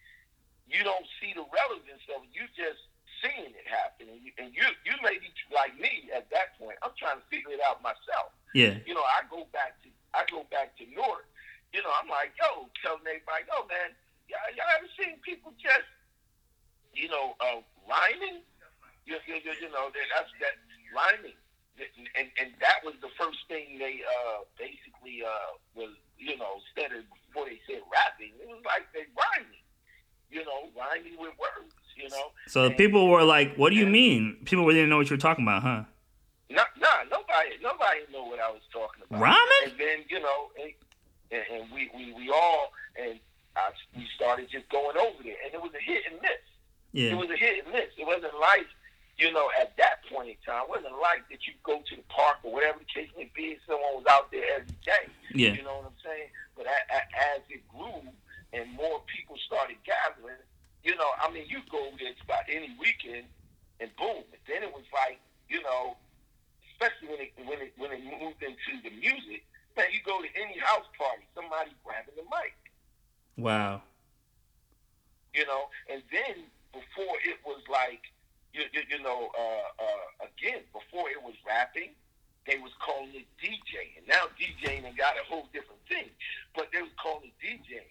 you 0.71 0.83
don't 0.87 1.03
see 1.19 1.31
the 1.35 1.43
relevance 1.51 2.03
of 2.15 2.23
it. 2.23 2.31
You 2.31 2.47
just 2.55 2.79
seeing 3.19 3.51
it 3.51 3.67
happen, 3.67 4.07
and 4.07 4.23
you 4.23 4.31
and 4.39 4.55
you, 4.55 4.63
you 4.87 4.95
may 5.03 5.19
be 5.19 5.27
like 5.51 5.75
me 5.75 6.07
at 6.15 6.31
that 6.31 6.55
point. 6.55 6.79
I'm 6.79 6.95
trying 6.95 7.19
to 7.19 7.25
figure 7.27 7.51
it 7.51 7.59
out 7.67 7.83
myself. 7.83 8.31
Yeah. 8.55 8.79
You 8.87 8.95
know, 8.95 9.03
I 9.03 9.27
go 9.27 9.43
back 9.51 9.75
to 9.83 9.89
I 10.15 10.23
go 10.31 10.47
back 10.47 10.79
to 10.79 10.87
Newark. 10.87 11.27
You 11.75 11.83
know, 11.83 11.91
I'm 11.99 12.07
like, 12.07 12.31
yo, 12.39 12.71
telling 12.81 13.03
everybody, 13.03 13.43
yo, 13.51 13.67
man, 13.67 13.91
y'all, 14.31 14.47
y'all 14.55 14.73
ever 14.79 14.89
seen 14.97 15.19
people 15.21 15.53
just, 15.61 15.85
uh, 17.39 17.59
rhyming? 17.87 18.43
You, 19.05 19.17
you, 19.25 19.35
you, 19.41 19.53
you 19.65 19.69
know, 19.73 19.89
that's 19.91 20.29
that 20.39 20.55
rhyming, 20.93 21.33
and 22.15 22.27
and 22.39 22.49
actually 22.61 24.03
uh, 24.05 24.43
basically 24.57 25.23
uh, 25.23 25.57
was, 25.75 25.89
you 26.17 26.37
know, 26.37 26.59
instead 26.61 26.97
of 26.97 27.03
before 27.27 27.45
they 27.45 27.59
said 27.67 27.81
rapping, 27.91 28.33
it 28.41 28.47
was 28.47 28.61
like 28.65 28.85
they 28.93 29.05
rhyming, 29.15 29.63
you 30.31 30.43
know, 30.45 30.69
rhyming 30.77 31.17
with 31.19 31.33
words, 31.39 31.73
you 31.95 32.09
know. 32.09 32.31
So 32.47 32.65
And- 32.65 32.77
people 32.77 33.07
were 33.07 33.23
like, 33.23 33.55
"What 33.55 33.71
do 33.71 33.75
you 33.75 33.87
mean?" 33.87 34.37
People 34.45 34.67
didn't 34.67 34.89
know 34.89 34.97
what 34.97 35.09
you 35.09 35.15
were 35.15 35.21
talking 35.21 35.45
about, 35.45 35.63
huh? 35.63 35.83
No, 36.49 36.63
nah, 36.79 37.03
nobody, 37.11 37.57
nobody 37.61 37.99
knew 38.11 38.25
what 38.25 38.39
I 38.39 38.49
was 38.49 38.61
talking 38.73 39.03
about. 39.07 39.21
Rhyming? 39.21 39.63
And 39.65 39.73
then 39.79 39.97
you 40.09 40.19
know, 40.19 40.49
and, 40.59 40.73
and, 41.31 41.61
and 41.61 41.71
we, 41.71 41.89
we, 41.95 42.13
we 42.13 42.29
all, 42.33 42.73
and 42.97 43.19
I, 43.55 43.69
we 43.95 44.07
started 44.15 44.49
just 44.49 44.67
going 44.69 44.97
over 44.97 45.21
there, 45.23 45.37
and 45.45 45.53
it 45.53 45.61
was 45.61 45.71
a 45.77 45.83
hit 45.83 46.03
and 46.09 46.19
miss. 46.21 46.41
It 46.93 47.17
was 47.17 47.29
a 47.29 47.37
hit 47.37 47.63
and 47.65 47.73
miss. 47.73 47.89
It 47.97 48.05
wasn't 48.07 48.33
like, 48.39 48.65
you 49.17 49.31
know, 49.31 49.49
at 49.59 49.75
that 49.77 50.01
point 50.11 50.29
in 50.29 50.35
time, 50.45 50.63
it 50.63 50.69
wasn't 50.69 50.97
like 51.01 51.27
that 51.29 51.45
you 51.45 51.53
go 51.63 51.81
to 51.85 51.95
the 51.95 52.01
park 52.09 52.37
or 52.43 52.51
whatever 52.53 52.79
the 52.79 52.85
case 52.89 53.09
may 53.17 53.29
be, 53.35 53.57
someone 53.67 53.95
was 54.01 54.05
out 54.09 54.31
there 54.31 54.43
every 54.57 54.75
day. 54.85 55.05
Yeah. 55.33 55.53
You 55.53 55.63
know 55.63 55.77
what 55.83 55.91
I'm 55.93 55.99
saying? 56.03 56.29
But 56.57 56.65
a, 56.65 56.77
a, 56.93 56.99
as 57.35 57.41
it 57.49 57.61
grew 57.69 58.01
and 58.53 58.65
more 58.73 59.01
people 59.05 59.37
started 59.45 59.77
gathering, 59.85 60.39
you 60.83 60.95
know, 60.95 61.09
I 61.21 61.29
mean, 61.31 61.45
you 61.47 61.59
go 61.69 61.91
there 61.99 62.13
about 62.23 62.47
any 62.49 62.73
weekend 62.79 63.25
and 63.79 63.91
boom. 63.97 64.23
And 64.33 64.41
then 64.47 64.63
it 64.63 64.71
was 64.73 64.87
like, 64.93 65.19
you 65.49 65.61
know, 65.61 65.95
especially 66.73 67.09
when 67.13 67.19
it 67.21 67.31
when 67.45 67.59
it 67.61 67.73
when 67.77 67.91
it 67.91 68.01
moved 68.01 68.41
into 68.41 68.71
the 68.81 68.89
music, 68.95 69.43
man, 69.75 69.87
you 69.91 69.99
go 70.05 70.21
to 70.21 70.29
any 70.39 70.57
house 70.57 70.87
party, 70.97 71.27
somebody 71.35 71.71
grabbing 71.83 72.15
the 72.15 72.23
mic, 72.23 72.55
Wow. 73.37 73.81
you 75.35 75.45
know, 75.45 75.67
and 75.91 76.01
then 76.11 76.45
before 76.71 77.15
it 77.25 77.37
was 77.45 77.61
like, 77.69 78.01
you 78.53 78.63
you, 78.73 78.81
you 78.89 79.03
know, 79.03 79.29
uh, 79.37 79.83
uh, 79.83 80.27
again 80.29 80.61
before 80.73 81.09
it 81.09 81.21
was 81.21 81.35
rapping, 81.45 81.91
they 82.47 82.57
was 82.57 82.71
calling 82.83 83.13
it 83.13 83.27
DJing. 83.41 84.07
Now 84.07 84.27
DJing 84.39 84.85
and 84.87 84.97
got 84.97 85.13
a 85.17 85.25
whole 85.27 85.47
different 85.53 85.81
thing, 85.87 86.09
but 86.55 86.67
they 86.73 86.81
was 86.81 86.91
calling 87.01 87.29
it 87.31 87.37
DJing. 87.41 87.85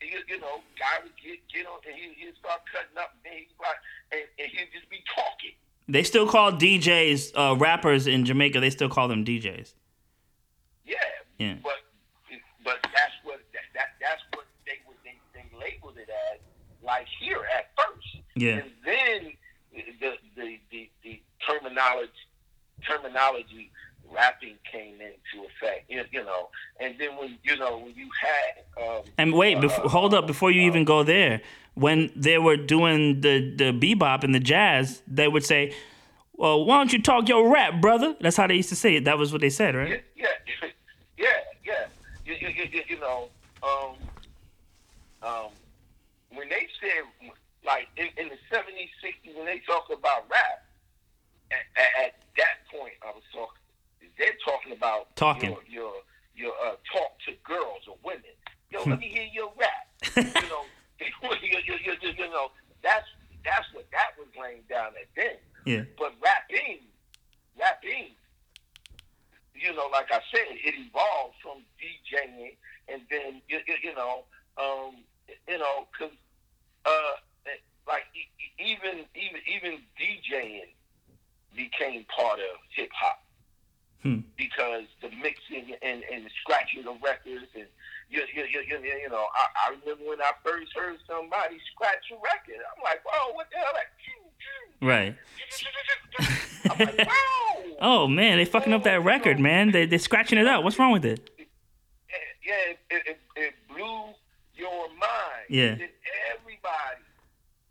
You, 0.00 0.18
you 0.28 0.40
know, 0.40 0.60
guy 0.78 0.98
would 1.02 1.12
get 1.22 1.38
get 1.52 1.66
on 1.66 1.78
and 1.86 1.94
he 1.94 2.12
he'd 2.24 2.34
start 2.40 2.60
cutting 2.72 2.96
up, 2.98 3.14
and 3.24 3.34
he'd 3.34 3.48
start, 3.54 3.76
and, 4.10 4.22
and 4.38 4.48
he'd 4.50 4.68
just 4.74 4.88
be 4.90 4.98
talking. 5.14 5.52
They 5.88 6.02
still 6.04 6.26
call 6.28 6.52
DJs 6.52 7.32
uh, 7.36 7.56
rappers 7.56 8.06
in 8.06 8.24
Jamaica. 8.24 8.60
They 8.60 8.70
still 8.70 8.88
call 8.88 9.08
them 9.08 9.24
DJs. 9.24 9.74
Yeah, 10.86 10.96
Yeah. 11.38 11.54
but 11.62 11.78
but 12.64 12.78
that's 12.82 13.14
what 13.24 13.40
that, 13.52 13.66
that 13.74 13.88
that's 14.00 14.22
what 14.34 14.46
they 14.66 14.78
would 14.88 14.96
they, 15.04 15.14
they 15.34 15.44
labeled 15.58 15.98
it 15.98 16.08
as 16.32 16.40
like 16.82 17.06
here 17.20 17.42
at 17.56 17.70
first, 17.76 18.01
Yeah. 18.34 18.58
and 18.58 18.70
then 18.84 19.32
the 20.00 20.12
the 20.36 20.58
the, 20.70 20.90
the 21.02 21.20
terminology 21.46 22.10
terminology 22.86 23.70
rapping 24.10 24.56
came 24.70 24.94
into 24.94 25.46
effect. 25.46 25.88
You, 25.88 26.04
you 26.12 26.22
know, 26.24 26.48
and 26.80 26.94
then 26.98 27.16
when 27.16 27.38
you 27.42 27.56
know 27.56 27.78
when 27.78 27.94
you 27.94 28.08
had 28.20 28.82
um, 28.84 29.02
And 29.18 29.32
wait, 29.34 29.60
before, 29.60 29.88
hold 29.88 30.12
up 30.14 30.26
before 30.26 30.50
you 30.50 30.62
even 30.62 30.84
go 30.84 31.02
there. 31.02 31.40
When 31.74 32.10
they 32.14 32.36
were 32.38 32.56
doing 32.58 33.22
the 33.22 33.54
the 33.56 33.72
bebop 33.72 34.24
and 34.24 34.34
the 34.34 34.40
jazz, 34.40 35.02
they 35.06 35.26
would 35.26 35.44
say, 35.44 35.74
"Well, 36.34 36.64
why 36.66 36.76
don't 36.76 36.92
you 36.92 37.00
talk 37.00 37.28
your 37.30 37.48
rap, 37.50 37.80
brother?" 37.80 38.14
That's 38.20 38.36
how 38.36 38.46
they 38.46 38.56
used 38.56 38.68
to 38.68 38.76
say 38.76 38.96
it. 38.96 39.04
That 39.06 39.16
was 39.16 39.32
what 39.32 39.40
they 39.40 39.48
said, 39.50 39.74
right? 39.74 40.04
yeah 40.14 40.26
yeah 40.58 40.68
yeah 41.64 41.86
you, 42.26 42.34
you, 42.34 42.68
you- 42.72 42.82
you 42.88 43.00
know 43.00 43.28
um 43.62 43.94
um 45.22 45.48
when 46.34 46.48
they 46.50 46.66
said 46.80 47.04
like 47.64 47.88
in, 47.96 48.08
in 48.16 48.28
the 48.28 48.38
70s 48.50 48.90
60s 49.02 49.36
when 49.36 49.46
they 49.46 49.60
talk 49.66 49.86
about 49.92 50.26
rap 50.30 50.64
at, 51.50 51.64
at, 51.76 52.04
at 52.06 52.12
that 52.36 52.66
point 52.70 52.94
I 53.02 53.10
was 53.12 53.22
talking 53.32 53.60
they're 54.18 54.38
talking 54.44 54.72
about 54.72 55.14
Talking. 55.16 55.50
your 55.50 55.62
your, 55.68 55.92
your 56.34 56.52
uh, 56.64 56.76
talk 56.92 57.18
to 57.26 57.32
girls 57.44 57.86
or 57.88 57.96
women 58.04 58.34
yo 58.70 58.82
let 58.84 58.98
me 58.98 59.08
hear 59.08 59.26
your 59.32 59.52
rap 59.58 59.86
you 60.16 60.48
know 60.48 60.64
you, 61.00 61.06
you, 61.42 61.76
you, 61.84 61.94
you, 62.02 62.10
you 62.18 62.30
know 62.30 62.50
that's 62.82 63.06
that's 63.44 63.66
what 63.72 63.86
that 63.92 64.12
was 64.18 64.28
laying 64.40 64.62
down 64.68 64.92
at 65.00 65.08
then 65.16 65.36
Yeah. 65.64 65.82
but 65.98 66.12
rapping 66.22 66.80
rapping 67.58 68.14
you 69.54 69.72
know, 69.74 69.86
like 69.92 70.10
I 70.10 70.18
said, 70.34 70.48
it 70.50 70.74
evolved 70.74 71.36
from 71.42 71.62
DJing, 71.78 72.56
and 72.88 73.02
then 73.10 73.42
you, 73.48 73.58
you, 73.68 73.74
you 73.84 73.94
know, 73.94 74.24
um, 74.58 74.96
you 75.46 75.58
know, 75.58 75.86
because 75.92 76.14
uh, 76.84 77.14
like 77.86 78.04
even 78.58 79.04
even 79.14 79.40
even 79.46 79.72
DJing 79.98 80.70
became 81.56 82.04
part 82.14 82.38
of 82.38 82.56
hip 82.74 82.90
hop 82.92 83.18
Hmm. 84.02 84.18
because 84.36 84.82
the 85.00 85.08
mixing 85.22 85.76
and, 85.80 86.02
and 86.10 86.26
the 86.26 86.30
scratching 86.42 86.88
of 86.88 86.96
records 87.04 87.46
and 87.54 87.66
you 88.10 88.22
you, 88.34 88.42
you, 88.50 88.60
you, 88.66 88.78
you 88.82 89.08
know 89.08 89.26
I, 89.30 89.70
I 89.70 89.70
remember 89.78 90.10
when 90.10 90.20
I 90.20 90.32
first 90.44 90.72
heard 90.74 90.96
somebody 91.06 91.60
scratch 91.72 92.10
a 92.10 92.16
record 92.16 92.58
I'm 92.66 92.82
like 92.82 93.00
whoa 93.06 93.32
what 93.34 93.46
the 93.52 93.58
hell 93.58 93.72
that 93.74 93.86
Right. 94.82 95.16
Like 96.68 97.06
wow 97.06 97.62
Oh 97.80 98.08
man, 98.08 98.38
they 98.38 98.44
fucking 98.44 98.72
up 98.72 98.84
that 98.84 99.04
record, 99.04 99.38
man. 99.38 99.70
They 99.70 99.86
they 99.86 99.98
scratching 99.98 100.38
it 100.38 100.46
out. 100.46 100.64
What's 100.64 100.78
wrong 100.78 100.92
with 100.92 101.04
it? 101.04 101.30
yeah, 102.44 102.74
it, 102.90 103.02
it, 103.06 103.20
it, 103.36 103.54
blew 103.68 104.04
your 104.54 104.88
mind. 104.88 105.46
Yeah. 105.48 105.76
Everybody. 106.32 107.02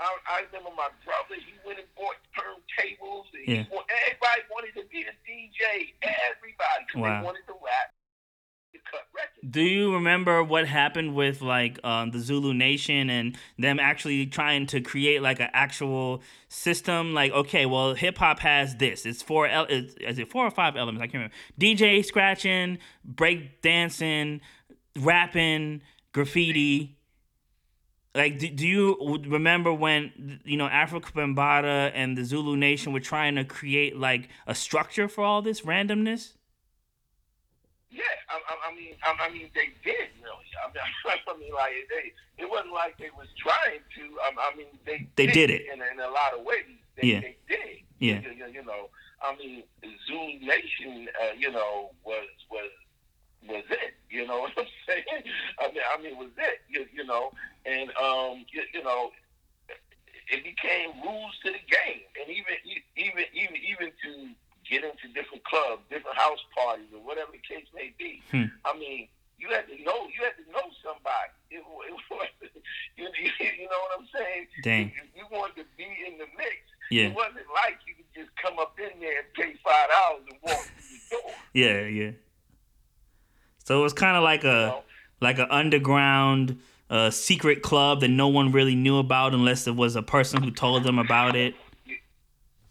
I, 0.02 0.10
I 0.28 0.42
remember 0.52 0.72
my 0.76 0.90
brother, 1.06 1.36
he 1.40 1.54
went 1.66 1.78
and 1.80 1.88
bought 1.96 2.18
turntables. 2.36 3.26
And 3.38 3.48
Yeah. 3.48 3.64
everybody 3.70 4.42
wanted 4.50 4.74
to 4.82 4.84
be 4.92 5.02
a 5.06 5.14
DJ. 5.24 5.94
Everybody. 6.02 6.86
'cause 6.92 7.02
Wow. 7.02 7.20
They 7.22 7.26
wanted 7.26 7.46
to 7.48 7.54
rap, 7.54 7.94
to 8.74 8.80
cut 8.90 9.02
records. 9.14 9.52
Do 9.52 9.62
you 9.62 9.94
remember 9.94 10.44
what 10.44 10.68
happened 10.68 11.14
with 11.16 11.42
like 11.42 11.80
um, 11.84 12.12
the 12.12 12.20
Zulu 12.20 12.54
Nation 12.54 13.10
and 13.10 13.38
them 13.60 13.80
actually 13.80 14.26
trying 14.26 14.66
to 14.68 14.82
create 14.82 15.22
like 15.22 15.40
an 15.40 15.50
actual 15.54 16.24
system? 16.50 17.14
Like, 17.14 17.32
okay, 17.34 17.66
well, 17.66 17.94
hip 17.94 18.18
hop 18.18 18.40
has 18.40 18.76
this. 18.78 19.06
It's 19.06 19.22
four. 19.22 19.48
El- 19.48 19.66
it's, 19.70 19.94
is 19.96 20.18
it 20.20 20.32
four 20.32 20.46
or 20.46 20.52
five 20.52 20.76
elements? 20.76 21.02
I 21.02 21.06
can't 21.08 21.14
remember. 21.16 21.36
DJ 21.60 22.04
scratching, 22.04 22.80
break 23.06 23.62
dancing, 23.62 24.42
rapping, 24.98 25.82
graffiti. 26.14 26.98
Like, 28.14 28.40
do, 28.40 28.50
do 28.50 28.68
you 28.68 28.98
remember 29.28 29.74
when 29.74 30.42
you 30.44 30.58
know 30.58 30.68
Afrika 30.68 31.12
Bambaataa 31.14 31.92
and 31.96 32.18
the 32.18 32.26
Zulu 32.26 32.58
Nation 32.58 32.92
were 32.92 33.00
trying 33.00 33.36
to 33.36 33.46
create 33.46 33.96
like 33.98 34.28
a 34.48 34.54
structure 34.54 35.08
for 35.08 35.24
all 35.24 35.42
this 35.42 35.62
randomness? 35.62 36.34
Yeah, 37.90 38.04
I, 38.30 38.36
I, 38.36 38.72
I 38.72 38.76
mean, 38.76 38.94
I, 39.04 39.16
I 39.28 39.30
mean, 39.32 39.50
they 39.56 39.68
did 39.84 40.10
really. 40.22 40.48
I 40.64 40.68
mean, 40.68 41.20
I 41.28 41.38
mean, 41.40 41.54
like 41.54 41.74
they, 41.90 42.44
it 42.44 42.50
wasn't 42.50 42.74
like 42.74 42.98
they 42.98 43.10
was 43.18 43.28
trying 43.38 43.80
to. 43.96 44.18
I, 44.24 44.52
I 44.52 44.56
mean, 44.58 44.68
they 44.86 45.08
They 45.16 45.28
did 45.28 45.50
it. 45.50 45.64
in, 45.74 45.80
in 45.82 46.00
a 46.00 46.10
lot 46.10 46.34
of 46.38 46.46
ways. 46.46 46.66
They, 47.02 47.08
Yeah. 47.08 47.20
they 47.22 47.38
did. 47.48 47.78
Yeah. 48.00 48.22
You, 48.22 48.32
you, 48.46 48.54
you 48.56 48.66
know, 48.66 48.90
I 49.22 49.36
mean, 49.38 49.64
Zulu 50.08 50.40
Nation, 50.40 51.08
uh, 51.22 51.34
you 51.38 51.52
know, 51.52 51.92
was 52.04 52.28
was 52.50 52.72
was 53.48 53.64
it. 53.70 53.94
You 54.12 54.28
know 54.28 54.42
what 54.42 54.52
I'm 54.58 54.68
saying? 54.86 55.24
I 55.56 55.72
mean, 55.72 55.80
I 55.88 55.96
mean, 56.04 56.18
was 56.18 56.36
it? 56.36 56.60
You, 56.68 56.86
you 56.92 57.06
know, 57.06 57.32
and 57.66 57.88
um, 57.96 58.44
you, 58.52 58.60
you 58.74 58.84
know, 58.84 59.10
it 60.28 60.44
became 60.44 61.00
rules 61.00 61.32
to 61.46 61.52
the 61.56 61.64
game, 61.64 62.04
and 62.20 62.28
even 62.28 62.60
even 63.00 63.24
even 63.32 63.56
even 63.56 63.88
to 64.04 64.12
get 64.68 64.84
into 64.84 65.08
different 65.16 65.46
clubs, 65.48 65.88
different 65.90 66.18
house 66.20 66.44
parties, 66.52 66.92
or 66.92 67.00
whatever 67.00 67.32
the 67.32 67.40
case 67.40 67.64
may 67.74 67.96
be. 67.98 68.22
Hmm. 68.32 68.52
I 68.68 68.78
mean, 68.78 69.08
you 69.40 69.48
had 69.48 69.64
to 69.72 69.80
know 69.82 70.12
you 70.12 70.20
had 70.28 70.36
to 70.44 70.52
know 70.52 70.68
somebody. 70.84 71.32
It, 71.52 71.60
it 71.60 71.94
was, 72.10 72.28
you, 72.96 73.08
you 73.40 73.68
know 73.68 73.80
what 73.80 74.00
I'm 74.00 74.08
saying? 74.16 74.48
Dang. 74.64 74.92
You, 74.96 75.24
you 75.24 75.26
wanted 75.32 75.56
to 75.56 75.66
be 75.76 75.84
in 75.84 76.18
the 76.18 76.26
mix. 76.38 76.56
Yeah. 76.90 77.08
It 77.08 77.16
wasn't 77.16 77.48
like 77.56 77.80
you 77.88 77.96
could 77.96 78.12
just 78.14 78.36
come 78.36 78.60
up 78.60 78.78
in 78.80 79.00
there 79.00 79.20
and 79.20 79.34
pay 79.34 79.56
five 79.64 79.88
dollars 79.90 80.24
and 80.30 80.40
walk 80.44 80.64
through 80.64 80.98
the 81.00 81.16
door. 81.16 81.36
Yeah, 81.54 81.82
yeah. 81.88 82.12
So 83.72 83.80
it 83.80 83.84
was 83.84 83.94
kind 83.94 84.18
of 84.18 84.24
like 84.24 84.44
a 84.44 84.68
know? 84.68 84.84
like 85.22 85.40
an 85.40 85.48
underground 85.50 86.60
uh, 86.90 87.10
secret 87.10 87.62
club 87.62 88.02
that 88.02 88.10
no 88.10 88.28
one 88.28 88.52
really 88.52 88.76
knew 88.76 88.98
about 88.98 89.34
unless 89.34 89.66
it 89.66 89.78
was 89.78 89.96
a 89.96 90.02
person 90.02 90.44
who 90.44 90.52
told 90.52 90.84
them 90.84 91.00
about 91.00 91.38
it. 91.38 91.56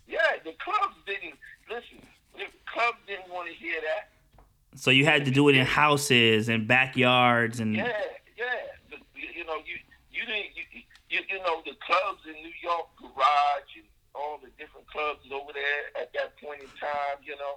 Yeah, 0.07 0.19
the 0.45 0.53
clubs 0.63 0.97
didn't 1.07 1.39
listen. 1.71 2.05
The 2.37 2.45
clubs 2.71 2.99
didn't 3.07 3.33
want 3.33 3.49
to 3.49 3.55
hear 3.55 3.81
that. 3.81 4.79
So 4.79 4.91
you 4.91 5.07
had 5.07 5.25
to 5.25 5.31
do 5.31 5.49
it 5.49 5.57
in 5.57 5.65
houses 5.65 6.51
and 6.51 6.69
backyards 6.69 7.61
and 7.61 7.75
Yeah, 7.75 7.97
yeah. 8.37 8.45
The, 8.91 8.97
you 9.17 9.29
you 9.37 9.45
know, 9.47 9.57
you 9.65 9.79
you 10.13 10.27
didn't 10.27 10.49
you, 10.55 10.83
you 11.09 11.21
you 11.31 11.39
know 11.39 11.63
the 11.65 11.77
clubs 11.81 12.21
in 12.27 12.35
New 12.35 12.53
York, 12.63 12.89
Garage, 13.01 13.73
and 13.75 13.87
all 14.15 14.39
the 14.45 14.51
different 14.63 14.87
clubs 14.89 15.25
over 15.33 15.55
there 15.55 16.03
at 16.03 16.13
that 16.13 16.37
point 16.37 16.61
in 16.61 16.69
time. 16.79 17.25
You 17.25 17.37
know, 17.37 17.57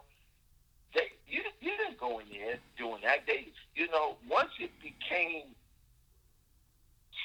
you 1.33 1.41
you 1.59 1.71
didn't 1.77 1.99
go 1.99 2.19
in 2.19 2.25
there 2.31 2.59
doing 2.77 3.01
that. 3.03 3.25
They 3.25 3.47
you 3.75 3.89
know 3.89 4.17
once 4.29 4.51
it 4.59 4.71
became 4.79 5.49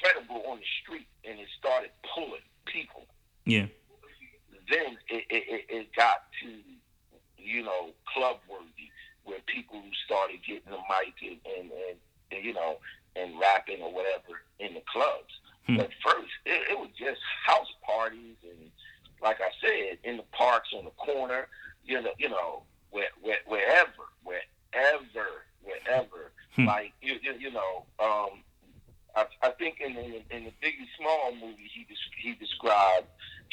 credible 0.01 0.43
on 0.49 0.57
the 0.57 0.69
street 0.81 1.07
and 1.23 1.39
it 1.39 1.47
started 1.59 1.91
pulling 2.13 2.45
people, 2.65 3.05
yeah, 3.45 3.67
then 4.69 4.97
it 5.09 5.25
it, 5.29 5.65
it, 5.69 5.87
got 5.95 6.25
to 6.41 6.49
you 7.37 7.63
know 7.63 7.91
club 8.13 8.37
worthy 8.49 8.89
where 9.23 9.39
people 9.45 9.81
started 10.05 10.39
getting 10.45 10.71
the 10.71 10.81
mic 10.89 11.13
and, 11.21 11.37
and, 11.57 11.71
and, 11.71 11.97
and 12.31 12.43
you 12.43 12.53
know 12.53 12.77
and 13.15 13.39
rapping 13.39 13.81
or 13.81 13.93
whatever 13.93 14.41
in 14.59 14.73
the 14.73 14.81
clubs. 14.91 15.33
Hmm. 15.67 15.77
But 15.77 15.89
first, 16.03 16.33
it, 16.45 16.71
it 16.71 16.79
was 16.79 16.89
just 16.97 17.19
house 17.45 17.71
parties 17.85 18.37
and, 18.43 18.71
like 19.21 19.37
I 19.41 19.51
said, 19.61 19.97
in 20.03 20.17
the 20.17 20.23
parks 20.31 20.69
on 20.75 20.85
the 20.85 20.91
corner. 20.91 21.47
You 21.83 22.01
know, 22.01 22.11
you 22.17 22.29
know, 22.29 22.63
where, 22.91 23.09
where, 23.21 23.39
wherever, 23.45 24.09
wherever, 24.23 25.27
wherever. 25.63 26.31
Hmm. 26.55 26.65
Like 26.65 26.93
you, 27.01 27.15
you, 27.21 27.33
you 27.39 27.51
know, 27.51 27.85
um, 27.99 28.43
I, 29.15 29.25
I 29.41 29.49
think 29.57 29.79
in 29.81 29.93
the, 29.93 30.05
in 30.35 30.45
the 30.45 30.53
Biggie 30.61 30.89
Small 30.97 31.33
movie, 31.33 31.69
he 31.73 31.85
he 32.21 32.33
described 32.35 33.07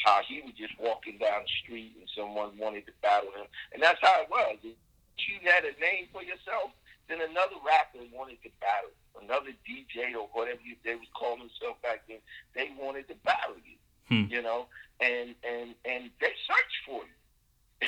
how 0.05 0.21
he 0.27 0.41
was 0.41 0.53
just 0.53 0.73
walking 0.79 1.17
down 1.17 1.41
the 1.43 1.53
street 1.63 1.93
and 1.99 2.09
someone 2.15 2.57
wanted 2.57 2.85
to 2.85 2.93
battle 3.01 3.31
him, 3.31 3.47
and 3.73 3.81
that's 3.81 3.99
how 4.01 4.21
it 4.21 4.29
was. 4.29 4.57
If 4.63 5.23
you 5.27 5.49
had 5.49 5.65
a 5.65 5.73
name 5.81 6.07
for 6.13 6.21
yourself, 6.21 6.71
then 7.09 7.19
another 7.21 7.57
rapper 7.65 8.05
wanted 8.13 8.37
to 8.43 8.49
battle, 8.61 8.93
another 9.21 9.51
DJ 9.65 10.13
or 10.13 10.29
whatever 10.33 10.59
you, 10.63 10.75
they 10.83 10.95
was 10.95 11.07
calling 11.17 11.39
themselves 11.39 11.79
back 11.81 12.03
then. 12.07 12.19
They 12.53 12.69
wanted 12.77 13.07
to 13.09 13.15
battle 13.25 13.57
you, 13.63 13.77
hmm. 14.07 14.31
you 14.31 14.41
know, 14.41 14.67
and 14.99 15.33
and 15.43 15.73
and 15.85 16.11
they 16.21 16.33
searched 16.45 16.81
for 16.85 17.01
you. 17.01 17.17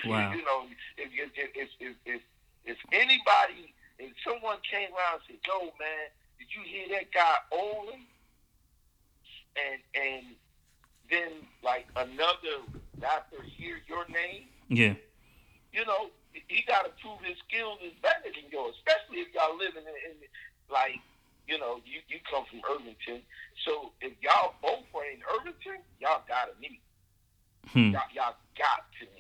Wow. 0.05 0.31
you 0.35 0.43
know, 0.43 0.65
if, 0.97 1.09
if 1.13 1.49
if 1.55 1.69
if 1.79 1.95
if 2.05 2.21
if 2.65 2.77
anybody, 2.91 3.73
if 3.97 4.13
someone 4.25 4.57
came 4.69 4.89
around 4.93 5.21
and 5.27 5.37
said, 5.37 5.39
"Yo, 5.47 5.65
man." 5.79 6.09
Did 6.39 6.47
you 6.55 6.63
hear 6.63 6.87
that 6.97 7.11
guy 7.11 7.35
Olin? 7.51 8.07
And 9.59 9.81
and 9.93 10.25
then 11.11 11.43
like 11.61 11.85
another 11.95 12.63
rapper 12.97 13.43
hear 13.43 13.81
your 13.87 14.07
name? 14.07 14.47
Yeah. 14.69 14.95
You 15.73 15.85
know, 15.85 16.09
he 16.31 16.63
got 16.65 16.85
to 16.85 16.91
prove 17.03 17.19
his 17.21 17.37
skills 17.45 17.77
is 17.83 17.91
better 18.01 18.31
than 18.31 18.49
yours, 18.49 18.73
especially 18.79 19.21
if 19.21 19.33
y'all 19.35 19.57
living 19.57 19.83
in, 19.83 19.95
in 20.09 20.15
like 20.71 20.97
you 21.45 21.59
know, 21.59 21.81
you, 21.83 21.99
you 22.07 22.21
come 22.29 22.45
from 22.45 22.61
Irvington. 22.71 23.25
So 23.65 23.91
if 23.99 24.13
y'all 24.21 24.53
both 24.61 24.85
are 24.95 25.05
in 25.11 25.19
Irvington, 25.35 25.83
y'all 25.99 26.23
gotta 26.29 26.53
meet. 26.61 26.79
Hmm. 27.67 27.91
Y'all, 27.91 28.07
y'all 28.13 28.39
got 28.55 28.87
to 29.01 29.05
meet. 29.17 29.18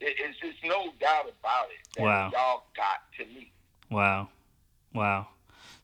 It, 0.00 0.16
it's 0.18 0.38
just 0.40 0.64
no 0.64 0.92
doubt 1.00 1.32
about 1.40 1.66
it. 1.70 2.02
wow. 2.02 2.30
Y'all 2.32 2.64
got 2.76 3.00
to 3.18 3.24
meet. 3.34 3.52
Wow. 3.90 4.28
Wow. 4.94 5.28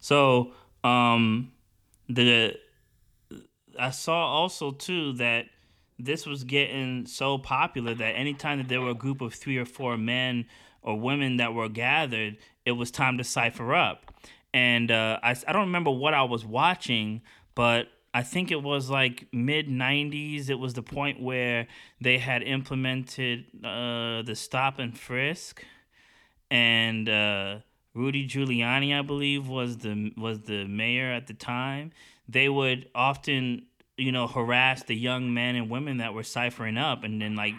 So 0.01 0.53
um, 0.85 1.53
the 2.09 2.57
I 3.79 3.91
saw 3.91 4.27
also 4.27 4.73
too 4.73 5.13
that 5.15 5.47
this 5.99 6.27
was 6.27 6.45
getting 6.45 7.07
so 7.07 7.39
popular 7.39 7.95
that 7.95 8.11
anytime 8.11 8.59
that 8.59 8.69
there 8.69 8.81
were 8.81 8.91
a 8.91 8.95
group 8.95 9.21
of 9.21 9.35
three 9.35 9.57
or 9.57 9.65
four 9.65 9.97
men 9.97 10.47
or 10.83 10.99
women 10.99 11.37
that 11.37 11.55
were 11.55 11.69
gathered, 11.69 12.37
it 12.67 12.73
was 12.73 12.91
time 12.91 13.19
to 13.19 13.25
cipher 13.25 13.75
up. 13.75 14.13
And 14.53 14.91
uh, 14.91 15.21
I, 15.23 15.37
I 15.47 15.53
don't 15.53 15.67
remember 15.67 15.91
what 15.91 16.13
I 16.13 16.25
was 16.25 16.45
watching, 16.45 17.23
but 17.55 17.87
I 18.15 18.23
think 18.23 18.51
it 18.51 18.63
was 18.63 18.91
like 18.91 19.27
mid 19.33 19.69
90s. 19.69 20.51
It 20.51 20.59
was 20.59 20.75
the 20.75 20.83
point 20.83 21.21
where 21.21 21.67
they 22.01 22.19
had 22.19 22.43
implemented 22.43 23.47
uh, 23.65 24.23
the 24.23 24.35
stop 24.35 24.79
and 24.79 24.99
frisk. 24.99 25.65
And 26.51 27.09
uh, 27.09 27.59
Rudy 27.95 28.27
Giuliani, 28.27 28.99
I 28.99 29.03
believe, 29.03 29.49
was 29.49 29.79
the 29.79 30.13
was 30.17 30.41
the 30.41 30.67
mayor 30.67 31.11
at 31.13 31.27
the 31.27 31.35
time. 31.35 31.93
They 32.29 32.49
would 32.49 32.89
often, 32.95 33.67
you 33.97 34.13
know, 34.13 34.27
harass 34.27 34.83
the 34.83 34.95
young 34.95 35.33
men 35.33 35.57
and 35.57 35.71
women 35.71 35.97
that 35.99 36.13
were 36.13 36.23
ciphering 36.23 36.77
up, 36.77 37.05
and 37.05 37.21
then 37.21 37.35
like, 37.35 37.55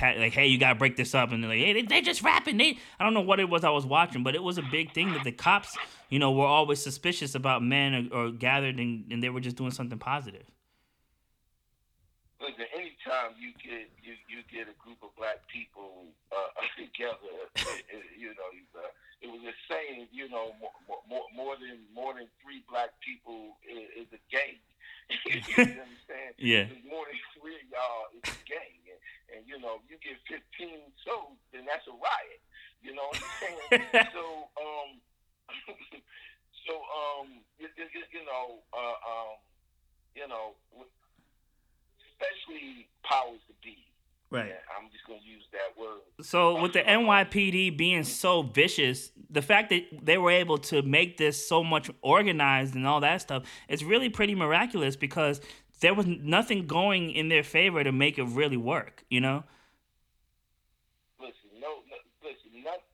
pat, 0.00 0.18
like, 0.18 0.32
hey, 0.32 0.46
you 0.46 0.58
gotta 0.58 0.74
break 0.74 0.96
this 0.96 1.14
up, 1.14 1.30
and 1.30 1.42
they're 1.42 1.50
like, 1.50 1.60
hey, 1.60 1.74
they, 1.74 1.82
they 1.82 2.00
just 2.00 2.22
rapping. 2.22 2.56
They, 2.56 2.78
I 2.98 3.04
don't 3.04 3.12
know 3.12 3.20
what 3.20 3.38
it 3.38 3.48
was 3.48 3.64
I 3.64 3.70
was 3.70 3.84
watching, 3.84 4.22
but 4.22 4.34
it 4.34 4.42
was 4.42 4.56
a 4.56 4.62
big 4.62 4.92
thing 4.92 5.12
that 5.12 5.24
the 5.24 5.32
cops, 5.32 5.76
you 6.08 6.18
know, 6.18 6.32
were 6.32 6.46
always 6.46 6.82
suspicious 6.82 7.34
about 7.34 7.62
men 7.62 8.10
or, 8.12 8.16
or 8.16 8.30
gathered, 8.30 8.80
and, 8.80 9.04
and 9.12 9.22
they 9.22 9.28
were 9.28 9.40
just 9.40 9.56
doing 9.56 9.70
something 9.70 9.98
positive. 9.98 10.44
Listen, 12.40 12.64
anytime 12.72 13.36
you 13.36 13.52
get 13.60 13.92
you, 14.00 14.16
you 14.24 14.40
get 14.50 14.64
a 14.64 14.76
group 14.80 14.96
of 15.02 15.10
black 15.18 15.44
people 15.52 16.08
uh, 16.32 16.48
together, 16.80 17.36
you 18.16 18.32
know, 18.32 18.80
uh, 18.80 18.88
it 19.20 19.28
was 19.28 19.44
a 19.44 19.52
saying, 19.68 20.08
you 20.10 20.30
know, 20.30 20.56
more, 20.56 21.04
more, 21.04 21.28
more 21.36 21.54
than 21.60 21.84
more 21.94 22.14
than 22.14 22.24
three 22.40 22.64
black 22.70 22.96
people 23.04 23.60
is, 23.68 24.08
is 24.08 24.08
a 24.16 24.20
gang. 24.32 24.56
you 25.28 25.60
understand? 25.60 26.32
Yeah. 26.40 26.64
There's 26.72 26.88
more 26.88 27.04
than 27.04 27.20
three 27.36 27.60
of 27.60 27.68
y'all 27.68 28.08
is 28.16 28.24
a 28.24 28.40
gang, 28.48 28.79
and, 29.34 29.46
you 29.46 29.58
know, 29.58 29.80
you 29.88 29.96
get 30.02 30.18
15 30.26 30.90
so 31.04 31.34
then 31.52 31.64
that's 31.66 31.86
a 31.86 31.94
riot. 31.94 32.42
You 32.82 32.94
know 32.94 33.08
what 33.10 33.20
I'm 33.20 33.32
saying? 33.40 34.08
so, 34.16 34.24
um, 34.56 34.88
so 36.66 36.72
um, 36.74 37.28
you, 37.58 37.68
you, 37.76 38.02
you 38.12 38.22
know, 38.24 38.64
uh, 38.72 38.98
um, 39.04 39.36
you 40.14 40.26
know, 40.26 40.56
especially 42.12 42.88
powers 43.04 43.40
to 43.48 43.54
be 43.62 43.90
Right. 44.30 44.46
Yeah, 44.46 44.54
I'm 44.78 44.88
just 44.92 45.04
gonna 45.08 45.18
use 45.24 45.42
that 45.50 45.80
word. 45.80 46.02
So 46.22 46.62
with 46.62 46.72
the 46.72 46.82
NYPD 46.82 47.76
being 47.76 48.04
so 48.04 48.42
vicious, 48.42 49.10
the 49.28 49.42
fact 49.42 49.70
that 49.70 49.82
they 50.04 50.18
were 50.18 50.30
able 50.30 50.58
to 50.58 50.82
make 50.82 51.16
this 51.16 51.48
so 51.48 51.64
much 51.64 51.90
organized 52.00 52.76
and 52.76 52.86
all 52.86 53.00
that 53.00 53.22
stuff, 53.22 53.42
it's 53.68 53.82
really 53.82 54.08
pretty 54.08 54.36
miraculous 54.36 54.94
because 54.94 55.40
there 55.80 55.94
was 55.96 56.06
nothing 56.06 56.68
going 56.68 57.10
in 57.10 57.28
their 57.28 57.42
favor 57.42 57.82
to 57.82 57.92
make 57.92 58.18
it 58.18 58.28
really 58.28 58.56
work. 58.56 59.04
You 59.08 59.20
know. 59.20 59.44
Listen, 61.18 61.56
no, 61.56 61.80
no 61.88 61.96
listen, 62.20 62.52
not, 62.60 62.84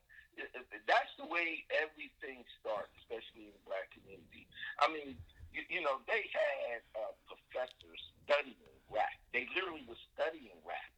that's 0.87 1.11
the 1.18 1.26
way 1.26 1.66
everything 1.82 2.47
starts, 2.62 2.95
especially 3.03 3.51
in 3.51 3.53
the 3.55 3.64
black 3.66 3.91
community. 3.91 4.47
I 4.78 4.87
mean, 4.91 5.18
you, 5.51 5.62
you 5.66 5.82
know, 5.82 5.99
they 6.07 6.30
had 6.30 6.80
uh, 6.95 7.11
professors 7.26 8.01
studying 8.22 8.70
rap. 8.87 9.18
They 9.34 9.51
literally 9.55 9.82
were 9.91 9.99
studying 10.14 10.59
rap 10.62 10.95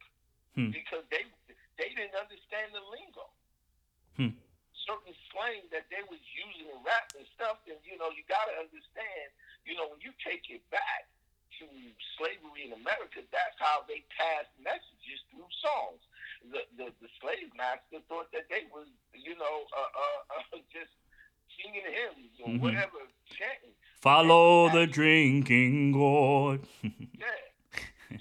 hmm. 0.53 0.69
because 0.69 1.03
they 1.09 1.25
they 1.81 1.89
didn't 1.97 2.13
understand 2.13 2.77
the 2.77 2.85
lingo. 2.85 3.25
Hmm. 4.13 4.35
Certain 4.85 5.13
slang 5.33 5.69
that 5.73 5.89
they 5.89 6.01
was 6.09 6.21
using 6.33 6.69
in 6.69 6.79
rap 6.85 7.09
and 7.17 7.25
stuff, 7.33 7.61
and 7.65 7.81
you 7.81 7.97
know, 7.97 8.13
you 8.13 8.21
got 8.29 8.45
to 8.45 8.55
understand. 8.61 9.33
You 9.65 9.73
know, 9.73 9.89
when 9.89 10.01
you 10.01 10.13
take 10.21 10.49
it 10.53 10.61
back 10.69 11.09
to 11.59 11.67
slavery 12.15 12.71
in 12.71 12.73
America, 12.75 13.23
that's 13.29 13.57
how 13.59 13.83
they 13.85 14.03
passed 14.15 14.51
messages 14.59 15.19
through 15.31 15.47
songs. 15.59 16.01
The 16.47 16.63
the, 16.79 16.87
the 17.03 17.09
slave 17.19 17.51
master 17.55 17.99
thought 18.07 18.31
that 18.31 18.47
they 18.47 18.67
was, 18.71 18.87
you 19.11 19.35
know, 19.35 19.67
uh, 19.75 19.91
uh, 19.91 20.55
uh, 20.55 20.63
just 20.71 20.91
singing 21.59 21.83
hymns 21.83 22.33
or 22.39 22.47
mm-hmm. 22.47 22.63
whatever, 22.63 23.03
chanting. 23.27 23.75
Follow 23.99 24.71
the 24.71 24.87
drinking 24.87 25.91
gourd. 25.91 26.63
yeah. 26.83 27.27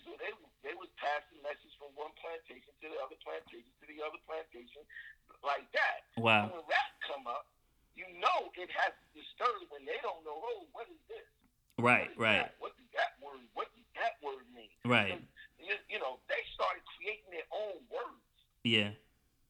So 0.02 0.10
they 0.18 0.34
they 0.66 0.74
was 0.74 0.90
passing 0.98 1.38
messages 1.46 1.74
from 1.78 1.94
one 1.94 2.10
plantation 2.18 2.74
to 2.82 2.86
the 2.90 2.98
other 2.98 3.18
plantation 3.22 3.70
to 3.78 3.86
the 3.86 4.02
other 4.02 4.18
plantation, 4.26 4.82
like 5.46 5.66
that. 5.78 6.10
Wow. 6.18 6.50
when 6.50 6.66
rap 6.66 6.90
come 7.06 7.30
up, 7.30 7.46
you 7.94 8.10
know 8.18 8.50
it 8.58 8.70
has 8.74 8.90
to 8.90 9.06
disturb 9.14 9.70
when 9.70 9.86
they 9.86 9.98
don't 10.02 10.26
know. 10.26 10.34
Oh, 10.34 10.66
what 10.74 10.90
is 10.90 10.98
this? 11.06 11.26
Right, 11.78 12.10
what 12.18 12.26
right. 12.26 12.42
That? 12.50 12.58
What 12.58 12.74
that 12.98 13.16
word? 13.24 13.40
What 13.54 13.68
does 13.74 13.86
that 13.96 14.18
word 14.22 14.44
mean? 14.54 14.68
Right. 14.84 15.22
You, 15.58 15.74
you 15.88 15.98
know, 15.98 16.18
they 16.28 16.42
started 16.54 16.82
creating 16.98 17.30
their 17.30 17.48
own 17.50 17.80
words. 17.90 18.20
Yeah, 18.62 18.90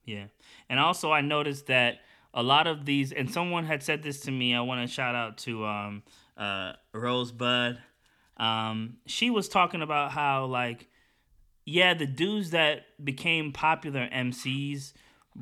yeah. 0.04 0.26
And 0.68 0.78
also, 0.78 1.10
I 1.10 1.20
noticed 1.20 1.66
that 1.66 1.98
a 2.32 2.42
lot 2.42 2.66
of 2.68 2.84
these, 2.84 3.10
and 3.10 3.30
someone 3.30 3.64
had 3.64 3.82
said 3.82 4.02
this 4.02 4.20
to 4.20 4.30
me. 4.30 4.54
I 4.54 4.60
want 4.60 4.86
to 4.86 4.92
shout 4.92 5.14
out 5.14 5.38
to 5.38 5.66
um, 5.66 6.02
uh, 6.36 6.72
Rosebud. 6.92 7.78
Um, 8.36 8.98
she 9.06 9.30
was 9.30 9.48
talking 9.48 9.82
about 9.82 10.12
how 10.12 10.44
like 10.44 10.86
yeah, 11.70 11.92
the 11.92 12.06
dudes 12.06 12.50
that 12.52 12.86
became 13.04 13.52
popular 13.52 14.08
MCs 14.10 14.94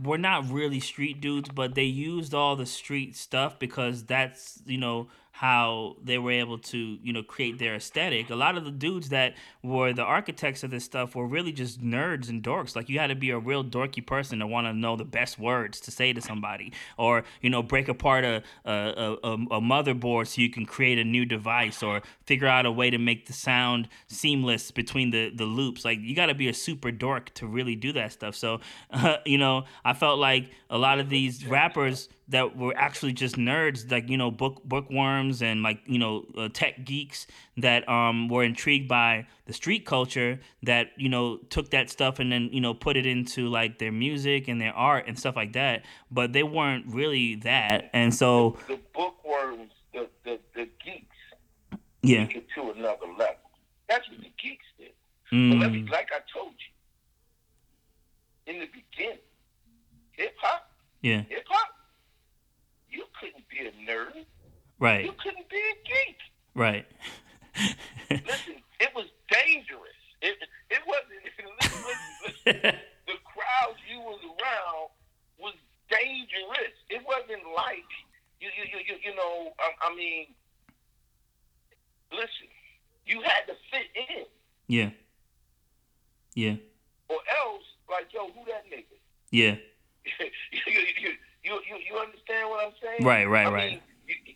were 0.02 0.18
not 0.18 0.50
really 0.50 0.80
street 0.80 1.20
dudes, 1.20 1.48
but 1.54 1.76
they 1.76 1.84
used 1.84 2.34
all 2.34 2.56
the 2.56 2.66
street 2.66 3.14
stuff 3.14 3.60
because 3.60 4.04
that's, 4.04 4.60
you 4.66 4.76
know, 4.76 5.06
how 5.36 5.94
they 6.02 6.16
were 6.16 6.30
able 6.30 6.56
to, 6.56 6.78
you 7.02 7.12
know, 7.12 7.22
create 7.22 7.58
their 7.58 7.74
aesthetic. 7.74 8.30
A 8.30 8.34
lot 8.34 8.56
of 8.56 8.64
the 8.64 8.70
dudes 8.70 9.10
that 9.10 9.34
were 9.62 9.92
the 9.92 10.02
architects 10.02 10.64
of 10.64 10.70
this 10.70 10.82
stuff 10.82 11.14
were 11.14 11.26
really 11.26 11.52
just 11.52 11.78
nerds 11.84 12.30
and 12.30 12.42
dorks. 12.42 12.74
Like 12.74 12.88
you 12.88 12.98
had 12.98 13.08
to 13.08 13.14
be 13.14 13.28
a 13.28 13.38
real 13.38 13.62
dorky 13.62 14.04
person 14.04 14.38
to 14.38 14.46
want 14.46 14.66
to 14.66 14.72
know 14.72 14.96
the 14.96 15.04
best 15.04 15.38
words 15.38 15.78
to 15.82 15.90
say 15.90 16.14
to 16.14 16.22
somebody, 16.22 16.72
or 16.96 17.24
you 17.42 17.50
know, 17.50 17.62
break 17.62 17.88
apart 17.88 18.24
a 18.24 18.42
a, 18.64 19.18
a 19.22 19.32
a 19.32 19.60
motherboard 19.60 20.26
so 20.26 20.40
you 20.40 20.48
can 20.48 20.64
create 20.64 20.98
a 20.98 21.04
new 21.04 21.26
device, 21.26 21.82
or 21.82 22.00
figure 22.24 22.48
out 22.48 22.64
a 22.64 22.72
way 22.72 22.88
to 22.88 22.96
make 22.96 23.26
the 23.26 23.34
sound 23.34 23.88
seamless 24.06 24.70
between 24.70 25.10
the 25.10 25.28
the 25.28 25.44
loops. 25.44 25.84
Like 25.84 25.98
you 26.00 26.16
got 26.16 26.26
to 26.26 26.34
be 26.34 26.48
a 26.48 26.54
super 26.54 26.90
dork 26.90 27.34
to 27.34 27.46
really 27.46 27.76
do 27.76 27.92
that 27.92 28.10
stuff. 28.10 28.36
So, 28.36 28.60
uh, 28.90 29.18
you 29.26 29.36
know, 29.36 29.66
I 29.84 29.92
felt 29.92 30.18
like 30.18 30.50
a 30.70 30.78
lot 30.78 30.98
of 30.98 31.10
these 31.10 31.46
rappers 31.46 32.08
that 32.28 32.56
were 32.56 32.74
actually 32.76 33.12
just 33.12 33.36
nerds, 33.36 33.88
like 33.90 34.08
you 34.08 34.16
know 34.16 34.30
book 34.30 34.60
bookworms 34.64 35.42
and 35.42 35.62
like 35.62 35.80
you 35.86 35.98
know 35.98 36.24
uh, 36.36 36.48
tech 36.52 36.84
geeks 36.84 37.26
that 37.56 37.88
um 37.88 38.28
were 38.28 38.42
intrigued 38.42 38.88
by 38.88 39.26
the 39.46 39.52
street 39.52 39.86
culture 39.86 40.40
that 40.64 40.88
you 40.96 41.08
know 41.08 41.36
took 41.50 41.70
that 41.70 41.88
stuff 41.88 42.18
and 42.18 42.32
then 42.32 42.48
you 42.52 42.60
know 42.60 42.74
put 42.74 42.96
it 42.96 43.06
into 43.06 43.48
like 43.48 43.78
their 43.78 43.92
music 43.92 44.48
and 44.48 44.60
their 44.60 44.72
art 44.74 45.04
and 45.06 45.18
stuff 45.18 45.36
like 45.36 45.52
that. 45.52 45.84
But 46.10 46.32
they 46.32 46.42
weren't 46.42 46.86
really 46.88 47.36
that, 47.36 47.90
and 47.92 48.14
so 48.14 48.56
the 48.66 48.80
bookworms, 48.92 49.70
the 49.94 50.08
the, 50.24 50.40
the 50.54 50.68
geeks, 50.84 51.16
yeah, 52.02 52.26
took 52.26 52.36
it 52.36 52.46
to 52.56 52.70
another 52.72 53.06
level. 53.16 53.36
That's 53.88 54.08
what 54.10 54.18
the 54.18 54.32
geeks 54.42 54.64
did. 54.78 54.90
mm, 55.32 55.50
But 55.50 55.58
let 55.60 55.70
me, 55.72 55.86
like 55.88 56.08
I 56.12 56.18
told 56.36 56.54
you, 58.46 58.52
in 58.52 58.58
the 58.60 58.66
beginning, 58.66 59.18
hip 60.12 60.34
hop, 60.40 60.68
yeah, 61.02 61.22
hip 61.28 61.44
hop, 61.48 61.68
couldn't 63.20 63.48
be 63.48 63.58
a 63.66 63.72
nerd. 63.90 64.24
right, 64.78 65.04
You 65.04 65.12
couldn't 65.22 65.48
be 65.48 65.56
a 65.56 65.74
geek. 65.86 66.18
right, 66.54 66.86
Listen, 68.10 68.56
it 68.80 68.90
was 68.94 69.06
dangerous. 69.30 70.00
It 70.22 70.36
it 70.70 70.80
wasn't. 70.86 71.20
Listen, 71.24 71.46
listen, 71.60 72.54
listen. 72.54 72.80
the 73.06 73.16
crowd 73.24 73.76
you 73.90 74.00
was 74.00 74.20
around 74.24 74.88
was 75.38 75.54
dangerous. 75.90 76.74
It 76.90 77.02
wasn't 77.06 77.42
like 77.54 77.88
you 78.40 78.48
you 78.56 78.64
you, 78.72 78.84
you, 78.86 79.10
you 79.10 79.14
know. 79.16 79.52
I, 79.58 79.88
I 79.90 79.94
mean, 79.96 80.26
listen, 82.12 82.48
you 83.06 83.20
had 83.22 83.46
to 83.46 83.54
fit 83.70 83.88
in, 83.94 84.24
yeah, 84.68 84.90
yeah, 86.34 86.56
or 87.08 87.18
else, 87.44 87.64
like 87.90 88.12
yo, 88.12 88.26
who 88.28 88.44
that 88.46 88.64
nigga? 88.70 88.96
yeah, 89.30 89.56
you, 90.52 90.72
you, 91.00 91.10
you, 91.46 91.54
you, 91.70 91.76
you 91.86 91.94
understand 91.98 92.50
what 92.50 92.66
I'm 92.66 92.74
saying? 92.82 93.04
Right, 93.06 93.24
right, 93.24 93.46
I 93.46 93.50
right. 93.52 93.70
Mean, 93.70 93.80
you, 94.10 94.14
you- 94.26 94.34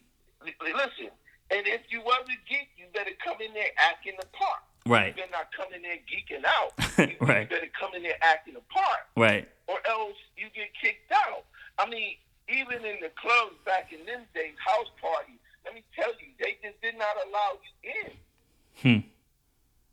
listen, 0.63 1.11
and 1.51 1.67
if 1.67 1.83
you 1.91 2.01
was 2.01 2.23
a 2.31 2.39
geek, 2.49 2.71
you 2.79 2.87
better 2.95 3.11
come 3.23 3.37
in 3.43 3.53
there 3.53 3.75
acting 3.79 4.15
the 4.19 4.27
part. 4.33 4.63
right, 4.87 5.09
You 5.13 5.27
better 5.27 5.35
not 5.35 5.51
come 5.53 5.69
in 5.75 5.83
there 5.83 5.99
geeking 6.07 6.47
out. 6.47 6.73
You, 7.01 7.17
Right. 7.21 7.43
you 7.45 7.49
better 7.57 7.73
come 7.79 7.93
in 7.97 8.03
there 8.03 8.17
acting 8.23 8.55
the 8.55 8.65
part, 8.73 9.09
right, 9.17 9.49
or 9.67 9.79
else 9.89 10.17
you 10.37 10.47
get 10.55 10.69
kicked 10.81 11.11
out. 11.13 11.45
I 11.79 11.89
mean, 11.89 12.17
even 12.49 12.85
in 12.85 13.01
the 13.01 13.11
clubs 13.17 13.57
back 13.67 13.93
in 13.93 14.05
them 14.07 14.23
days, 14.35 14.55
house 14.65 14.89
parties. 15.01 15.37
Let 15.65 15.75
me 15.75 15.83
tell 15.97 16.09
you, 16.21 16.29
they 16.41 16.57
just 16.63 16.81
did 16.83 16.97
not 16.97 17.15
allow 17.27 17.51
you 17.61 17.93
in. 18.05 18.11
hmm, 19.03 19.07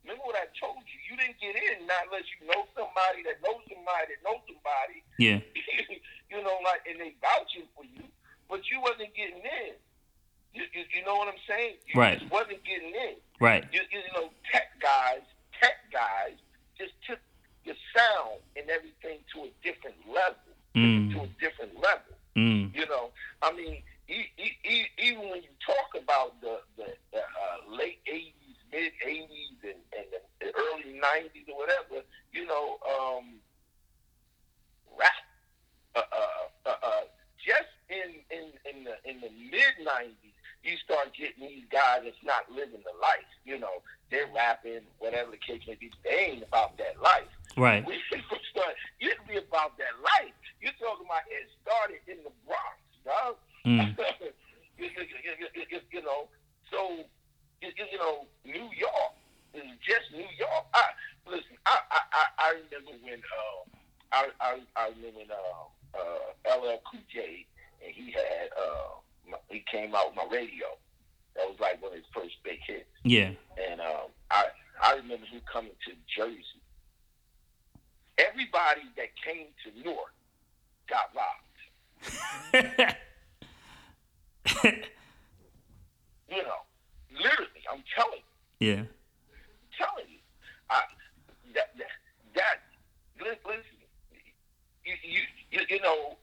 Remember 0.07 0.23
what 0.23 0.39
I 0.39 0.47
told 0.55 0.79
you? 0.87 0.99
You 1.11 1.19
didn't 1.19 1.35
get 1.43 1.51
in 1.51 1.83
not 1.83 2.07
unless 2.07 2.23
you 2.39 2.47
know 2.47 2.63
somebody 2.71 3.27
that 3.27 3.43
knows 3.43 3.59
somebody 3.67 4.15
that 4.15 4.21
knows 4.23 4.39
somebody. 4.47 5.03
yeah, 5.19 5.43
you 6.31 6.39
know, 6.39 6.55
like, 6.63 6.79
and 6.87 6.95
they 6.95 7.11
vouching 7.19 7.67
for 7.75 7.83
you, 7.83 8.07
but 8.47 8.63
you 8.71 8.79
wasn't 8.79 9.11
getting 9.19 9.43
in. 9.43 9.75
You, 10.55 10.63
you, 10.71 10.87
you 10.95 11.03
know 11.03 11.19
what 11.19 11.27
I'm 11.27 11.43
saying? 11.43 11.75
You 11.91 11.99
Right. 11.99 12.19
just 12.23 12.31
wasn't 12.31 12.63
getting 12.63 12.95
in. 12.95 13.19
right, 13.43 13.67
You, 13.75 13.81
you 13.91 13.99
know, 14.15 14.31
tech 14.49 14.71
guys, 14.79 15.21
tech 15.59 15.75
guys 15.91 16.39
just 16.79 16.93
took 17.05 17.19
the 17.67 17.75
sound 17.91 18.39
and 18.55 18.69
everything 18.71 19.19
to 19.35 19.43
a 19.43 19.51
different 19.61 19.97
level, 20.07 20.39
Mm. 20.75 21.11
to 21.13 21.21
a 21.23 21.27
different 21.43 21.75
level. 21.83 22.15
mm, 22.37 22.73
You 22.73 22.85
know, 22.87 23.11
I 23.41 23.51
mean, 23.51 23.83
e- 24.07 24.31
e- 24.39 24.57
e- 24.63 24.87
even 24.99 25.29
when 25.29 25.41
you 25.43 25.49
talk 25.65 25.93
about 26.01 26.39
the, 26.39 26.61
the, 26.77 26.95
the 27.11 27.19
uh, 27.19 27.69
late 27.69 27.99
80s, 28.07 28.33
mid 28.71 28.91
80s, 29.05 29.59
and, 29.63 29.81
and 29.95 30.07
the, 30.11 30.47
early 30.47 30.99
90s 30.99 31.49
or 31.49 31.57
whatever, 31.57 32.05
you 32.31 32.45
know, 32.45 32.77
um, 32.85 33.39
rap, 34.97 35.11
uh, 35.95 35.99
uh, 35.99 36.69
uh, 36.69 36.75
uh, 36.83 37.05
just 37.37 37.71
in, 37.89 38.21
in, 38.31 38.51
in 38.67 38.83
the, 38.83 38.95
in 39.09 39.21
the 39.21 39.31
mid 39.51 39.75
90s, 39.85 40.33
you 40.63 40.75
start 40.83 41.13
getting 41.15 41.47
these 41.47 41.63
guys 41.71 42.01
that's 42.03 42.19
not 42.23 42.49
living 42.51 42.83
the 42.83 42.95
life. 42.99 43.29
You 43.45 43.59
know, 43.59 43.81
they're 44.11 44.27
rapping, 44.35 44.81
whatever 44.99 45.31
the 45.31 45.37
case 45.39 45.61
may 45.67 45.75
be. 45.75 45.91
They 46.03 46.35
ain't 46.35 46.43
about 46.43 46.77
that 46.77 46.99
life. 47.01 47.31
right, 47.55 47.85
We 47.85 47.95
it 48.11 48.23
used 48.99 49.23
be 49.27 49.37
about 49.37 49.77
that 49.77 49.95
life. 50.01 50.33
You're 50.59 50.75
talking 50.79 51.05
about 51.05 51.23
it 51.31 51.47
started 51.63 52.01
in 52.07 52.17
the 52.23 52.33
Bronx, 52.43 52.79
dog. 53.05 53.35
mm, 53.65 53.95
you, 54.77 54.89
you, 54.91 55.47
you, 55.55 55.79
you 55.91 56.01
know, 56.01 56.27
so 56.71 57.05
you, 57.61 57.69
you, 57.91 57.97
know, 57.97 58.25
New 58.45 58.69
York 58.75 59.13
is 59.53 59.63
just 59.81 60.11
New 60.11 60.27
York. 60.37 60.65
I 60.73 60.83
listen. 61.25 61.57
I 61.65 61.77
I, 61.91 61.99
I, 62.11 62.23
I 62.37 62.49
remember 62.51 62.91
when 63.03 63.19
uh, 63.19 63.59
I, 64.11 64.27
I 64.41 64.59
I 64.75 64.87
remember 64.89 65.19
when 65.19 65.31
uh, 65.31 65.65
uh, 65.97 66.57
LL 66.57 66.81
Cool 66.89 67.01
J 67.13 67.45
and 67.83 67.93
he 67.93 68.11
had 68.11 68.49
uh, 68.57 68.99
my, 69.29 69.37
he 69.49 69.63
came 69.71 69.95
out 69.95 70.07
with 70.07 70.15
my 70.15 70.27
radio. 70.35 70.67
That 71.35 71.47
was 71.47 71.59
like 71.59 71.81
one 71.81 71.91
of 71.91 71.97
his 71.97 72.05
first 72.13 72.35
big 72.43 72.59
hits. 72.65 72.89
yeah, 73.03 73.31
And 73.69 73.79
um, 73.79 74.09
I 74.31 74.45
I 74.81 74.95
remember 74.95 75.25
him 75.25 75.41
coming 75.51 75.71
to 75.85 75.93
Jersey. 76.15 76.61
Everybody 78.17 78.81
that 78.95 79.09
came 79.23 79.47
to 79.63 79.71
Newark 79.83 80.13
got 80.89 81.11
robbed. 81.13 82.95
You 86.29 86.43
know, 86.43 86.66
literally, 87.19 87.63
I'm 87.71 87.83
telling 87.95 88.21
you, 88.59 88.67
yeah, 88.67 88.81
I'm 88.83 89.71
telling 89.77 90.09
you. 90.09 90.19
I, 90.69 90.83
that, 91.55 91.71
that, 91.77 91.93
that, 92.35 92.57
li- 93.21 93.39
listen, 93.45 93.77
you, 94.83 94.95
you, 95.03 95.21
you, 95.51 95.61
you 95.69 95.79
know, 95.81 96.17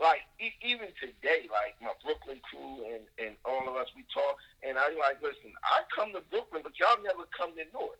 like, 0.00 0.20
e- 0.40 0.56
even 0.62 0.88
today, 1.00 1.48
like, 1.48 1.76
my 1.80 1.92
Brooklyn 2.04 2.40
crew 2.44 2.84
and, 2.92 3.04
and 3.16 3.36
all 3.44 3.64
of 3.68 3.76
us, 3.76 3.88
we 3.96 4.04
talk, 4.12 4.36
and 4.62 4.76
I 4.76 4.92
like, 5.00 5.22
listen, 5.22 5.52
I 5.64 5.82
come 5.94 6.12
to 6.12 6.20
Brooklyn, 6.30 6.60
but 6.62 6.76
y'all 6.78 7.00
never 7.02 7.24
come 7.32 7.56
to 7.56 7.64
North. 7.72 7.96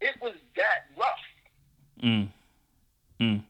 It 0.00 0.16
was 0.20 0.34
that 0.56 0.88
rough. 0.96 1.24
mm, 2.02 2.28
mm, 3.20 3.40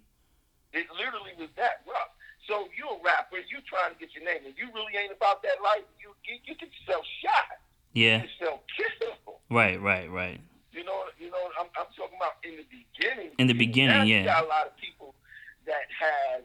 It 0.72 0.86
literally 0.94 1.34
was 1.38 1.50
that 1.56 1.82
rough. 1.86 2.10
So 2.48 2.66
you're 2.74 2.98
a 2.98 3.02
rapper, 3.04 3.38
you 3.38 3.62
trying 3.70 3.94
to 3.94 3.98
get 3.98 4.10
your 4.14 4.26
name, 4.26 4.42
and 4.46 4.54
you 4.58 4.66
really 4.74 4.94
ain't 4.98 5.14
about 5.14 5.42
that 5.46 5.62
life. 5.62 5.86
You 6.02 6.10
you, 6.26 6.38
you 6.42 6.54
get 6.58 6.66
yourself 6.82 7.06
shot, 7.22 7.62
yeah, 7.92 8.22
you 8.22 8.28
get 8.38 8.50
yourself 8.78 9.18
right, 9.50 9.80
right, 9.80 10.10
right, 10.10 10.40
You 10.72 10.84
know, 10.84 11.04
you 11.18 11.30
know. 11.30 11.36
I'm, 11.58 11.66
I'm 11.78 11.86
talking 11.96 12.16
about 12.16 12.38
in 12.44 12.56
the 12.56 12.66
beginning. 12.70 13.30
In 13.38 13.46
the 13.46 13.54
beginning, 13.54 14.06
yeah. 14.06 14.20
You 14.20 14.24
got 14.24 14.44
a 14.44 14.48
lot 14.48 14.66
of 14.66 14.76
people 14.76 15.14
that 15.66 15.84
have 15.98 16.42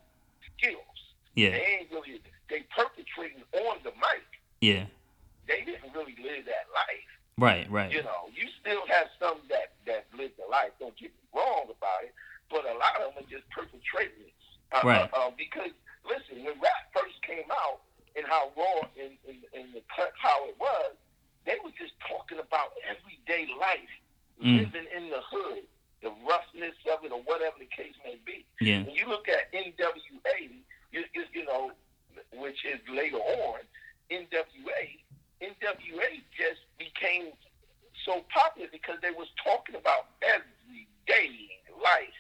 skills. 0.57 0.97
yeah, 1.35 1.51
They 1.51 1.79
ain't 1.81 1.91
really 1.91 2.21
they 2.49 2.61
perpetrating 2.75 3.41
on 3.65 3.77
the 3.83 3.91
mic. 3.97 4.25
yeah, 4.61 4.85
They 5.47 5.61
didn't 5.65 5.93
really 5.93 6.15
live 6.21 6.45
that 6.45 6.65
life. 6.73 7.09
right, 7.37 7.69
right, 7.71 7.91
You 7.91 8.03
know, 8.03 8.29
you 8.33 8.47
still 8.61 8.81
have 8.87 9.07
some 9.19 9.37
that 9.49 9.73
that 9.85 10.05
live 10.17 10.31
the 10.37 10.49
life. 10.49 10.71
Don't 10.79 10.95
get 10.97 11.09
me 11.13 11.23
wrong 11.33 11.65
about 11.69 12.01
it, 12.03 12.13
but 12.49 12.65
a 12.65 12.73
lot 12.77 13.01
of 13.01 13.13
them 13.13 13.23
are 13.23 13.29
just 13.29 13.45
perpetrators. 13.49 14.33
Uh, 14.73 14.81
Right. 14.83 15.09
Uh, 15.13 15.29
uh, 15.29 15.31
because 15.37 15.71
listen, 16.05 16.43
when 16.43 16.57
rap 16.61 16.89
first 16.93 17.17
came 17.21 17.49
out 17.51 17.81
and 18.17 18.25
how 18.27 18.49
raw 18.57 18.81
and, 19.01 19.13
and, 19.29 19.39
and 19.53 19.73
the 19.73 19.81
cut 19.95 20.11
how 20.21 20.45
it 20.49 20.55
was, 20.59 20.93
they 21.45 21.57
were 21.63 21.71
just 21.77 21.93
talking 22.07 22.39
about 22.39 22.73
everyday 22.87 23.47
life, 23.59 23.89
Mm. 24.41 24.57
living 24.67 24.87
in 24.95 25.09
the 25.09 25.21
hood, 25.21 25.63
the 26.01 26.11
roughness 26.27 26.75
of 26.91 27.03
it, 27.05 27.11
or 27.11 27.21
whatever 27.23 27.55
the 27.57 27.65
case 27.71 27.95
may 28.03 28.15
be. 28.25 28.45
yeah, 28.59 28.83
When 28.83 28.93
you 28.95 29.07
look 29.07 29.29
at 29.29 29.51
NWA, 29.53 30.49
you, 30.91 31.03
you, 31.13 31.23
you 31.33 31.45
know, 31.45 31.71
which 32.33 32.65
is 32.65 32.79
later 32.89 33.17
on, 33.17 33.59
NWA, 34.11 34.99
NWA 35.41 36.21
just 36.35 36.61
became 36.77 37.31
so 38.05 38.23
popular 38.33 38.67
because 38.71 38.99
they 39.01 39.11
was 39.11 39.27
talking 39.43 39.75
about 39.75 40.07
everyday 40.21 41.49
life, 41.81 42.15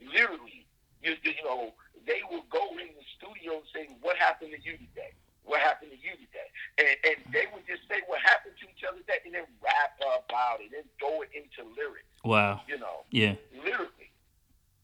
literally. 0.00 0.66
You, 1.02 1.16
you 1.22 1.34
know, 1.44 1.72
they 2.06 2.22
would 2.30 2.48
go 2.50 2.70
in 2.78 2.90
the 2.94 3.04
studio 3.18 3.58
and 3.58 3.66
say, 3.74 3.88
"What 4.02 4.16
happened 4.16 4.52
to 4.52 4.60
you 4.62 4.76
today? 4.78 5.12
What 5.44 5.60
happened 5.60 5.90
to 5.90 5.98
you 5.98 6.14
today?" 6.14 6.48
And, 6.78 6.94
and 7.04 7.16
they 7.34 7.46
would 7.52 7.66
just 7.66 7.82
say 7.90 8.02
what 8.06 8.20
happened 8.22 8.54
to 8.62 8.66
each 8.70 8.84
other 8.86 8.98
today, 8.98 9.18
and 9.26 9.34
then 9.34 9.46
rap 9.62 9.98
about 9.98 10.60
it, 10.62 10.70
and 10.76 10.86
throw 10.98 11.22
it 11.22 11.30
into 11.34 11.66
lyrics. 11.74 12.06
wow, 12.24 12.60
You 12.68 12.78
know, 12.78 13.01
yeah, 13.12 13.34
literally 13.64 14.10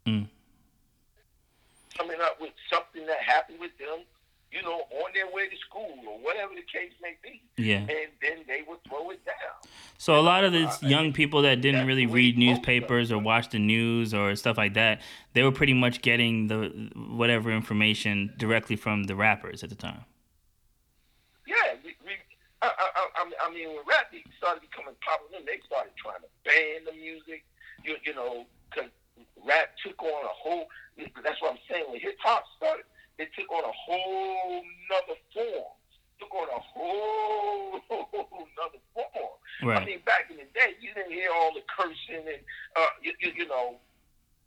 mm, 0.06 0.28
coming 1.96 2.18
up 2.22 2.40
with 2.40 2.52
something 2.72 3.04
that 3.06 3.18
happened 3.18 3.58
with 3.58 3.76
them, 3.78 4.04
you 4.52 4.62
know, 4.62 4.82
on 5.02 5.10
their 5.14 5.26
way 5.32 5.48
to 5.48 5.56
school 5.56 5.96
or 6.06 6.18
whatever 6.18 6.54
the 6.54 6.62
case 6.62 6.92
may 7.02 7.16
be, 7.22 7.42
yeah. 7.56 7.78
and 7.78 8.12
then 8.22 8.44
they 8.46 8.62
would 8.68 8.78
throw 8.88 9.10
it 9.10 9.24
down. 9.24 9.34
So 9.98 10.18
a 10.18 10.22
lot 10.22 10.44
of 10.44 10.52
these 10.52 10.80
young 10.82 11.12
people 11.12 11.42
that 11.42 11.60
didn't 11.60 11.86
really 11.86 12.06
read 12.06 12.38
newspapers 12.38 13.10
or 13.10 13.18
watch 13.18 13.50
the 13.50 13.58
news 13.58 14.14
or 14.14 14.36
stuff 14.36 14.56
like 14.56 14.74
that, 14.74 15.00
they 15.32 15.42
were 15.42 15.52
pretty 15.52 15.74
much 15.74 16.02
getting 16.02 16.46
the 16.46 16.90
whatever 16.94 17.50
information 17.50 18.32
directly 18.38 18.76
from 18.76 19.04
the 19.04 19.16
rappers 19.16 19.64
at 19.64 19.70
the 19.70 19.74
time. 19.74 20.04
Yeah, 21.46 21.74
we, 21.82 21.96
we, 22.06 22.12
I, 22.62 22.68
I, 22.68 23.08
I, 23.16 23.30
I 23.48 23.52
mean, 23.52 23.68
when 23.68 23.78
rap 23.88 24.06
started 24.38 24.62
becoming 24.62 24.94
popular, 25.02 25.44
they 25.44 25.58
started 25.66 25.92
trying 25.98 26.22
to 26.22 26.30
ban 26.44 26.86
the 26.86 26.92
music. 26.92 27.44
You, 27.84 27.96
you 28.04 28.14
know, 28.14 28.44
because 28.70 28.90
rap 29.46 29.70
took 29.84 30.00
on 30.02 30.24
a 30.24 30.34
whole. 30.34 30.66
That's 30.96 31.40
what 31.40 31.52
I'm 31.52 31.62
saying. 31.70 31.84
When 31.88 32.00
hip 32.00 32.16
hop 32.22 32.44
started, 32.56 32.84
it 33.18 33.30
took 33.38 33.50
on 33.50 33.64
a 33.64 33.72
whole 33.72 34.62
nother 34.90 35.18
form. 35.34 35.74
Took 36.18 36.34
on 36.34 36.48
a 36.50 36.60
whole 36.60 37.80
nother 38.58 38.82
form. 38.94 39.34
Right. 39.62 39.82
I 39.82 39.84
mean, 39.84 40.00
back 40.06 40.30
in 40.30 40.36
the 40.36 40.46
day, 40.54 40.78
you 40.80 40.94
didn't 40.94 41.12
hear 41.12 41.30
all 41.34 41.52
the 41.54 41.62
cursing 41.66 42.26
and 42.26 42.42
uh, 42.76 42.94
you, 43.02 43.12
you, 43.20 43.32
you 43.36 43.46
know, 43.48 43.78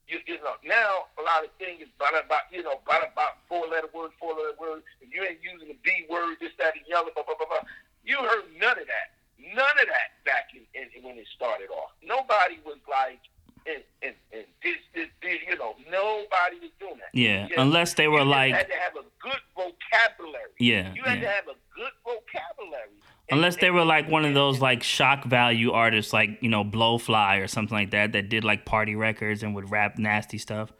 you, 0.07 0.19
you 0.27 0.35
know. 0.43 0.55
Now 0.63 1.11
a 1.19 1.23
lot 1.23 1.43
of 1.43 1.51
things 1.59 1.83
is 1.83 1.91
about 1.95 2.15
about 2.19 2.51
you 2.51 2.63
know 2.63 2.79
about 2.83 3.07
about 3.07 3.43
four 3.47 3.67
letter 3.67 3.87
word, 3.95 4.11
four 4.19 4.35
letter 4.35 4.55
word. 4.59 4.83
If 4.99 5.11
you 5.15 5.23
ain't 5.23 5.39
using 5.39 5.67
the 5.67 5.79
B 5.83 6.07
word, 6.11 6.35
this, 6.39 6.51
that, 6.59 6.75
and 6.75 6.83
the 6.87 6.95
other, 6.95 7.11
blah 7.15 7.23
blah 7.23 7.35
blah 7.39 7.47
blah. 7.47 7.63
You 8.03 8.19
heard 8.19 8.51
none 8.59 8.79
of 8.79 8.87
that. 8.87 9.15
None 9.41 9.57
of 9.81 9.87
that 9.87 10.23
back 10.25 10.49
in, 10.53 10.61
in, 10.95 11.03
when 11.03 11.17
it 11.17 11.25
started 11.35 11.69
off. 11.69 11.91
Nobody 12.03 12.59
was 12.65 12.77
like, 12.89 13.19
and, 13.65 13.83
and, 14.01 14.15
and 14.33 14.43
this, 14.63 14.77
this, 14.95 15.07
this, 15.21 15.37
you 15.47 15.57
know, 15.57 15.75
nobody 15.89 16.59
was 16.61 16.71
doing 16.79 16.97
that. 16.97 17.09
Yeah, 17.13 17.47
Just- 17.47 17.59
unless 17.59 17.93
they 17.95 18.07
were 18.07 18.23
like. 18.25 18.49
you 18.49 18.55
had 18.55 18.67
to 18.67 18.73
have 18.75 18.95
a 18.95 19.05
good 19.21 19.41
vocabulary. 19.55 20.51
yeah, 20.59 20.93
You 20.93 21.03
had 21.03 21.21
to 21.21 21.27
have 21.27 21.45
a 21.47 21.55
good 21.75 21.91
vocabulary. 22.03 22.89
And- 23.29 23.37
Unless 23.39 23.57
they 23.57 23.69
were 23.71 23.85
like 23.85 24.09
one 24.09 24.25
of 24.25 24.33
those 24.33 24.59
like 24.59 24.83
shock 24.83 25.23
value 25.25 25.71
artists, 25.71 26.11
like 26.11 26.39
you 26.41 26.49
know 26.49 26.63
Blowfly 26.65 27.41
or 27.41 27.47
something 27.47 27.75
like 27.77 27.91
that, 27.91 28.11
that 28.13 28.29
did 28.29 28.43
like 28.43 28.65
party 28.65 28.95
records 28.95 29.41
and 29.43 29.55
would 29.55 29.69
rap 29.71 29.97
nasty 29.97 30.37
stuff. 30.37 30.71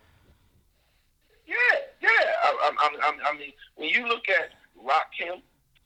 Yeah, 1.46 1.56
yeah. 2.02 2.10
I, 2.10 2.72
I, 2.80 2.90
I, 3.02 3.30
I 3.32 3.38
mean, 3.38 3.54
when 3.76 3.90
you 3.90 4.08
look 4.08 4.24
at 4.30 4.50
Rakim, 4.78 5.42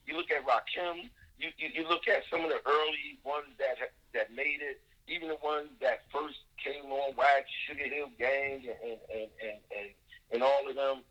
you 0.07 0.15
look 0.17 0.28
at 0.32 0.43
Rakim, 0.45 1.09
you, 1.39 1.49
you, 1.57 1.69
you 1.81 1.88
look 1.88 2.07
at 2.07 2.23
some 2.29 2.41
of 2.43 2.49
the 2.49 2.61
early 2.65 3.19
ones 3.23 3.51
that 3.59 3.77
that 4.13 4.33
made 4.33 4.59
it, 4.61 4.81
even 5.07 5.27
the 5.27 5.38
ones 5.43 5.69
that 5.81 6.03
first 6.11 6.38
came 6.63 6.89
on 6.91 7.15
Wax, 7.15 7.45
Sugar 7.67 7.86
Hill 7.86 8.09
Gang, 8.17 8.63
and 8.65 8.97
and, 9.13 9.29
and, 9.43 9.59
and, 9.75 9.89
and 10.33 10.43
all 10.43 10.69
of 10.69 10.75
them. 10.75 11.03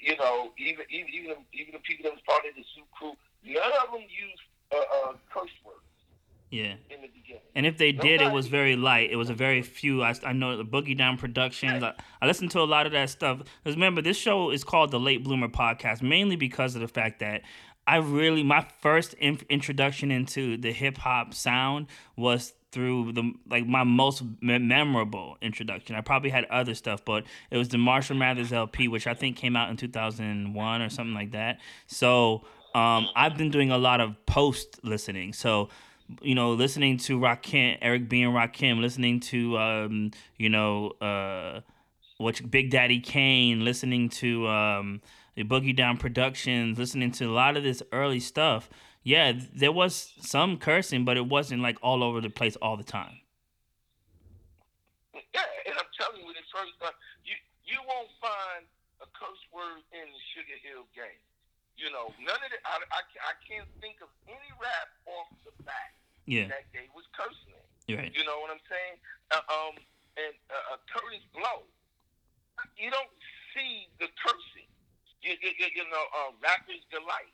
You 0.00 0.16
know, 0.16 0.52
even 0.58 0.84
even 0.90 1.08
even 1.12 1.36
even 1.52 1.72
the 1.72 1.80
people 1.80 2.04
that 2.04 2.12
was 2.12 2.22
part 2.26 2.42
of 2.48 2.54
the 2.54 2.62
Zoo 2.74 2.86
Crew, 2.92 3.14
none 3.44 3.72
of 3.84 3.92
them 3.92 4.02
used 4.02 4.42
uh, 4.72 4.76
uh, 4.76 5.12
curse 5.32 5.50
words 5.64 5.78
Yeah. 6.50 6.74
in 6.90 7.02
the 7.02 7.08
beginning. 7.08 7.42
And 7.56 7.66
if 7.66 7.76
they 7.78 7.90
did, 7.92 8.20
it 8.20 8.30
was 8.32 8.46
very 8.46 8.76
light. 8.76 9.10
It 9.10 9.16
was 9.16 9.30
a 9.30 9.34
very 9.34 9.62
few. 9.62 10.02
I, 10.02 10.14
I 10.24 10.32
know 10.32 10.56
the 10.56 10.64
Boogie 10.64 10.96
Down 10.96 11.16
Productions. 11.18 11.82
I, 11.82 11.92
I 12.22 12.26
listened 12.26 12.50
to 12.52 12.60
a 12.60 12.64
lot 12.64 12.86
of 12.86 12.92
that 12.92 13.10
stuff. 13.10 13.38
Because 13.62 13.76
remember, 13.76 14.00
this 14.02 14.16
show 14.16 14.50
is 14.50 14.62
called 14.64 14.90
the 14.92 15.00
Late 15.00 15.24
Bloomer 15.24 15.48
Podcast, 15.48 16.02
mainly 16.02 16.36
because 16.36 16.74
of 16.76 16.80
the 16.80 16.88
fact 16.88 17.18
that 17.20 17.42
I 17.86 17.96
really, 17.96 18.42
my 18.42 18.66
first 18.80 19.14
in, 19.14 19.40
introduction 19.48 20.10
into 20.10 20.56
the 20.56 20.72
hip 20.72 20.98
hop 20.98 21.34
sound 21.34 21.86
was 22.16 22.54
through 22.72 23.12
the 23.12 23.32
like 23.48 23.66
my 23.66 23.84
most 23.84 24.22
me- 24.40 24.58
memorable 24.58 25.36
introduction. 25.40 25.94
I 25.94 26.00
probably 26.00 26.30
had 26.30 26.44
other 26.46 26.74
stuff, 26.74 27.04
but 27.04 27.24
it 27.50 27.56
was 27.56 27.68
the 27.68 27.78
Marshall 27.78 28.16
Mathers 28.16 28.52
LP, 28.52 28.88
which 28.88 29.06
I 29.06 29.14
think 29.14 29.36
came 29.36 29.54
out 29.54 29.70
in 29.70 29.76
2001 29.76 30.82
or 30.82 30.88
something 30.88 31.14
like 31.14 31.32
that. 31.32 31.60
So 31.86 32.44
um, 32.74 33.08
I've 33.14 33.36
been 33.36 33.50
doing 33.50 33.70
a 33.70 33.78
lot 33.78 34.00
of 34.00 34.16
post 34.26 34.80
listening. 34.82 35.32
So 35.32 35.68
you 36.20 36.34
know, 36.34 36.52
listening 36.52 36.98
to 36.98 37.18
Rakim, 37.18 37.78
Eric 37.80 38.08
B. 38.08 38.22
and 38.22 38.34
Rakim, 38.34 38.80
listening 38.80 39.20
to, 39.20 39.56
um, 39.58 40.10
you 40.36 40.48
know, 40.50 40.90
uh, 41.00 41.60
what 42.18 42.50
Big 42.50 42.70
Daddy 42.70 43.00
Kane, 43.00 43.64
listening 43.64 44.08
to 44.10 44.46
um, 44.48 45.00
the 45.34 45.44
Boogie 45.44 45.74
Down 45.76 45.96
Productions, 45.96 46.78
listening 46.78 47.10
to 47.12 47.26
a 47.26 47.32
lot 47.34 47.56
of 47.56 47.62
this 47.62 47.82
early 47.92 48.20
stuff. 48.20 48.68
Yeah, 49.02 49.32
there 49.54 49.72
was 49.72 50.14
some 50.20 50.56
cursing, 50.58 51.04
but 51.04 51.16
it 51.16 51.26
wasn't 51.26 51.60
like 51.62 51.76
all 51.82 52.02
over 52.02 52.20
the 52.20 52.30
place 52.30 52.56
all 52.56 52.76
the 52.76 52.84
time. 52.84 53.20
Yeah, 55.12 55.44
and 55.66 55.74
I'm 55.76 55.90
telling 55.98 56.20
you, 56.22 56.26
when 56.26 56.36
it 56.36 56.46
first 56.50 56.72
started, 56.78 56.96
you 57.26 57.34
you 57.66 57.78
won't 57.86 58.10
find 58.22 58.64
a 59.02 59.06
curse 59.14 59.42
word 59.52 59.82
in 59.92 60.06
the 60.08 60.22
Sugar 60.34 60.58
Hill 60.62 60.86
Gang. 60.96 61.18
You 61.76 61.90
know, 61.90 62.14
none 62.22 62.38
of 62.38 62.50
the 62.54 62.58
I, 62.64 62.78
I, 62.94 63.02
I 63.02 63.34
can't 63.42 63.66
think 63.82 63.98
of 64.00 64.08
any 64.30 64.50
rap 64.62 64.88
off 65.10 65.28
the 65.42 65.50
bat 65.66 65.90
Yeah, 66.26 66.46
that 66.48 66.70
they 66.72 66.86
was 66.94 67.04
cursing 67.12 67.50
in. 67.50 67.66
you're 67.90 67.98
right. 67.98 68.14
You 68.14 68.22
know 68.24 68.38
what 68.40 68.50
I'm 68.54 68.62
saying? 68.70 68.94
Uh, 69.34 69.42
um, 69.50 69.74
and 70.14 70.34
uh, 70.48 70.74
uh, 70.74 70.78
Kurtis 70.86 71.26
Blow, 71.34 71.66
you 72.78 72.88
don't 72.94 73.10
see 73.52 73.90
the 73.98 74.06
cursing. 74.22 74.70
You, 75.24 75.32
you, 75.40 75.50
you, 75.56 75.68
you 75.80 75.84
know, 75.88 76.04
uh, 76.12 76.36
Rapper's 76.44 76.84
Delight. 76.92 77.32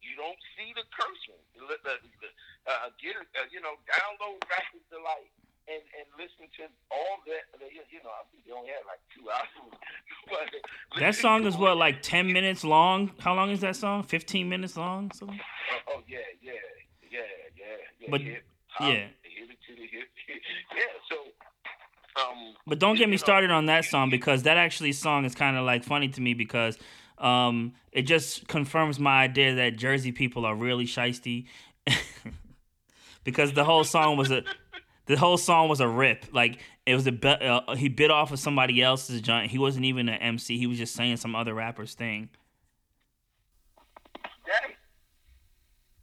You 0.00 0.16
don't 0.16 0.40
see 0.56 0.72
the 0.72 0.88
cursing. 0.88 1.36
Uh, 1.60 2.88
get 2.96 3.12
uh, 3.20 3.44
you 3.52 3.60
know, 3.60 3.76
download 3.84 4.40
Rapper's 4.48 4.86
Delight 4.88 5.28
and, 5.68 5.82
and 6.00 6.06
listen 6.16 6.48
to 6.56 6.64
all 6.88 7.20
that. 7.28 7.44
You 7.60 8.00
know, 8.00 8.08
I 8.08 8.24
think 8.32 8.48
they 8.48 8.52
only 8.56 8.72
had 8.72 8.88
like 8.88 9.02
two 9.12 9.28
hours. 9.34 9.76
but 10.32 11.00
That 11.00 11.14
song 11.14 11.44
is 11.44 11.56
what, 11.56 11.76
like 11.76 12.02
10 12.02 12.32
minutes 12.32 12.64
long? 12.64 13.12
How 13.18 13.34
long 13.34 13.50
is 13.50 13.60
that 13.60 13.76
song? 13.76 14.02
15 14.02 14.48
minutes 14.48 14.76
long? 14.76 15.10
Something? 15.12 15.38
Oh, 15.38 15.92
oh 15.96 16.02
yeah, 16.08 16.18
yeah, 16.40 16.52
yeah, 17.10 17.20
yeah, 17.56 17.64
yeah. 18.00 18.08
But- 18.10 18.20
hip, 18.20 18.44
hop, 18.68 18.92
yeah. 18.92 19.06
to 19.06 19.72
the 19.76 19.86
hip. 19.92 20.08
yeah, 20.74 20.82
so. 21.10 21.16
Um, 22.16 22.54
But 22.66 22.78
don't 22.78 22.96
get 22.96 23.08
me 23.08 23.12
know, 23.12 23.18
started 23.18 23.50
on 23.50 23.66
that 23.66 23.84
song 23.84 24.08
because 24.08 24.44
that 24.44 24.56
actually 24.56 24.92
song 24.92 25.24
is 25.26 25.34
kind 25.34 25.56
of 25.56 25.66
like 25.66 25.84
funny 25.84 26.08
to 26.08 26.20
me 26.20 26.32
because 26.32 26.78
um, 27.18 27.72
it 27.92 28.02
just 28.02 28.46
confirms 28.48 28.98
my 28.98 29.22
idea 29.22 29.54
that 29.56 29.76
Jersey 29.76 30.12
people 30.12 30.44
are 30.44 30.54
really 30.54 30.86
shisty. 30.86 31.46
because 33.24 33.52
the 33.52 33.64
whole 33.64 33.84
song 33.84 34.16
was 34.16 34.30
a 34.30 34.42
the 35.06 35.16
whole 35.16 35.36
song 35.36 35.68
was 35.68 35.80
a 35.80 35.88
rip. 35.88 36.26
Like 36.32 36.58
it 36.86 36.94
was 36.94 37.06
a 37.06 37.44
uh, 37.44 37.74
he 37.76 37.88
bit 37.88 38.10
off 38.10 38.32
of 38.32 38.38
somebody 38.38 38.82
else's 38.82 39.20
joint. 39.20 39.50
He 39.50 39.58
wasn't 39.58 39.84
even 39.84 40.08
an 40.08 40.20
MC. 40.20 40.58
He 40.58 40.66
was 40.66 40.78
just 40.78 40.94
saying 40.94 41.16
some 41.18 41.34
other 41.34 41.54
rapper's 41.54 41.94
thing. 41.94 42.28
that, 44.46 44.70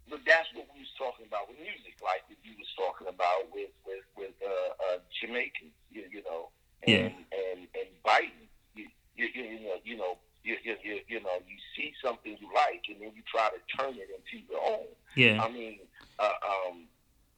but 0.09 0.19
that's 0.25 0.47
what 0.53 0.67
we 0.73 0.79
was 0.81 0.89
talking 0.97 1.25
about 1.25 1.47
with 1.47 1.57
music, 1.59 1.95
like 2.03 2.23
what 2.27 2.37
you 2.43 2.53
was 2.57 2.67
talking 2.77 3.07
about 3.07 3.51
with 3.53 3.71
with 3.85 4.03
with 4.17 4.35
uh, 4.45 4.93
uh, 4.95 4.97
Jamaicans, 5.21 5.71
you, 5.91 6.03
you 6.11 6.23
know, 6.23 6.49
Yeah. 6.85 7.07
and 7.07 7.13
and 7.31 7.59
and 7.75 7.87
biting, 8.03 8.47
you 8.75 8.87
you, 9.15 9.27
you, 9.33 9.43
you 9.43 9.59
know, 9.67 9.75
you 9.83 9.97
know. 9.97 10.17
You, 10.43 10.57
you, 10.63 10.75
you, 10.83 10.99
you 11.07 11.19
know, 11.21 11.39
you 11.47 11.57
see 11.75 11.93
something 12.03 12.35
you 12.39 12.47
like, 12.53 12.83
and 12.89 12.99
then 12.99 13.11
you 13.15 13.23
try 13.31 13.49
to 13.49 13.77
turn 13.77 13.95
it 13.95 14.09
into 14.11 14.45
your 14.49 14.59
own. 14.61 14.85
Yeah, 15.15 15.41
I 15.41 15.49
mean, 15.49 15.79
uh, 16.19 16.23
um, 16.23 16.83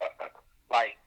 uh, 0.02 0.06
uh, 0.24 0.28
like 0.72 0.98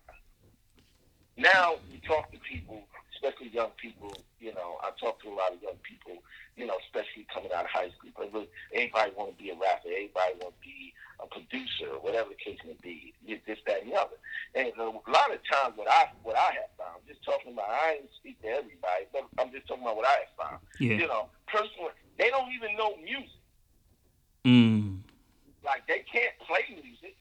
now 1.36 1.76
you 1.90 1.98
talk 2.06 2.30
to 2.32 2.38
people, 2.38 2.82
especially 3.18 3.48
young 3.50 3.70
people. 3.76 4.14
You 4.40 4.54
know, 4.54 4.78
I 4.82 4.90
talk 5.02 5.20
to 5.22 5.28
a 5.28 5.34
lot 5.34 5.52
of 5.52 5.60
young 5.60 5.76
people. 5.82 6.22
You 6.56 6.66
know, 6.66 6.74
especially 6.86 7.26
coming 7.32 7.50
out 7.54 7.64
of 7.66 7.70
high 7.70 7.90
school. 7.98 8.10
Because 8.14 8.32
look, 8.32 8.48
everybody 8.72 9.12
want 9.18 9.36
to 9.36 9.42
be 9.42 9.50
a 9.50 9.54
rapper. 9.58 9.90
Everybody 9.90 10.38
want 10.40 10.54
to 10.54 10.62
be 10.62 10.94
a 11.22 11.26
producer, 11.26 11.98
whatever 12.02 12.30
the 12.30 12.38
case 12.38 12.58
may 12.66 12.76
be. 12.82 13.12
This, 13.46 13.58
that, 13.66 13.82
and 13.82 13.90
the 13.92 13.96
other. 13.98 14.18
And 14.54 14.72
a 14.78 14.84
lot 15.10 15.30
of 15.34 15.38
times, 15.50 15.74
what 15.76 15.90
I 15.90 16.08
what 16.22 16.36
I 16.36 16.50
have 16.62 16.70
found, 16.78 17.02
just 17.06 17.22
talking 17.24 17.52
about, 17.52 17.68
I 17.70 17.98
ain't 18.02 18.10
speak 18.18 18.40
to 18.42 18.48
everybody, 18.48 19.04
but 19.12 19.26
I'm 19.38 19.50
just 19.52 19.66
talking 19.66 19.82
about 19.82 19.96
what 19.96 20.06
I 20.06 20.22
have 20.26 20.34
found. 20.38 20.58
yeah. 20.80 20.94
You 20.96 21.06
know, 21.06 21.28
personally, 21.46 21.94
they 22.18 22.30
don't 22.30 22.50
even 22.54 22.76
know 22.76 22.94
music. 23.02 23.34
Mm, 24.46 25.00
Like 25.64 25.86
they 25.86 26.04
can't 26.10 26.32
play 26.46 26.64
music. 26.82 27.16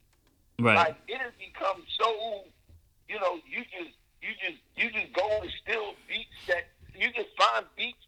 right. 0.59 0.75
Like 0.77 0.95
it 1.07 1.17
has 1.17 1.33
become 1.37 1.83
so, 1.99 2.45
you 3.09 3.19
know, 3.19 3.39
you 3.49 3.63
just 3.73 3.96
you 4.27 4.33
just 4.43 4.61
you 4.75 4.91
just 4.91 5.13
go 5.13 5.27
and 5.41 5.51
steal 5.63 5.95
beats 6.09 6.39
that 6.49 6.67
you 6.95 7.07
just 7.13 7.29
find 7.37 7.65
beats 7.77 8.03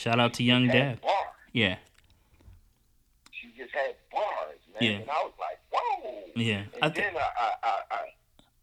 Shout 0.00 0.18
out 0.18 0.32
to 0.40 0.42
Young. 0.42 0.66
Bars. 0.66 0.96
Yeah. 1.52 1.76
She 3.36 3.52
just 3.52 3.68
had 3.74 3.96
bars, 4.10 4.56
man. 4.72 4.80
Yeah. 4.80 4.96
And 5.04 5.10
I 5.10 5.20
was 5.28 5.36
like, 5.36 5.60
whoa. 5.68 6.24
Yeah. 6.34 6.64
And 6.72 6.84
I 6.84 6.88
th- 6.88 7.04
then 7.04 7.16
I, 7.20 7.28
I, 7.36 7.50
I, 7.62 7.74
I, 7.90 7.98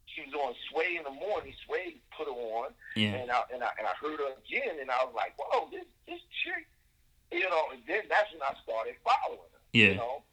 she 0.08 0.26
was 0.26 0.34
on 0.34 0.56
Sway 0.72 0.98
in 0.98 1.04
the 1.04 1.14
morning. 1.14 1.54
Sway 1.68 2.02
put 2.18 2.26
her 2.26 2.34
on, 2.34 2.74
yeah. 2.96 3.22
and 3.22 3.30
I 3.30 3.46
and 3.54 3.62
I 3.62 3.70
and 3.78 3.86
I 3.86 3.94
heard 4.02 4.18
her 4.18 4.34
again, 4.34 4.82
and 4.82 4.90
I 4.90 4.98
was 5.06 5.14
like, 5.14 5.38
whoa, 5.38 5.70
this 5.70 5.86
this 6.10 6.18
chick, 6.42 6.66
you 7.30 7.46
know. 7.46 7.70
And 7.70 7.86
then 7.86 8.10
that's 8.10 8.34
when 8.34 8.42
I 8.42 8.58
started 8.66 8.98
following 9.06 9.46
her. 9.54 9.62
Yeah. 9.78 9.94
You 9.94 10.02
know, 10.02 10.24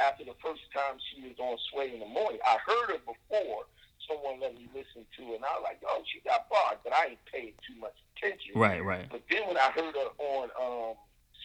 after 0.00 0.24
the 0.24 0.40
first 0.40 0.64
time 0.72 0.96
she 1.12 1.20
was 1.28 1.36
on 1.36 1.60
Sway 1.68 1.92
in 1.92 2.00
the 2.00 2.08
morning, 2.08 2.40
I 2.48 2.56
heard 2.64 2.96
her 2.96 3.00
before. 3.04 3.68
Someone 4.06 4.40
let 4.40 4.54
me 4.54 4.70
listen 4.74 5.02
to, 5.18 5.22
and 5.34 5.42
I 5.42 5.50
was 5.58 5.64
like, 5.66 5.82
"Oh, 5.86 6.02
she 6.06 6.22
got 6.22 6.48
bars," 6.48 6.78
but 6.82 6.94
I 6.94 7.14
ain't 7.14 7.24
paid 7.26 7.54
too 7.66 7.74
much 7.78 7.94
attention. 8.14 8.54
Right. 8.54 8.82
Right. 8.82 9.06
But 9.10 9.22
then 9.30 9.46
when 9.46 9.58
I 9.58 9.70
heard 9.74 9.94
her 9.94 10.10
on 10.18 10.46
um, 10.54 10.94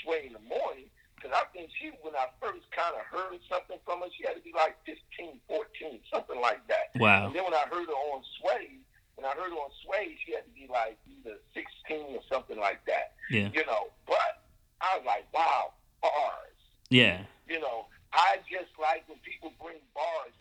Sway 0.02 0.30
in 0.30 0.34
the 0.34 0.46
morning, 0.46 0.90
because 1.22 1.38
I 1.38 1.46
think 1.54 1.70
she, 1.78 1.94
when 2.02 2.18
I 2.18 2.30
first 2.42 2.66
kind 2.74 2.98
of 2.98 3.06
heard 3.06 3.38
something 3.46 3.78
from 3.86 4.02
her, 4.02 4.10
she 4.18 4.26
had 4.26 4.34
to 4.34 4.42
be 4.42 4.54
like 4.58 4.74
15, 4.90 5.38
14, 5.46 6.02
something 6.10 6.42
like 6.42 6.66
that. 6.66 6.90
Wow. 6.98 7.30
And 7.30 7.36
then 7.36 7.46
when 7.46 7.54
I 7.54 7.70
heard 7.70 7.86
her 7.86 8.00
on 8.10 8.26
Sway, 8.42 8.82
when 9.16 9.30
I 9.30 9.38
heard 9.38 9.54
her 9.54 9.62
on 9.62 9.70
Sway, 9.86 10.18
she 10.26 10.34
had 10.34 10.50
to 10.50 10.54
be 10.58 10.66
like 10.66 10.98
either 11.06 11.38
16 11.54 12.18
or 12.18 12.26
something 12.26 12.58
like 12.58 12.82
that. 12.90 13.14
Yeah. 13.30 13.54
You 13.54 13.62
know, 13.70 13.94
but 14.10 14.42
I 14.82 14.98
was 14.98 15.06
like, 15.06 15.30
wow, 15.30 15.78
bars. 16.02 16.58
Yeah. 16.90 17.22
You 17.46 17.62
know, 17.62 17.86
I 18.14 18.42
just 18.50 18.74
like 18.82 19.06
when 19.06 19.22
people 19.22 19.54
bring 19.62 19.78
bars. 19.94 20.34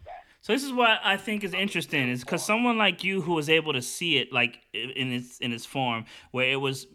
So 0.42 0.52
this 0.54 0.64
is 0.64 0.72
what 0.72 1.00
I 1.04 1.16
think 1.16 1.44
is 1.44 1.52
interesting 1.52 2.08
is 2.08 2.20
because 2.20 2.42
someone 2.44 2.78
like 2.78 3.04
you 3.04 3.20
who 3.20 3.34
was 3.34 3.50
able 3.50 3.74
to 3.74 3.82
see 3.82 4.16
it 4.16 4.32
like 4.32 4.58
in 4.72 5.12
its 5.12 5.38
in 5.38 5.52
its 5.52 5.66
form 5.66 6.06
where 6.30 6.48
it 6.50 6.56
was 6.56 6.86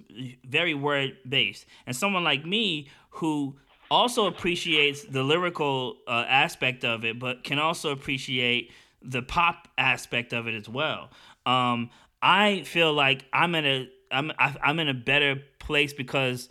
very 0.44 0.74
word 0.74 1.18
based, 1.28 1.66
and 1.86 1.96
someone 1.96 2.24
like 2.24 2.46
me 2.46 2.90
who 3.10 3.56
also 3.92 4.26
appreciates 4.26 5.04
the 5.04 5.24
lyrical 5.24 5.98
uh, 6.08 6.26
aspect 6.28 6.84
of 6.84 7.06
it, 7.06 7.20
but 7.20 7.44
can 7.44 7.60
also 7.60 7.92
appreciate 7.92 8.72
the 9.02 9.22
pop 9.22 9.68
aspect 9.78 10.34
of 10.34 10.48
it 10.48 10.56
as 10.56 10.68
well. 10.68 11.12
Um, 11.46 11.92
I 12.22 12.64
feel 12.64 12.94
like 12.94 13.26
I'm 13.32 13.54
in 13.54 13.66
a 13.66 13.90
I'm 14.12 14.32
I'm 14.40 14.80
in 14.80 14.90
a 14.90 14.94
better 14.94 15.36
place 15.60 15.94
because 15.94 16.50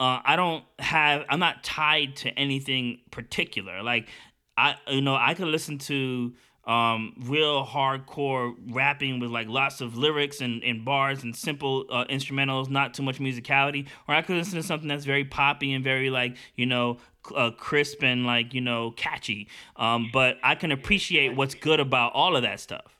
uh, 0.00 0.20
I 0.24 0.36
don't 0.36 0.64
have 0.78 1.24
I'm 1.28 1.38
not 1.38 1.62
tied 1.62 2.16
to 2.16 2.30
anything 2.30 3.00
particular. 3.10 3.82
Like 3.82 4.08
I 4.56 4.76
you 4.88 5.00
know 5.00 5.14
I 5.14 5.34
could 5.34 5.48
listen 5.48 5.78
to 5.78 6.32
um, 6.64 7.14
real 7.18 7.64
hardcore 7.64 8.54
rapping 8.70 9.18
with 9.18 9.30
like 9.30 9.48
lots 9.48 9.80
of 9.80 9.96
lyrics 9.96 10.40
and, 10.40 10.62
and 10.62 10.84
bars 10.84 11.24
and 11.24 11.34
simple 11.34 11.86
uh, 11.90 12.04
instrumentals, 12.04 12.70
not 12.70 12.94
too 12.94 13.02
much 13.02 13.18
musicality. 13.18 13.88
Or 14.06 14.14
I 14.14 14.22
could 14.22 14.36
listen 14.36 14.54
to 14.54 14.62
something 14.62 14.88
that's 14.88 15.04
very 15.04 15.24
poppy 15.24 15.72
and 15.72 15.82
very 15.82 16.10
like 16.10 16.36
you 16.54 16.66
know 16.66 16.98
uh, 17.34 17.50
crisp 17.50 18.02
and 18.02 18.26
like 18.26 18.54
you 18.54 18.60
know 18.60 18.92
catchy. 18.92 19.48
Um, 19.76 20.10
but 20.12 20.38
I 20.42 20.54
can 20.54 20.70
appreciate 20.70 21.34
what's 21.34 21.54
good 21.54 21.80
about 21.80 22.12
all 22.14 22.36
of 22.36 22.42
that 22.42 22.60
stuff. 22.60 22.96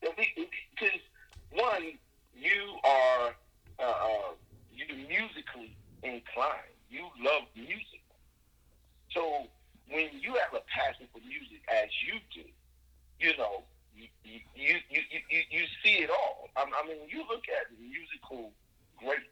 Because 0.00 1.00
one, 1.50 1.92
you 2.34 2.76
are 2.84 3.34
uh, 3.78 3.82
uh, 3.82 4.32
you 4.74 4.84
musically 5.08 5.76
inclined. 6.02 6.58
You 6.90 7.08
love 7.24 7.44
music, 7.56 8.02
so 9.14 9.46
when 9.92 10.08
you 10.20 10.34
have 10.40 10.52
a 10.54 10.64
passion 10.66 11.06
for 11.12 11.20
music 11.20 11.60
as 11.68 11.88
you 12.06 12.18
do, 12.34 12.48
you 13.20 13.36
know, 13.36 13.62
you 13.94 14.08
you 14.24 14.76
you 14.90 15.00
you, 15.28 15.42
you 15.50 15.64
see 15.84 16.02
it 16.02 16.10
all. 16.10 16.48
I, 16.56 16.64
I 16.64 16.88
mean, 16.88 16.98
you 17.08 17.20
look 17.28 17.44
at 17.48 17.68
musical 17.78 18.52
great 18.98 19.28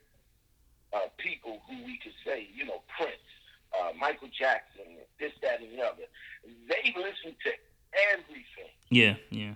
uh, 0.92 1.08
people 1.18 1.62
who 1.68 1.76
we 1.84 1.98
could 2.02 2.12
say, 2.24 2.48
you 2.54 2.64
know, 2.66 2.82
Prince, 2.96 3.14
uh, 3.72 3.92
Michael 3.98 4.28
Jackson, 4.28 4.84
this, 5.18 5.32
that, 5.42 5.60
and 5.60 5.72
the 5.72 5.82
other. 5.82 6.02
They 6.68 6.94
listen 6.96 7.36
to 7.44 7.50
everything. 8.12 8.72
Yeah, 8.90 9.14
yeah. 9.30 9.54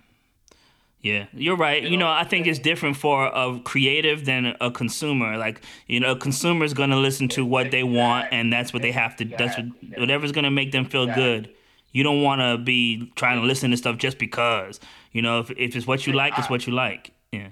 Yeah, 1.04 1.26
you're 1.34 1.58
right. 1.58 1.82
You 1.82 1.98
know, 1.98 2.08
I 2.08 2.24
think 2.24 2.46
it's 2.46 2.58
different 2.58 2.96
for 2.96 3.26
a 3.26 3.60
creative 3.62 4.24
than 4.24 4.56
a 4.58 4.70
consumer. 4.70 5.36
Like, 5.36 5.60
you 5.86 6.00
know, 6.00 6.12
a 6.12 6.16
consumer 6.16 6.64
is 6.64 6.72
going 6.72 6.88
to 6.88 6.96
listen 6.96 7.28
to 7.28 7.44
what 7.44 7.70
they 7.70 7.82
want, 7.84 8.28
and 8.32 8.50
that's 8.50 8.72
what 8.72 8.80
they 8.80 8.90
have 8.90 9.14
to. 9.16 9.26
That's 9.26 9.54
what 9.58 9.66
whatever's 9.98 10.32
going 10.32 10.44
to 10.44 10.50
make 10.50 10.72
them 10.72 10.86
feel 10.86 11.06
good. 11.06 11.52
You 11.92 12.04
don't 12.04 12.22
want 12.22 12.40
to 12.40 12.56
be 12.56 13.12
trying 13.16 13.38
to 13.38 13.46
listen 13.46 13.70
to 13.72 13.76
stuff 13.76 13.98
just 13.98 14.16
because. 14.16 14.80
You 15.12 15.20
know, 15.20 15.40
if 15.40 15.50
if 15.50 15.76
it's 15.76 15.86
what 15.86 16.06
you 16.06 16.14
like, 16.14 16.38
it's 16.38 16.48
what 16.48 16.66
you 16.66 16.72
like. 16.72 17.12
Yeah. 17.32 17.48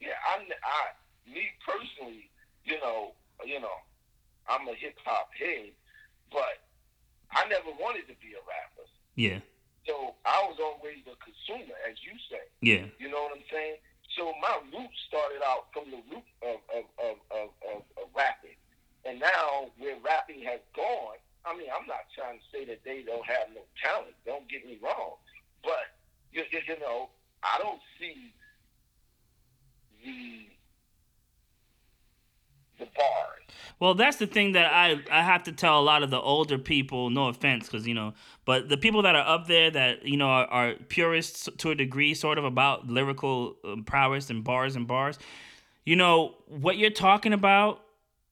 Yeah, 0.00 0.08
I, 0.28 0.42
I, 0.42 1.32
me 1.32 1.42
personally, 1.64 2.28
you 2.64 2.80
know, 2.80 3.12
you 3.46 3.60
know, 3.60 3.76
I'm 4.48 4.66
a 4.66 4.74
hip 4.74 4.98
hop 5.04 5.30
head, 5.38 5.70
but 6.32 6.58
I 7.30 7.46
never 7.46 7.70
wanted 7.78 8.08
to 8.08 8.14
be 8.20 8.34
a 8.34 8.42
rapper. 8.48 8.88
Yeah. 9.14 9.38
So 9.86 10.16
I 10.24 10.40
was 10.48 10.56
always 10.60 11.04
a 11.04 11.16
consumer, 11.20 11.76
as 11.84 11.96
you 12.00 12.16
say. 12.30 12.44
Yeah. 12.64 12.88
You 12.98 13.12
know 13.12 13.28
what 13.28 13.36
I'm 13.36 13.44
saying? 13.52 13.76
So 14.16 14.32
my 14.40 14.56
roots 14.72 14.96
started 15.08 15.42
out 15.44 15.68
from 15.72 15.90
the 15.90 16.00
root 16.08 16.28
of, 16.40 16.58
of, 16.72 16.84
of, 16.96 17.16
of, 17.30 17.48
of, 17.68 17.80
of 18.00 18.06
rapping. 18.16 18.56
And 19.04 19.20
now 19.20 19.68
where 19.76 19.96
rapping 20.00 20.40
has 20.48 20.60
gone, 20.74 21.20
I 21.44 21.52
mean, 21.52 21.68
I'm 21.68 21.86
not 21.86 22.08
trying 22.16 22.40
to 22.40 22.44
say 22.48 22.64
that 22.64 22.80
they 22.84 23.04
don't 23.04 23.26
have 23.26 23.52
no 23.52 23.68
talent. 23.76 24.16
Don't 24.24 24.48
get 24.48 24.64
me 24.64 24.78
wrong. 24.80 25.20
But, 25.62 25.92
you, 26.32 26.44
you, 26.48 26.60
you 26.64 26.80
know, 26.80 27.10
I 27.42 27.60
don't 27.60 27.80
see 28.00 28.32
the 30.00 30.48
the 32.78 32.86
bars. 32.96 33.44
Well, 33.80 33.94
that's 33.94 34.18
the 34.18 34.26
thing 34.26 34.52
that 34.52 34.72
I 34.72 35.00
I 35.10 35.22
have 35.22 35.42
to 35.44 35.52
tell 35.52 35.80
a 35.80 35.82
lot 35.82 36.02
of 36.02 36.10
the 36.10 36.20
older 36.20 36.58
people. 36.58 37.10
No 37.10 37.28
offense, 37.28 37.66
because 37.66 37.86
you 37.86 37.94
know, 37.94 38.14
but 38.44 38.68
the 38.68 38.76
people 38.76 39.02
that 39.02 39.16
are 39.16 39.26
up 39.26 39.46
there 39.46 39.70
that 39.70 40.06
you 40.06 40.16
know 40.16 40.28
are, 40.28 40.46
are 40.46 40.74
purists 40.88 41.48
to 41.58 41.70
a 41.70 41.74
degree, 41.74 42.14
sort 42.14 42.38
of 42.38 42.44
about 42.44 42.88
lyrical 42.88 43.56
um, 43.64 43.84
prowess 43.84 44.30
and 44.30 44.44
bars 44.44 44.76
and 44.76 44.86
bars. 44.86 45.18
You 45.84 45.96
know 45.96 46.36
what 46.46 46.78
you're 46.78 46.90
talking 46.90 47.32
about. 47.32 47.80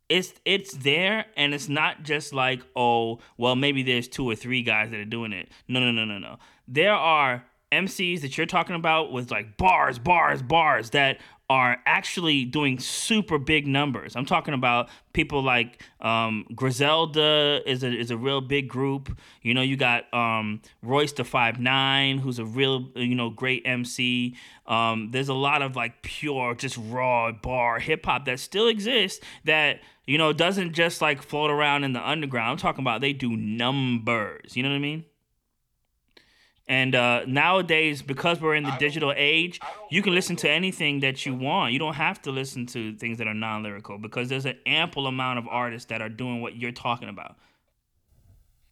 It's 0.08 0.34
it's 0.44 0.74
there, 0.74 1.26
and 1.36 1.54
it's 1.54 1.68
not 1.68 2.02
just 2.02 2.32
like 2.32 2.62
oh 2.76 3.18
well 3.36 3.56
maybe 3.56 3.82
there's 3.82 4.08
two 4.08 4.28
or 4.28 4.36
three 4.36 4.62
guys 4.62 4.90
that 4.90 5.00
are 5.00 5.04
doing 5.04 5.32
it. 5.32 5.48
No 5.68 5.80
no 5.80 5.90
no 5.90 6.04
no 6.04 6.18
no. 6.18 6.38
There 6.68 6.94
are 6.94 7.44
MCs 7.72 8.20
that 8.20 8.36
you're 8.36 8.46
talking 8.46 8.76
about 8.76 9.12
with 9.12 9.30
like 9.30 9.56
bars, 9.56 9.98
bars, 9.98 10.42
bars 10.42 10.90
that 10.90 11.18
are 11.52 11.76
actually 11.84 12.46
doing 12.46 12.78
super 12.78 13.36
big 13.36 13.66
numbers. 13.66 14.16
I'm 14.16 14.24
talking 14.24 14.54
about 14.54 14.88
people 15.12 15.42
like 15.42 15.82
um, 16.00 16.46
Griselda 16.54 17.60
is 17.66 17.84
a 17.84 17.92
is 17.92 18.10
a 18.10 18.16
real 18.16 18.40
big 18.40 18.68
group. 18.68 19.14
You 19.42 19.52
know, 19.52 19.60
you 19.60 19.76
got 19.76 20.12
um, 20.14 20.62
Royce 20.82 21.12
da 21.12 21.24
Five 21.24 21.60
Nine, 21.60 22.16
who's 22.16 22.38
a 22.38 22.46
real 22.46 22.88
you 22.94 23.14
know 23.14 23.28
great 23.28 23.64
MC. 23.66 24.34
Um, 24.66 25.10
there's 25.10 25.28
a 25.28 25.34
lot 25.34 25.60
of 25.60 25.76
like 25.76 26.00
pure, 26.00 26.54
just 26.54 26.78
raw 26.88 27.30
bar 27.32 27.78
hip 27.80 28.06
hop 28.06 28.24
that 28.24 28.40
still 28.40 28.68
exists 28.68 29.22
that 29.44 29.80
you 30.06 30.16
know 30.16 30.32
doesn't 30.32 30.72
just 30.72 31.02
like 31.02 31.20
float 31.20 31.50
around 31.50 31.84
in 31.84 31.92
the 31.92 32.08
underground. 32.08 32.52
I'm 32.52 32.56
talking 32.56 32.82
about 32.82 33.02
they 33.02 33.12
do 33.12 33.36
numbers. 33.36 34.56
You 34.56 34.62
know 34.62 34.70
what 34.70 34.76
I 34.76 34.78
mean? 34.78 35.04
And 36.72 36.94
uh, 36.94 37.26
nowadays, 37.26 38.00
because 38.00 38.40
we're 38.40 38.54
in 38.54 38.62
the 38.62 38.74
digital 38.78 39.12
age, 39.14 39.60
you 39.90 40.00
can 40.00 40.14
listen 40.14 40.36
to 40.36 40.48
anything 40.48 41.00
that 41.00 41.26
you 41.26 41.34
want. 41.34 41.74
You 41.74 41.78
don't 41.78 41.96
have 41.96 42.22
to 42.22 42.30
listen 42.30 42.64
to 42.68 42.96
things 42.96 43.18
that 43.18 43.26
are 43.26 43.34
non 43.34 43.62
lyrical 43.62 43.98
because 43.98 44.30
there's 44.30 44.46
an 44.46 44.56
ample 44.64 45.06
amount 45.06 45.38
of 45.38 45.46
artists 45.48 45.90
that 45.90 46.00
are 46.00 46.08
doing 46.08 46.40
what 46.40 46.56
you're 46.56 46.72
talking 46.72 47.10
about. 47.10 47.36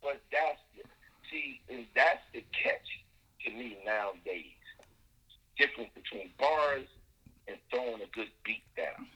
But 0.00 0.22
that's 0.32 0.62
the, 0.74 0.82
see, 1.30 1.60
and 1.68 1.84
that's 1.94 2.22
the 2.32 2.42
catch 2.56 2.88
to 3.44 3.50
me 3.50 3.76
nowadays. 3.84 4.46
Difference 5.58 5.90
between 5.94 6.30
bars 6.38 6.86
and 7.48 7.58
throwing 7.70 8.00
a 8.00 8.08
good 8.14 8.30
beat 8.46 8.62
down. 8.78 9.08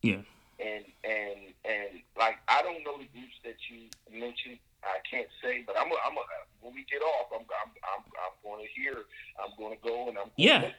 Yeah. 0.00 0.20
And 0.64 0.84
and 1.02 1.38
and 1.64 1.88
like 2.16 2.36
I 2.46 2.62
don't 2.62 2.84
know 2.84 2.98
the 2.98 3.08
groups 3.12 3.34
that 3.42 3.56
you 3.68 3.88
mentioned. 4.16 4.58
I 4.88 4.98
can't 5.08 5.28
say, 5.42 5.62
but 5.66 5.76
I'm 5.78 5.86
a, 5.86 5.94
I'm 6.06 6.16
a, 6.16 6.22
when 6.60 6.74
we 6.74 6.84
get 6.90 7.02
off, 7.02 7.28
I'm 7.32 7.42
I'm 7.42 7.70
I'm, 7.84 8.02
I'm 8.04 8.34
going 8.42 8.64
to 8.64 8.80
hear. 8.80 8.94
I'm 9.38 9.52
going 9.58 9.76
to 9.76 9.82
go 9.82 10.08
and 10.08 10.18
I'm 10.18 10.30
Yeah. 10.36 10.70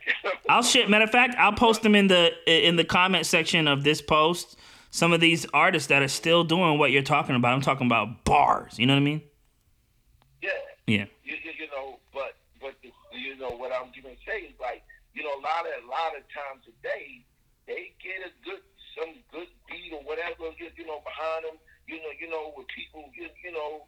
I'll 0.50 0.64
shit. 0.64 0.90
Matter 0.90 1.06
of 1.06 1.12
fact, 1.12 1.36
I'll 1.38 1.54
post 1.54 1.84
them 1.84 1.96
in 1.96 2.08
the 2.08 2.32
in 2.48 2.76
the 2.76 2.84
comment 2.84 3.26
section 3.26 3.68
of 3.68 3.84
this 3.84 4.02
post. 4.02 4.58
Some 4.92 5.14
of 5.14 5.22
these 5.22 5.46
artists 5.54 5.88
that 5.90 6.02
are 6.02 6.08
still 6.10 6.44
doing 6.44 6.80
what 6.80 6.92
you're 6.92 7.04
talking 7.04 7.36
about. 7.36 7.54
I'm 7.54 7.62
talking 7.62 7.86
about 7.86 8.26
bars. 8.26 8.80
You 8.80 8.88
know 8.88 8.94
what 8.94 9.02
I 9.02 9.06
mean? 9.06 9.22
yeah. 10.42 10.50
Yeah. 10.88 11.06
you, 11.24 11.36
you, 11.44 11.52
you 11.60 11.68
know, 11.70 12.00
but 12.12 12.34
but 12.60 12.74
you 13.14 13.38
know 13.38 13.52
what 13.52 13.72
I'm 13.72 13.94
gonna 13.94 14.18
say 14.26 14.50
is 14.50 14.56
like 14.60 14.84
you 15.14 15.24
know 15.24 15.36
a 15.38 15.44
lot 15.44 15.68
of 15.68 15.74
a 15.86 15.88
lot 15.88 16.18
of 16.18 16.26
times 16.34 16.66
today 16.66 17.22
they 17.68 17.94
get 18.02 18.26
a 18.26 18.32
good 18.42 18.64
some 18.98 19.14
good 19.32 19.48
beat 19.70 19.94
or 19.94 20.02
whatever 20.02 20.50
you, 20.58 20.74
you 20.76 20.86
know 20.86 21.02
behind 21.06 21.46
them 21.46 21.58
you 21.88 21.98
know 22.02 22.14
you 22.18 22.30
know 22.30 22.52
where 22.58 22.66
people 22.74 23.06
you, 23.14 23.30
you 23.44 23.52
know 23.54 23.86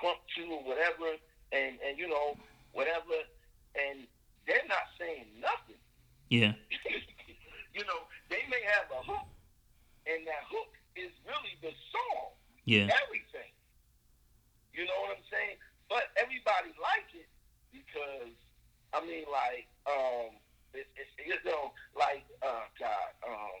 can 0.00 0.16
crump 0.16 0.20
to 0.36 0.42
or 0.48 0.62
whatever 0.64 1.16
and 1.52 1.78
and 1.86 1.98
you 1.98 2.08
know 2.08 2.36
whatever 2.72 3.16
and 3.76 4.06
they're 4.46 4.66
not 4.68 4.88
saying 4.98 5.26
nothing 5.40 5.80
Yeah. 6.30 6.52
you 7.76 7.84
know 7.84 8.00
they 8.28 8.42
may 8.48 8.62
have 8.66 8.88
a 8.90 9.02
hook 9.04 9.28
and 10.06 10.26
that 10.26 10.42
hook 10.48 10.72
is 10.96 11.12
really 11.28 11.54
the 11.62 11.72
song 11.92 12.32
Yeah. 12.64 12.88
everything. 13.04 13.52
You 14.72 14.86
know 14.86 14.98
what 15.02 15.18
I'm 15.18 15.26
saying? 15.30 15.56
But 15.88 16.08
everybody 16.16 16.70
like 16.78 17.10
it 17.14 17.28
because 17.74 18.32
I 18.94 19.02
mean, 19.06 19.22
like, 19.30 19.66
um, 19.86 20.34
it, 20.74 20.86
it, 20.98 21.06
you 21.22 21.38
know, 21.46 21.70
like, 21.94 22.26
uh, 22.42 22.66
God, 22.78 23.10
um, 23.22 23.58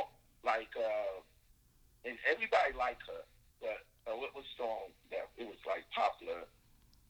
oh, 0.00 0.08
like, 0.44 0.72
uh, 0.76 1.20
and 2.08 2.16
everybody 2.24 2.72
like 2.72 2.96
her. 3.04 3.24
But 3.60 3.84
uh, 4.08 4.16
what 4.16 4.34
was 4.34 4.44
song 4.56 4.88
that 5.10 5.28
it 5.36 5.44
was 5.46 5.58
like 5.66 5.84
popular? 5.94 6.44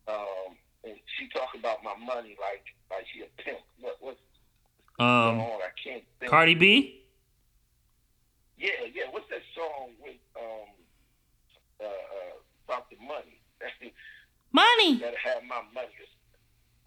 Um, 0.09 0.57
and 0.84 0.96
she 1.18 1.28
talked 1.28 1.57
about 1.57 1.82
my 1.84 1.94
money 1.96 2.36
like 2.40 2.64
like 2.90 3.07
she 3.14 3.22
a 3.22 3.30
pimp. 3.42 3.61
What 3.80 3.96
what's 4.01 4.18
Um, 4.99 5.38
going 5.38 5.40
on? 5.40 5.61
I 5.62 5.70
can't 5.82 6.05
think. 6.18 6.30
Cardi 6.30 6.55
B. 6.55 7.05
Yeah, 8.59 8.70
yeah. 8.92 9.05
What's 9.11 9.28
that 9.30 9.42
song 9.55 9.94
with 10.03 10.18
um 10.34 10.68
uh, 11.80 11.84
uh 11.86 12.34
about 12.66 12.90
the 12.90 12.96
money? 12.99 13.38
Money. 14.51 14.96
that 15.05 15.12
have 15.22 15.44
my 15.44 15.61
money. 15.76 15.92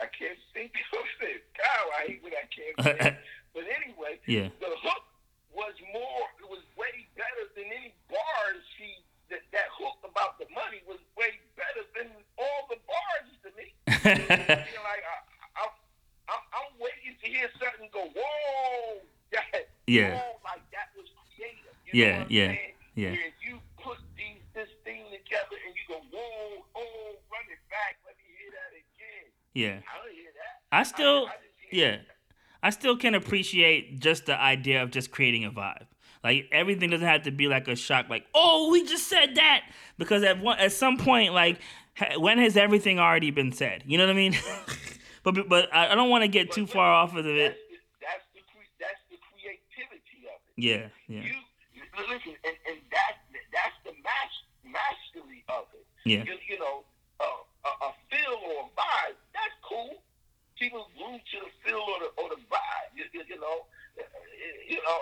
I 0.01 0.09
can't 0.18 0.39
think 0.51 0.74
of 0.97 1.05
it. 1.22 1.45
God, 1.53 1.86
I 1.93 2.01
hate 2.09 2.24
when 2.26 2.34
I 2.34 2.45
can't 2.49 2.76
think. 2.97 3.16
but 3.53 3.64
anyway, 3.70 4.18
Yeah. 4.26 4.49
the 4.59 4.74
hook 4.82 5.05
was 5.53 5.78
more. 5.93 6.26
It 6.41 6.49
was 6.49 6.66
way 6.74 7.05
better 7.14 7.45
than 7.53 7.70
any 7.70 7.93
bars. 8.09 8.64
She 8.82 8.97
that 9.32 9.44
that 9.56 9.68
hook 9.74 9.98
about 10.04 10.38
the 10.38 10.46
money 10.54 10.84
was 10.86 11.00
way 11.18 11.40
better 11.56 11.84
than 11.96 12.12
all 12.38 12.62
the 12.70 12.78
bars 12.86 13.32
to 13.44 13.50
me. 13.56 13.72
you 13.88 14.76
know, 14.76 14.84
like 14.86 15.04
I, 15.08 15.18
I, 15.56 15.64
I'm, 16.30 16.44
I'm 16.54 16.72
waiting 16.80 17.16
to 17.18 17.28
hear 17.28 17.48
something 17.58 17.88
go. 17.96 18.12
Whoa, 18.12 19.02
that. 19.32 19.72
Yeah. 19.88 20.20
Whoa, 20.20 20.38
like 20.44 20.64
that 20.76 20.92
was 21.00 21.08
creative. 21.36 21.74
You 21.88 21.92
Yeah, 21.96 22.20
know 22.20 22.26
yeah, 22.30 22.48
saying? 22.48 22.76
yeah. 22.96 23.12
Where 23.16 23.34
you 23.44 23.56
put 23.80 23.98
these 24.20 24.44
this 24.54 24.70
thing 24.84 25.08
together 25.12 25.56
and 25.66 25.72
you 25.76 25.84
go, 25.88 26.00
whoa, 26.12 26.64
oh, 26.76 27.16
run 27.32 27.48
it 27.48 27.60
back. 27.72 27.98
Let 28.06 28.16
me 28.20 28.28
hear 28.36 28.52
that 28.52 28.72
again. 28.76 29.28
yeah. 29.56 29.78
I 29.88 29.94
don't 30.04 30.14
hear 30.16 30.32
that. 30.36 30.54
I 30.72 30.84
still, 30.84 31.28
I, 31.28 31.32
I 31.32 31.36
yeah, 31.72 31.98
I 32.64 32.70
still 32.70 32.96
can 32.98 33.16
appreciate 33.16 34.00
just 34.00 34.26
the 34.28 34.36
idea 34.40 34.84
of 34.84 34.92
just 34.92 35.12
creating 35.12 35.46
a 35.46 35.52
vibe. 35.52 35.88
Like 36.24 36.48
everything 36.52 36.90
doesn't 36.92 37.08
have 37.08 37.24
to 37.24 37.32
be 37.32 37.48
like 37.48 37.68
a 37.68 37.76
shock, 37.76 38.10
like 38.10 38.26
oh 38.36 38.70
we 38.72 38.86
just 38.86 39.08
said 39.08 39.36
that 39.36 39.64
because 39.98 40.24
at 40.24 40.40
one 40.40 40.60
at 40.60 40.72
some 40.72 40.98
point 40.98 41.34
like 41.34 41.60
when 42.18 42.38
has 42.38 42.56
everything 42.58 43.00
already 43.00 43.32
been 43.32 43.52
said? 43.52 43.84
You 43.88 43.98
know 43.98 44.06
what 44.06 44.12
I 44.14 44.16
mean? 44.16 44.36
but 45.24 45.50
but 45.50 45.74
I 45.74 45.96
don't 45.96 46.10
want 46.10 46.24
to 46.24 46.28
get 46.28 46.52
too 46.52 46.68
far 46.68 46.92
off 46.94 47.16
of 47.16 47.26
That's 47.26 47.28
it. 47.28 47.58
the, 47.70 47.78
that's 48.02 48.26
the 48.34 48.42
that's 48.80 49.02
the 49.10 49.18
creativity 49.34 50.30
of 50.30 50.38
it. 50.46 50.62
Yeah, 50.62 50.88
yeah, 51.10 51.26
You, 51.26 51.34
you 51.74 51.84
listen, 52.10 52.38
and, 52.46 52.56
and 52.70 52.78
that 52.94 53.14
that's 53.52 53.78
the 53.86 53.94
mas- 54.06 54.46
mastery 54.64 55.44
of 55.50 55.66
it. 55.74 55.86
yeah, 56.06 56.24
You, 56.24 56.38
you 56.48 56.60
know, 56.60 56.86
uh, 57.20 57.26
a, 57.66 57.72
a 57.88 57.90
feel 58.14 58.38
or 58.46 58.66
a 58.66 58.68
vibe, 58.78 59.18
that's 59.34 59.58
cool. 59.66 60.02
People 60.58 60.86
glued 60.96 61.18
to 61.34 61.38
the 61.42 61.52
feel 61.66 61.82
or 61.82 61.98
the 62.06 62.10
or 62.22 62.30
the 62.30 62.42
vibe. 62.46 62.90
You, 62.94 63.06
you, 63.14 63.22
you 63.28 63.40
know, 63.42 63.66
Uh, 63.98 64.04
you 64.70 64.78
know, 64.86 65.02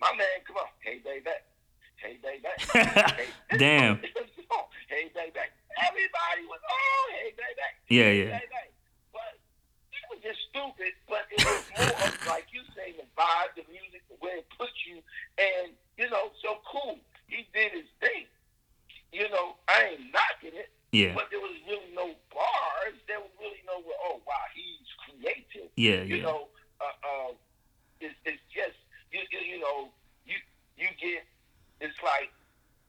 my 0.00 0.12
man, 0.16 0.38
come 0.46 0.56
on, 0.56 0.70
hey 0.80 0.98
baby, 1.04 1.30
hey 1.96 2.18
baby, 2.22 2.46
hey, 2.72 3.28
this 3.50 3.58
Damn. 3.58 3.96
song- 3.96 4.02
this 4.14 4.46
song, 4.48 4.66
hey 4.88 5.10
baby. 5.14 5.40
Everybody 5.78 6.42
was, 6.50 6.58
oh, 6.66 7.04
hey 7.22 7.30
baby, 7.38 7.66
Yeah, 7.88 8.10
hey, 8.10 8.26
yeah. 8.26 8.40
But 9.14 9.38
it 9.94 10.04
was 10.10 10.18
just 10.22 10.40
stupid. 10.50 10.90
But 11.06 11.26
it 11.30 11.38
was 11.38 11.62
more 11.78 11.94
of 12.02 12.14
like 12.26 12.46
you 12.50 12.62
say, 12.74 12.92
the 12.98 13.06
vibe, 13.14 13.54
the 13.54 13.62
music, 13.70 14.02
the 14.10 14.18
way 14.18 14.42
it 14.42 14.46
puts 14.58 14.74
you, 14.86 14.98
and 15.38 15.70
you 15.96 16.10
know, 16.10 16.30
so 16.42 16.58
cool. 16.66 16.98
He 17.28 17.46
did 17.54 17.72
his 17.72 17.86
thing. 18.00 18.26
You 19.12 19.28
know, 19.30 19.54
I 19.68 19.94
ain't 19.96 20.12
knocking 20.12 20.58
it. 20.58 20.70
yeah, 20.92 21.14
But 21.14 21.28
there 21.30 21.40
was 21.40 21.54
really 21.66 21.92
no 21.94 22.12
bars. 22.34 22.96
There 23.06 23.20
was 23.20 23.30
really 23.40 23.62
no, 23.66 23.80
oh, 24.04 24.20
wow, 24.26 24.34
he's 24.54 24.88
creative. 25.04 25.70
yeah, 25.76 26.02
You 26.02 26.16
yeah, 26.16 26.22
know, 26.24 26.48
uh, 26.80 26.84
uh, 27.06 27.32
it's, 28.00 28.14
it's 28.24 28.40
just, 28.52 28.76
you, 29.12 29.20
you, 29.32 29.56
you 29.56 29.60
know, 29.60 29.88
you 30.26 30.34
you 30.76 30.88
get, 31.00 31.24
it's 31.80 31.96
like, 32.02 32.30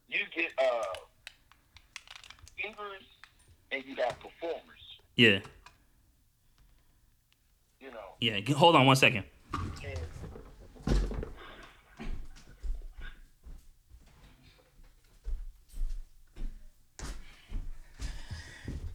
you 0.08 0.20
get 0.34 0.52
uh, 0.58 0.92
singers 2.60 3.04
and 3.72 3.84
you 3.86 3.96
got 3.96 4.18
performers, 4.20 4.84
yeah, 5.20 5.40
you 7.78 7.90
know. 7.90 7.98
yeah. 8.20 8.54
Hold 8.54 8.74
on 8.74 8.86
one 8.86 8.96
second. 8.96 9.24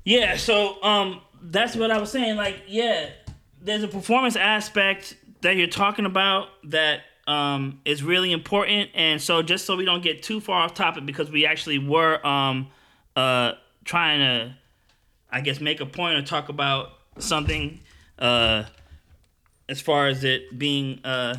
Yeah, 0.03 0.37
so 0.37 0.81
um 0.83 1.21
that's 1.43 1.75
what 1.75 1.91
I 1.91 1.99
was 1.99 2.11
saying. 2.11 2.37
Like, 2.37 2.61
yeah, 2.67 3.09
there's 3.61 3.83
a 3.83 3.87
performance 3.87 4.35
aspect 4.35 5.15
that 5.41 5.57
you're 5.57 5.67
talking 5.67 6.05
about 6.07 6.47
that 6.63 7.01
um 7.27 7.81
is 7.85 8.01
really 8.01 8.31
important. 8.31 8.89
And 8.95 9.21
so 9.21 9.43
just 9.43 9.65
so 9.65 9.75
we 9.75 9.85
don't 9.85 10.01
get 10.01 10.23
too 10.23 10.39
far 10.39 10.63
off 10.63 10.73
topic 10.73 11.05
because 11.05 11.29
we 11.29 11.45
actually 11.45 11.77
were 11.77 12.25
um 12.25 12.69
uh 13.15 13.53
trying 13.83 14.19
to 14.21 14.55
I 15.35 15.41
guess 15.41 15.59
make 15.59 15.81
a 15.81 15.85
point 15.85 16.17
or 16.17 16.21
talk 16.21 16.47
about 16.47 16.91
something 17.17 17.81
uh 18.17 18.63
as 19.67 19.81
far 19.81 20.07
as 20.07 20.23
it 20.23 20.57
being 20.57 21.01
uh 21.03 21.37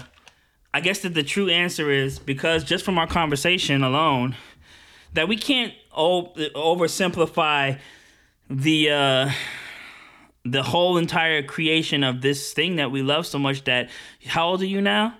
I 0.75 0.81
guess 0.81 0.99
that 0.99 1.15
the 1.15 1.23
true 1.23 1.49
answer 1.49 1.91
is 1.91 2.19
because 2.19 2.63
just 2.63 2.85
from 2.85 2.99
our 2.99 3.07
conversation 3.07 3.83
alone 3.83 4.37
that 5.15 5.29
we 5.29 5.39
can't 5.39 5.73
o- 5.97 6.35
oversimplify 6.35 7.79
the 8.51 8.91
uh 8.91 9.31
the 10.45 10.63
whole 10.63 10.99
entire 10.99 11.43
creation 11.43 12.05
of 12.05 12.21
this 12.21 12.53
thing 12.53 12.77
that 12.77 12.91
we 12.91 13.01
love 13.01 13.27
so 13.27 13.39
much 13.39 13.65
that 13.65 13.89
how 14.27 14.49
old 14.49 14.61
are 14.61 14.67
you 14.67 14.83
now 14.83 15.17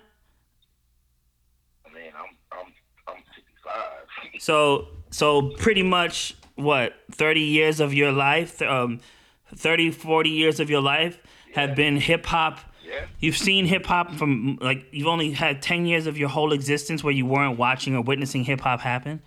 I 1.83 1.95
mean, 1.95 2.11
I'm, 2.15 2.59
I'm, 2.59 3.15
I'm 3.15 3.23
55. 4.35 4.39
so 4.39 4.87
so 5.09 5.49
pretty 5.57 5.81
much 5.81 6.35
what 6.57 6.93
30 7.11 7.39
years 7.39 7.79
of 7.79 7.93
your 7.93 8.11
life 8.11 8.61
um 8.61 8.99
30 9.55 9.91
40 9.91 10.29
years 10.29 10.59
of 10.59 10.69
your 10.69 10.81
life 10.81 11.19
have 11.55 11.75
been 11.75 11.97
hip 11.97 12.25
hop 12.25 12.59
yeah. 12.85 13.05
you've 13.19 13.37
seen 13.37 13.65
hip 13.65 13.85
hop 13.85 14.13
from 14.15 14.57
like 14.61 14.85
you've 14.91 15.07
only 15.07 15.31
had 15.31 15.61
10 15.61 15.85
years 15.85 16.07
of 16.07 16.17
your 16.17 16.29
whole 16.29 16.51
existence 16.53 17.03
where 17.03 17.13
you 17.13 17.25
weren't 17.25 17.57
watching 17.57 17.95
or 17.95 18.01
witnessing 18.01 18.43
hip 18.43 18.59
hop 18.61 18.81
happen 18.81 19.21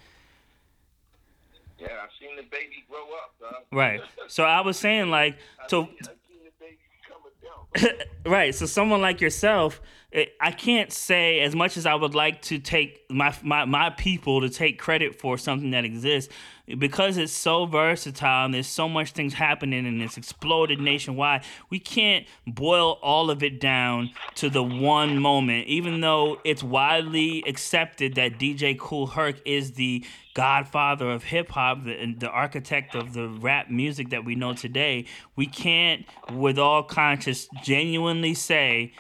Yeah, 1.79 1.89
I've 2.03 2.11
seen 2.21 2.37
the 2.37 2.43
baby 2.43 2.85
grow 2.89 3.05
up, 3.15 3.35
dog. 3.41 3.63
right 3.73 4.01
so 4.29 4.45
i 4.45 4.61
was 4.61 4.77
saying 4.79 5.11
like 5.11 5.39
so 5.69 5.83
I've 5.83 5.89
seen 6.29 6.41
the 6.45 6.51
baby 6.59 6.79
become 7.03 7.93
adult. 7.93 8.09
right. 8.27 8.55
So 8.55 8.67
someone 8.67 9.01
like 9.01 9.21
yourself, 9.21 9.81
it, 10.11 10.35
I 10.41 10.51
can't 10.51 10.93
say 10.93 11.41
as 11.41 11.55
much 11.55 11.77
as 11.77 11.87
I 11.87 11.95
would 11.95 12.15
like 12.15 12.43
to 12.43 12.59
take 12.59 13.05
my 13.09 13.35
my 13.43 13.65
my 13.65 13.91
people 13.91 14.41
to 14.41 14.49
take 14.49 14.79
credit 14.79 15.21
for 15.21 15.39
something 15.39 15.71
that 15.71 15.85
exists. 15.85 16.33
Because 16.79 17.17
it's 17.17 17.33
so 17.33 17.67
versatile 17.67 18.47
and 18.47 18.55
there's 18.55 18.67
so 18.67 18.89
much 18.89 19.13
things 19.13 19.35
happening 19.35 19.87
and 19.87 20.03
it's 20.03 20.17
exploded 20.17 20.81
nationwide, 20.81 21.43
we 21.69 21.79
can't 21.79 22.27
boil 22.47 22.99
all 23.03 23.31
of 23.31 23.43
it 23.43 23.61
down 23.61 24.11
to 24.37 24.51
the 24.51 24.63
one 24.63 25.19
moment. 25.19 25.67
Even 25.67 26.01
though 26.01 26.41
it's 26.45 26.63
widely 26.63 27.43
accepted 27.47 28.15
that 28.15 28.39
DJ 28.39 28.79
Kool 28.79 29.07
Herc 29.07 29.41
is 29.45 29.73
the 29.73 30.05
godfather 30.35 31.11
of 31.11 31.25
hip 31.25 31.51
hop, 31.51 31.85
the, 31.85 32.15
the 32.17 32.31
architect 32.31 32.95
of 32.95 33.13
the 33.13 33.29
rap 33.29 33.71
music 33.71 34.11
that 34.11 34.25
we 34.25 34.35
know 34.35 34.53
today, 34.53 35.07
we 35.37 35.47
can't, 35.47 36.07
with 36.33 36.59
all 36.59 36.83
conscience, 36.83 37.49
genuinely 37.63 38.35
say 38.35 38.93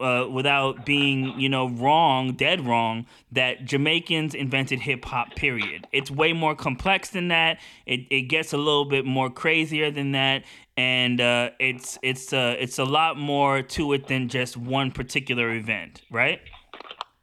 uh, 0.00 0.26
without 0.30 0.86
being, 0.86 1.38
you 1.38 1.48
know, 1.48 1.68
wrong, 1.68 2.32
dead 2.32 2.66
wrong, 2.66 3.06
that 3.32 3.64
Jamaicans 3.64 4.34
invented 4.34 4.80
hip 4.80 5.04
hop. 5.04 5.34
Period. 5.36 5.86
It's 5.92 6.10
way 6.10 6.32
more 6.32 6.54
complex 6.54 7.10
than 7.10 7.28
that. 7.28 7.58
It, 7.84 8.06
it 8.10 8.22
gets 8.22 8.52
a 8.52 8.56
little 8.56 8.86
bit 8.86 9.04
more 9.04 9.28
crazier 9.30 9.90
than 9.90 10.12
that, 10.12 10.44
and 10.76 11.20
uh, 11.20 11.50
it's 11.58 11.98
it's 12.02 12.32
uh, 12.32 12.56
it's 12.58 12.78
a 12.78 12.84
lot 12.84 13.18
more 13.18 13.62
to 13.62 13.92
it 13.92 14.06
than 14.06 14.28
just 14.28 14.56
one 14.56 14.90
particular 14.90 15.52
event, 15.52 16.02
right? 16.10 16.40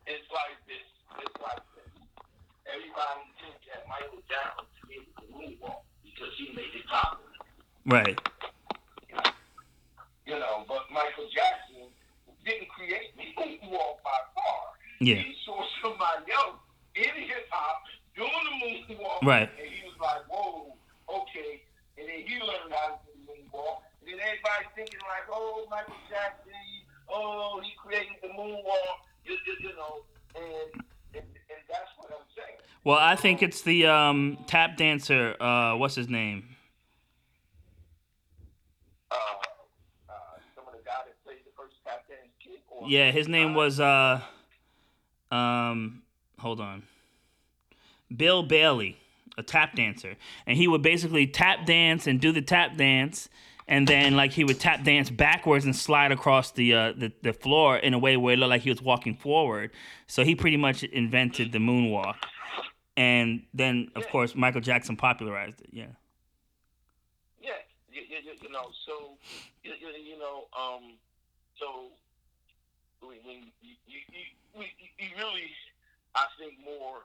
It's 0.06 0.28
like 0.32 0.58
this. 0.68 0.78
It's 1.26 1.42
like 1.42 1.62
this. 1.76 1.90
Everybody 2.68 3.24
thinks 3.42 3.66
that 3.72 3.88
Michael 3.90 4.22
Jackson 4.30 4.66
created 4.82 5.14
the 5.18 5.26
moonwalk 5.34 5.82
because 6.04 6.34
he 6.38 6.54
made 6.56 6.74
it 6.76 6.86
popular. 6.88 7.30
Right. 7.86 8.20
You 10.26 10.40
know, 10.40 10.64
but 10.68 10.88
Michael 10.92 11.28
Jackson 11.36 11.92
didn't 12.46 12.70
create 12.70 13.16
the 13.18 13.24
moonwalk 13.40 14.04
by 14.04 14.20
far. 14.34 14.76
Yeah. 15.00 15.16
He 15.16 15.36
saw 15.46 15.62
somebody 15.82 16.32
else 16.32 16.60
in 16.96 17.12
hip 17.28 17.48
hop 17.52 17.84
doing 18.16 18.30
the 18.88 18.96
moonwalk. 19.24 19.28
Right. 19.28 19.50
And 19.60 19.68
he 19.70 19.84
was 19.88 19.98
like, 20.00 20.24
whoa, 20.30 20.76
okay. 21.10 21.64
And 21.98 22.08
then 22.08 22.28
he 22.28 22.40
learned 22.40 22.72
how 22.72 23.00
to 23.00 23.00
do 23.06 23.12
the 23.26 23.32
moonwalk. 23.32 23.82
And 24.02 24.12
then 24.12 24.20
everybody's 24.20 24.72
thinking 24.76 25.00
like, 25.02 25.28
oh, 25.32 25.66
Michael 25.70 25.96
Jackson, 26.10 26.52
oh, 27.10 27.62
he 27.64 27.72
created 27.78 28.18
the 28.22 28.30
moonwalk. 28.30 29.08
You, 29.26 29.38
you, 29.48 29.70
you 29.70 29.76
know, 29.76 30.04
and, 30.36 30.84
and 31.16 31.24
and 31.24 31.62
that's 31.70 31.90
what 31.98 32.12
I'm 32.12 32.26
saying. 32.36 32.58
Well, 32.84 32.98
I 32.98 33.16
think 33.16 33.42
it's 33.42 33.62
the 33.62 33.86
um, 33.88 34.38
tap 34.48 34.76
dancer. 34.76 35.36
Uh, 35.42 35.76
what's 35.78 35.96
his 35.96 36.10
name? 36.10 36.44
Uh, 39.10 39.16
uh, 40.10 40.14
some 40.56 40.66
of 40.68 40.74
the 40.74 40.84
guy 40.84 40.92
that 41.06 41.24
played 41.24 41.38
the 41.46 41.52
first 41.56 41.76
tap 41.86 42.04
dance 42.10 42.60
Yeah, 42.88 43.12
his 43.12 43.28
name 43.28 43.54
was 43.54 43.80
uh, 43.80 44.20
um, 45.32 46.02
hold 46.40 46.60
on, 46.60 46.84
Bill 48.16 48.44
Bailey, 48.44 48.98
a 49.38 49.44
tap 49.44 49.76
dancer, 49.76 50.16
and 50.46 50.58
he 50.58 50.68
would 50.68 50.82
basically 50.82 51.28
tap 51.28 51.66
dance 51.66 52.08
and 52.08 52.20
do 52.20 52.32
the 52.32 52.42
tap 52.42 52.78
dance, 52.78 53.30
and 53.68 53.88
then 53.88 54.16
like 54.16 54.32
he 54.32 54.44
would 54.44 54.60
tap 54.60 54.84
dance 54.84 55.10
backwards 55.10 55.66
and 55.66 55.76
slide 55.76 56.12
across 56.12 56.52
the 56.52 56.74
uh, 56.74 56.94
the, 56.94 57.12
the 57.22 57.34
floor 57.34 57.78
in 57.78 57.94
a 57.94 58.00
way 58.00 58.18
where 58.18 58.34
it 58.34 58.38
looked 58.38 58.50
like 58.50 58.62
he 58.62 58.70
was 58.70 58.82
walking 58.82 59.16
forward. 59.16 59.72
So 60.08 60.24
he 60.24 60.36
pretty 60.36 60.58
much 60.58 60.84
invented 60.84 61.52
the 61.52 61.60
moonwalk, 61.60 62.16
and 62.96 63.44
then 63.54 63.90
of 63.96 64.08
course 64.10 64.36
Michael 64.36 64.62
Jackson 64.62 64.96
popularized 64.96 65.62
it. 65.62 65.70
Yeah. 65.72 65.86
Yeah, 67.42 67.52
you, 67.92 68.02
you, 68.10 68.32
you, 68.42 68.50
know, 68.50 68.68
so 68.88 69.18
you, 69.64 69.74
you, 69.74 70.18
know, 70.18 70.48
um, 70.58 70.94
so 71.60 71.92
when, 73.02 73.18
you, 73.62 73.76
you, 73.86 74.00
you, 74.12 74.24
we, 74.56 74.72
you 74.98 75.10
really, 75.18 75.52
I 76.16 76.26
think 76.40 76.54
more 76.64 77.04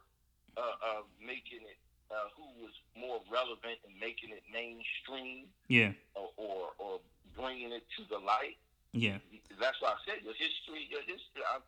uh, 0.56 0.98
of 0.98 1.04
making 1.20 1.66
it 1.66 1.78
uh, 2.10 2.14
who 2.36 2.44
was 2.62 2.72
more 2.98 3.20
relevant 3.30 3.78
in 3.86 3.98
making 4.00 4.30
it 4.30 4.42
mainstream 4.52 5.46
Yeah. 5.68 5.92
or, 6.14 6.28
or 6.36 6.68
or 6.78 7.00
bringing 7.36 7.72
it 7.72 7.84
to 7.96 8.04
the 8.08 8.18
light. 8.18 8.56
Yeah. 8.92 9.18
That's 9.60 9.80
why 9.80 9.90
I 9.90 9.96
said 10.06 10.24
your 10.24 10.34
history, 10.34 10.86
your 10.90 11.00
history. 11.02 11.42
I, 11.46 11.58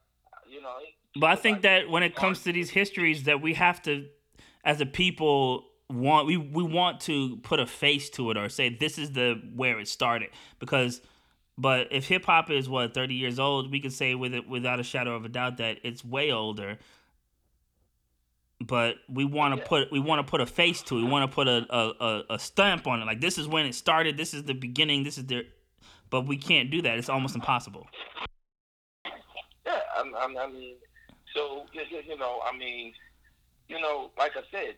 you 0.49 0.61
know, 0.62 0.74
But 1.16 1.30
I 1.30 1.36
think 1.36 1.62
that 1.62 1.88
when 1.88 2.03
it 2.03 2.14
comes 2.14 2.43
to 2.45 2.53
these 2.53 2.70
histories, 2.70 3.24
that 3.24 3.41
we 3.41 3.55
have 3.55 3.82
to, 3.82 4.07
as 4.64 4.80
a 4.80 4.86
people, 4.86 5.66
want 5.88 6.26
we 6.26 6.36
we 6.36 6.62
want 6.62 7.01
to 7.03 7.36
put 7.38 7.61
a 7.61 7.66
face 7.66 8.09
to 8.11 8.30
it 8.30 8.36
or 8.36 8.49
say 8.49 8.68
this 8.68 8.97
is 8.99 9.12
the 9.12 9.41
where 9.55 9.78
it 9.78 9.88
started 9.88 10.30
because. 10.59 11.01
But 11.59 11.88
if 11.91 12.09
hip 12.09 12.24
hop 12.24 12.51
is 12.51 12.70
what 12.70 12.95
thirty 12.95 13.12
years 13.14 13.38
old, 13.38 13.70
we 13.70 13.80
could 13.80 13.93
say 13.93 14.14
with 14.14 14.32
it 14.32 14.49
without 14.49 14.80
a 14.80 14.82
shadow 14.82 15.14
of 15.14 15.26
a 15.26 15.28
doubt 15.28 15.59
that 15.59 15.76
it's 15.82 16.03
way 16.03 16.32
older. 16.32 16.78
But 18.61 18.97
we 19.09 19.25
want 19.25 19.55
to 19.55 19.61
Yeah. 19.61 19.67
put 19.67 19.93
we 19.93 20.01
want 20.01 20.25
to 20.25 20.31
put 20.31 20.41
a 20.41 20.47
face 20.47 20.83
to 20.83 20.99
it. 20.99 21.03
We 21.03 21.09
want 21.09 21.31
to 21.31 21.35
put 21.35 21.49
a, 21.49 21.67
a, 21.75 22.25
a, 22.31 22.39
stamp 22.39 22.87
on 22.87 23.01
it. 23.01 23.07
Like 23.07 23.21
this 23.21 23.39
is 23.39 23.49
when 23.49 23.65
it 23.65 23.75
started. 23.75 24.19
This 24.19 24.35
is 24.35 24.45
the 24.45 24.55
beginning. 24.55 25.03
This 25.03 25.17
is 25.17 25.27
the. 25.27 25.47
But 26.11 26.27
we 26.27 26.37
can't 26.37 26.71
do 26.71 26.83
that. 26.83 26.99
It's 26.99 27.09
almost 27.09 27.35
impossible. 27.35 27.87
Yeah, 29.65 29.79
I, 29.97 30.01
I, 30.01 30.45
I 30.45 30.47
mean, 30.49 30.77
so 31.35 31.65
you, 31.73 32.19
know, 32.19 32.41
I 32.45 32.57
mean, 32.57 32.93
you 33.69 33.81
know, 33.81 34.11
like 34.19 34.33
I 34.37 34.43
said, 34.51 34.75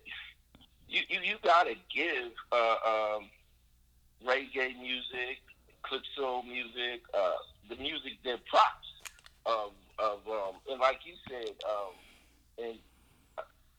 you 0.89 1.03
you, 1.09 1.21
you 1.25 1.37
gotta 1.43 1.75
give 1.95 2.33
uh, 2.53 2.77
um, 2.87 3.31
reggae 4.27 4.79
music, 4.79 5.41
calypso 5.83 6.43
music, 6.43 7.03
uh, 7.15 7.33
the 7.69 7.77
music 7.77 8.13
their 8.25 8.39
props 8.49 8.89
of 9.47 9.73
of 9.99 10.19
um, 10.29 10.55
and 10.71 10.81
like 10.81 11.01
you 11.05 11.15
said, 11.29 11.55
um, 11.65 11.95
and 12.59 12.79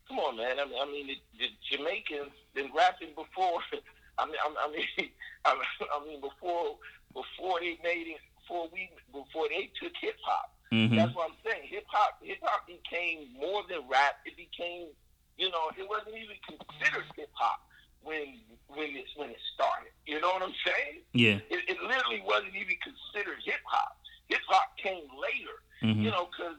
come 0.07 0.19
on, 0.19 0.37
man. 0.37 0.59
I 0.59 0.65
mean, 0.65 0.79
I 0.81 0.85
mean, 0.85 1.07
the, 1.07 1.17
the 1.39 1.47
Jamaicans 1.69 2.31
been 2.53 2.69
rapping 2.75 3.15
before. 3.15 3.59
I 4.19 4.25
mean, 4.25 4.35
I, 4.37 4.47
I 4.47 4.67
mean, 4.71 4.87
I, 5.45 6.05
mean, 6.05 6.21
before 6.21 6.77
before 7.13 7.59
they 7.59 7.77
made 7.83 8.07
it, 8.09 8.21
before 8.41 8.69
we, 8.73 8.89
before 9.11 9.47
they 9.49 9.69
took 9.81 9.93
hip 10.01 10.17
hop. 10.25 10.49
hmm 10.71 10.95
That's 10.95 11.13
what 11.15 11.29
I'm 11.29 11.37
saying. 11.45 11.69
Hip 11.69 11.85
hop, 11.87 12.17
hip 12.21 12.39
hop 12.41 12.67
became 12.67 13.29
more 13.39 13.61
than 13.69 13.85
rap. 13.89 14.17
It 14.25 14.35
became, 14.37 14.89
you 15.37 15.49
know, 15.49 15.69
it 15.77 15.87
wasn't 15.87 16.15
even 16.17 16.37
considered 16.45 17.05
hip 17.15 17.29
hop 17.33 17.61
when 18.03 18.41
when 18.67 18.93
it 18.97 19.05
when 19.15 19.29
it 19.29 19.41
started. 19.53 19.93
You 20.05 20.21
know 20.21 20.33
what 20.33 20.43
I'm 20.43 20.57
saying? 20.65 21.01
Yeah. 21.13 21.37
It, 21.49 21.69
it 21.69 21.77
literally 21.81 22.21
wasn't 22.25 22.55
even 22.55 22.77
considered 22.81 23.39
hip 23.45 23.61
hop. 23.65 23.97
Hip 24.29 24.41
hop 24.47 24.77
came 24.77 25.05
later. 25.17 25.57
hmm 25.81 26.01
You 26.01 26.11
know, 26.11 26.29
because 26.29 26.57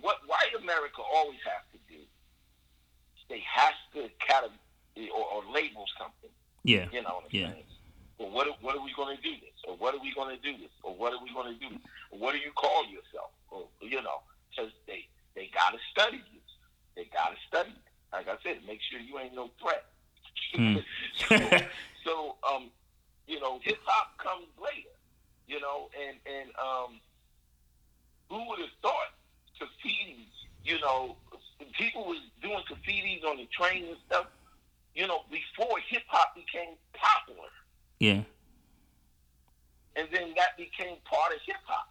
what 0.00 0.16
white 0.26 0.54
America 0.60 1.02
always 1.14 1.38
has 1.44 1.62
to 1.72 1.78
do, 1.92 2.00
they 3.28 3.42
have 3.46 3.74
to 3.94 4.08
categorize 4.24 5.10
or, 5.14 5.24
or 5.24 5.42
label 5.52 5.84
something. 5.98 6.30
Yeah. 6.64 6.86
You 6.92 7.02
know 7.02 7.20
what 7.22 7.24
I'm 7.24 7.30
Yeah. 7.30 7.50
saying? 7.52 7.64
Well, 8.18 8.30
what 8.30 8.48
are- 8.48 8.58
what 8.60 8.74
are 8.76 8.82
we 8.82 8.92
going 8.94 9.16
to 9.16 9.22
do 9.22 9.30
this? 9.40 9.54
Or 9.66 9.76
what 9.76 9.94
are 9.94 10.00
we 10.00 10.12
going 10.14 10.34
to 10.34 10.42
do 10.42 10.56
this? 10.58 10.70
Or 10.82 10.94
what 10.94 11.12
are 11.12 11.22
we 11.22 11.32
going 11.32 11.52
to 11.54 11.58
do? 11.60 11.68
This? 11.70 11.82
Or 12.10 12.18
what 12.18 12.32
do 12.32 12.38
you 12.38 12.50
call 12.52 12.84
yourself? 12.86 13.30
Or 13.50 13.68
you 13.80 14.02
know, 14.02 14.22
because 14.50 14.72
they 14.86 15.06
they 15.34 15.48
got 15.54 15.70
to 15.72 15.78
study 15.92 16.18
you. 16.32 16.40
They 16.96 17.04
got 17.12 17.30
to 17.30 17.36
study. 17.46 17.70
you. 17.70 17.82
Like 18.12 18.26
I 18.28 18.36
said, 18.42 18.58
make 18.66 18.80
sure 18.90 18.98
you 18.98 19.18
ain't 19.18 19.34
no 19.34 19.50
threat. 19.60 19.84
Hmm. 20.54 20.76
so, 21.28 21.36
so 22.04 22.36
um, 22.48 22.70
you 23.26 23.38
know, 23.40 23.60
hip 23.62 23.78
hop 23.84 24.16
comes 24.18 24.46
later. 24.60 24.94
You 25.46 25.60
know, 25.60 25.88
and 25.98 26.16
and 26.26 26.50
um, 26.58 27.00
who 28.30 28.48
would 28.48 28.58
have 28.58 28.74
thought 28.82 29.14
graffiti? 29.58 30.26
You 30.64 30.80
know, 30.80 31.16
people 31.72 32.04
was 32.04 32.18
doing 32.42 32.62
graffitis 32.70 33.24
on 33.24 33.36
the 33.38 33.46
train 33.46 33.84
and 33.86 33.96
stuff. 34.06 34.26
You 34.94 35.06
know, 35.06 35.20
before 35.30 35.78
hip 35.88 36.02
hop 36.08 36.34
became 36.34 36.74
popular 36.92 37.48
Yeah. 38.00 38.22
and 39.96 40.08
then 40.12 40.34
that 40.36 40.56
became 40.56 40.96
part 41.04 41.32
of 41.34 41.40
hip 41.46 41.56
hop. 41.66 41.88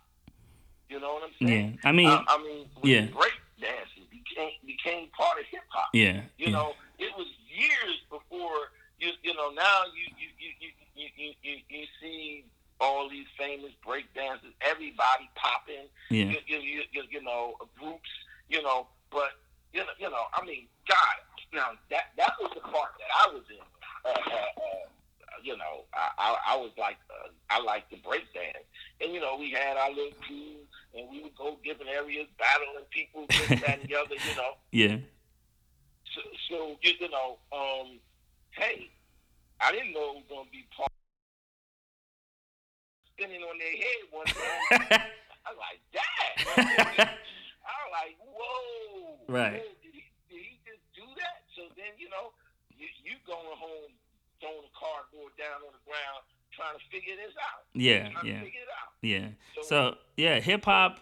You 0.89 0.99
know 0.99 1.13
what 1.15 1.23
I'm 1.23 1.47
saying? 1.47 1.79
Yeah. 1.83 1.89
I 1.89 1.91
mean, 1.91 2.07
Uh, 2.09 2.23
I 2.27 2.37
mean, 2.43 2.69
yeah. 2.83 3.05
break 3.07 3.33
dancing 3.59 4.03
became 4.11 4.51
became 4.65 5.09
part 5.09 5.39
of 5.39 5.45
hip 5.47 5.63
hop. 5.69 5.89
yeah. 5.93 6.21
You 6.37 6.47
yeah. 6.47 6.49
know, 6.51 6.73
it 6.99 7.11
was 7.17 7.27
years 7.49 7.97
before 8.09 8.71
you 8.99 9.11
you 9.23 9.33
know 9.33 9.51
now 9.51 9.83
you 9.95 10.03
you 10.17 10.29
you 10.39 10.51
you 10.59 10.69
you, 10.95 11.09
you, 11.15 11.33
you, 11.43 11.57
you 11.69 11.85
see 12.01 12.45
all 12.79 13.09
these 13.09 13.25
famous 13.37 13.71
break 13.85 14.13
dancers, 14.13 14.53
everybody 14.61 15.29
popping, 15.35 15.87
Yeah. 16.09 16.25
you, 16.25 16.37
you, 16.47 16.83
you, 16.91 17.03
you, 17.09 17.21
know, 17.21 17.55
groups, 17.79 18.09
you 18.49 18.61
know, 18.61 18.87
but 19.11 19.31
you 19.73 19.81
know, 19.81 19.93
you 19.99 20.09
know, 20.09 20.23
I 20.33 20.45
mean, 20.45 20.67
God, 20.87 21.17
now 21.53 21.71
that 21.89 22.11
that 22.17 22.33
was 22.41 22.51
the 22.53 22.61
part 22.61 22.91
that 22.97 23.09
I 23.25 23.33
was 23.33 23.43
in. 23.49 23.63
Uh, 24.05 24.09
uh, 24.09 24.35
uh, 24.35 24.87
you 25.43 25.55
know, 25.57 25.85
I, 25.93 26.09
I, 26.17 26.53
I 26.53 26.57
was 26.57 26.71
like, 26.77 26.97
uh, 27.09 27.29
I 27.49 27.61
like 27.61 27.89
the 27.89 27.97
break 27.97 28.23
dance, 28.33 28.65
and 29.01 29.13
you 29.13 29.19
know, 29.19 29.37
we 29.37 29.51
had 29.51 29.77
our 29.77 29.89
little 29.89 30.13
crew, 30.25 30.55
and 30.95 31.09
we 31.11 31.23
would 31.23 31.35
go 31.35 31.57
different 31.63 31.91
areas, 31.91 32.27
battling 32.39 32.85
people, 32.89 33.25
this, 33.29 33.61
that, 33.61 33.79
and 33.79 33.89
the 33.89 33.95
other, 33.95 34.15
you 34.15 34.35
know. 34.35 34.53
Yeah. 34.71 34.97
So, 36.15 36.21
so 36.49 36.77
you, 36.81 36.93
you 36.99 37.09
know, 37.09 37.37
um, 37.51 37.99
hey, 38.51 38.89
I 39.61 39.71
didn't 39.71 39.93
know 39.93 40.11
it 40.11 40.15
was 40.15 40.23
gonna 40.29 40.49
be 40.51 40.65
part 40.75 40.91
spinning 43.17 43.41
on 43.41 43.57
their 43.57 43.73
head 43.73 44.01
one 44.13 44.25
time. 44.29 45.01
I 45.41 45.49
was 45.49 45.57
like, 45.57 45.81
damn. 45.89 47.09
I 47.09 47.73
was 47.81 47.91
like, 47.91 48.15
whoa. 48.21 49.17
Right. 49.27 49.57
whoa, 49.57 49.73
did, 49.81 49.93
he, 49.97 50.05
did 50.29 50.41
he 50.45 50.61
just 50.61 50.85
do 50.93 51.01
that? 51.17 51.41
So 51.57 51.65
then, 51.73 51.97
you 51.97 52.09
know, 52.13 52.29
you 52.77 52.85
you 53.01 53.17
going 53.25 53.57
home 53.57 53.89
throwing 54.39 54.61
the 54.61 54.75
cardboard 54.77 55.33
down 55.37 55.65
on 55.65 55.73
the 55.73 55.81
ground 55.81 56.21
trying 56.53 56.77
to 56.77 56.83
figure 56.91 57.15
this 57.15 57.33
out. 57.41 57.65
Yeah, 57.73 58.09
yeah, 58.23 58.41
yeah. 59.01 59.27
So, 59.55 59.61
so 59.61 59.95
yeah, 60.15 60.39
hip 60.39 60.65
hop. 60.65 60.99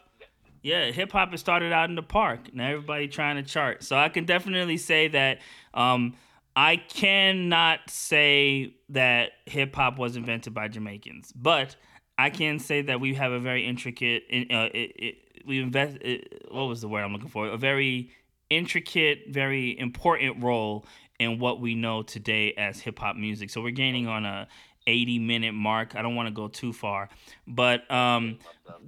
Yeah, 0.63 0.91
hip 0.91 1.11
hop 1.11 1.29
has 1.29 1.39
started 1.39 1.71
out 1.71 1.89
in 1.89 1.95
the 1.95 2.01
park. 2.03 2.53
Now 2.53 2.69
everybody 2.69 3.07
trying 3.07 3.35
to 3.35 3.43
chart. 3.43 3.83
So 3.83 3.95
I 3.95 4.09
can 4.09 4.25
definitely 4.25 4.77
say 4.77 5.07
that. 5.09 5.39
Um, 5.73 6.15
I 6.55 6.77
cannot 6.77 7.81
say 7.89 8.75
that 8.89 9.31
hip 9.45 9.75
hop 9.75 9.99
was 9.99 10.15
invented 10.15 10.53
by 10.53 10.69
Jamaicans, 10.69 11.33
but 11.33 11.75
I 12.17 12.29
can 12.29 12.59
say 12.59 12.81
that 12.83 12.99
we 12.99 13.15
have 13.15 13.31
a 13.31 13.39
very 13.39 13.65
intricate. 13.65 14.23
Uh, 14.31 14.69
it, 14.73 14.91
it, 14.95 15.15
we 15.45 15.59
invest. 15.59 15.97
It, 16.01 16.45
what 16.49 16.63
was 16.63 16.81
the 16.81 16.87
word 16.87 17.03
I'm 17.03 17.13
looking 17.13 17.29
for? 17.29 17.47
A 17.47 17.57
very 17.57 18.11
intricate, 18.49 19.25
very 19.29 19.77
important 19.77 20.43
role 20.43 20.85
in 21.19 21.39
what 21.39 21.59
we 21.59 21.75
know 21.75 22.03
today 22.03 22.53
as 22.53 22.79
hip 22.79 22.99
hop 22.99 23.15
music. 23.15 23.49
So 23.49 23.61
we're 23.61 23.71
gaining 23.71 24.07
on 24.07 24.25
a 24.25 24.47
80 24.87 25.19
minute 25.19 25.53
mark. 25.53 25.95
I 25.95 26.01
don't 26.01 26.15
want 26.15 26.27
to 26.27 26.33
go 26.33 26.47
too 26.47 26.71
far, 26.71 27.09
but 27.47 27.89
um, 27.91 28.37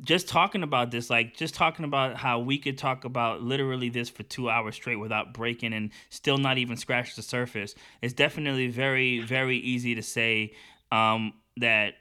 just 0.01 0.27
talking 0.27 0.63
about 0.63 0.91
this, 0.91 1.09
like 1.09 1.35
just 1.35 1.55
talking 1.55 1.85
about 1.85 2.17
how 2.17 2.39
we 2.39 2.59
could 2.59 2.77
talk 2.77 3.03
about 3.03 3.41
literally 3.41 3.89
this 3.89 4.09
for 4.09 4.23
two 4.23 4.49
hours 4.49 4.75
straight 4.75 4.97
without 4.97 5.33
breaking 5.33 5.73
and 5.73 5.91
still 6.09 6.37
not 6.37 6.57
even 6.57 6.77
scratch 6.77 7.15
the 7.15 7.21
surface. 7.21 7.73
It's 8.01 8.13
definitely 8.13 8.67
very, 8.67 9.19
very 9.19 9.57
easy 9.57 9.95
to 9.95 10.03
say 10.03 10.53
um, 10.91 11.33
that 11.57 11.95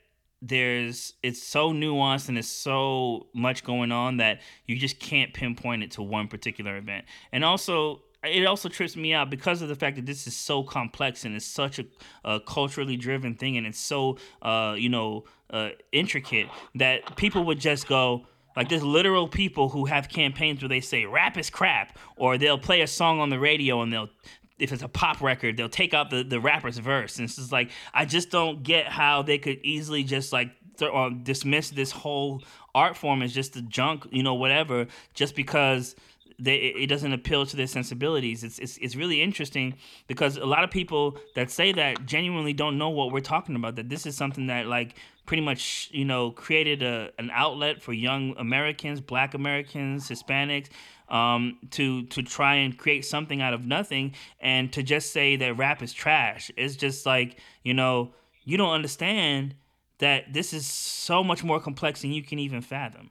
there's 0.49 1.15
it's 1.23 1.43
so 1.43 1.73
nuanced 1.73 2.29
and 2.29 2.37
there's 2.37 2.49
so 2.49 3.27
much 3.35 3.65
going 3.65 3.93
on 3.93 4.19
that 4.19 4.41
you 4.67 4.77
just 4.77 4.99
can't 4.99 5.33
pinpoint 5.35 5.83
it 5.83 5.91
to 5.93 6.03
one 6.03 6.29
particular 6.29 6.77
event. 6.77 7.05
And 7.33 7.45
also 7.45 8.03
it 8.25 8.45
also 8.47 8.69
trips 8.69 8.97
me 8.97 9.13
out 9.13 9.31
because 9.31 9.63
of 9.63 9.69
the 9.69 9.75
fact 9.75 9.97
that 9.97 10.07
this 10.07 10.27
is 10.27 10.37
so 10.37 10.63
complex 10.63 11.25
and 11.25 11.35
it's 11.35 11.47
such 11.47 11.79
a, 11.79 11.85
a 12.25 12.41
culturally 12.41 12.97
driven 12.97 13.35
thing 13.35 13.57
and 13.57 13.67
it's 13.67 13.79
so 13.79 14.19
uh, 14.43 14.75
you 14.77 14.89
know 14.89 15.25
uh, 15.51 15.71
intricate 15.93 16.49
that 16.75 17.17
people 17.17 17.45
would 17.45 17.61
just 17.61 17.87
go 17.87 18.27
like 18.57 18.69
there's 18.69 18.83
literal 18.83 19.29
people 19.29 19.69
who 19.69 19.85
have 19.85 20.09
campaigns 20.09 20.63
where 20.63 20.69
they 20.69 20.81
say 20.81 21.05
rap 21.05 21.37
is 21.37 21.51
crap 21.51 21.99
or 22.17 22.39
they'll 22.39 22.59
play 22.59 22.81
a 22.81 22.87
song 22.87 23.21
on 23.21 23.31
the 23.31 23.39
radio 23.39 23.83
and 23.83 23.93
they'll 23.93 24.09
if 24.59 24.73
it's 24.73 24.83
a 24.83 24.89
pop 24.89 25.21
record 25.21 25.57
they'll 25.57 25.69
take 25.69 25.95
out 25.95 26.11
the, 26.11 26.23
the 26.23 26.41
rapper's 26.41 26.79
verse 26.79 27.19
and 27.19 27.27
it's 27.27 27.37
just 27.37 27.53
like 27.53 27.71
i 27.95 28.05
just 28.05 28.31
don't 28.31 28.63
get 28.63 28.87
how 28.87 29.23
they 29.23 29.39
could 29.39 29.59
easily 29.63 30.03
just 30.03 30.33
like 30.33 30.51
th- 30.79 30.91
or 30.91 31.07
uh, 31.07 31.11
dismiss 31.11 31.71
this 31.71 31.91
whole 31.91 32.43
art 32.75 32.97
form 32.97 33.23
as 33.23 33.33
just 33.33 33.57
a 33.57 33.63
junk 33.63 34.07
you 34.11 34.23
know 34.23 34.35
whatever 34.35 34.87
just 35.15 35.35
because 35.35 35.95
they, 36.39 36.57
it 36.57 36.89
doesn't 36.89 37.13
appeal 37.13 37.47
to 37.47 37.57
their 37.57 37.67
sensibilities. 37.67 38.45
It's, 38.45 38.59
it's 38.59 38.77
it's 38.79 38.97
really 38.97 39.23
interesting 39.23 39.75
because 40.07 40.37
a 40.37 40.45
lot 40.45 40.65
of 40.65 40.71
people 40.71 41.19
that 41.35 41.51
say 41.51 41.73
that 41.73 42.05
genuinely 42.05 42.53
don't 42.53 42.77
know 42.79 42.91
what 42.91 43.13
we're 43.13 43.21
talking 43.21 43.57
about. 43.57 43.77
That 43.77 43.89
this 43.89 44.07
is 44.07 44.17
something 44.17 44.49
that 44.49 44.67
like 44.67 44.97
pretty 45.25 45.43
much 45.43 45.89
you 45.93 46.05
know 46.05 46.31
created 46.31 46.83
a 46.83 47.11
an 47.19 47.31
outlet 47.33 47.83
for 47.83 47.93
young 47.93 48.35
Americans, 48.37 49.01
Black 49.01 49.35
Americans, 49.35 50.09
Hispanics, 50.09 50.69
um, 51.09 51.59
to 51.73 52.05
to 52.07 52.23
try 52.23 52.57
and 52.57 52.77
create 52.77 53.05
something 53.05 53.41
out 53.41 53.55
of 53.55 53.65
nothing, 53.65 54.15
and 54.41 54.73
to 54.73 54.83
just 54.83 55.13
say 55.13 55.37
that 55.37 55.57
rap 55.57 55.83
is 55.83 55.93
trash. 55.93 56.51
It's 56.57 56.77
just 56.77 57.07
like 57.07 57.39
you 57.63 57.75
know 57.75 58.13
you 58.45 58.57
don't 58.57 58.73
understand 58.73 59.55
that 59.99 60.33
this 60.33 60.53
is 60.53 60.67
so 60.67 61.25
much 61.25 61.43
more 61.43 61.61
complex 61.61 62.03
than 62.03 62.13
you 62.13 62.23
can 62.23 62.39
even 62.39 62.61
fathom. 62.61 63.11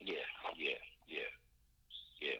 Yeah, 0.00 0.14
yeah, 0.58 0.70
yeah, 1.08 1.18
yeah. 2.20 2.30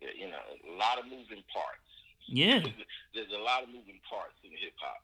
yeah 0.00 0.08
you 0.16 0.28
know, 0.28 0.44
a 0.68 0.76
lot 0.76 0.98
of 0.98 1.04
moving 1.04 1.42
parts. 1.52 1.84
Yeah. 2.26 2.60
There's 3.14 3.32
a 3.32 3.42
lot 3.42 3.62
of 3.62 3.68
moving 3.68 4.00
parts 4.08 4.36
in 4.44 4.50
hip 4.50 4.74
hop. 4.76 5.00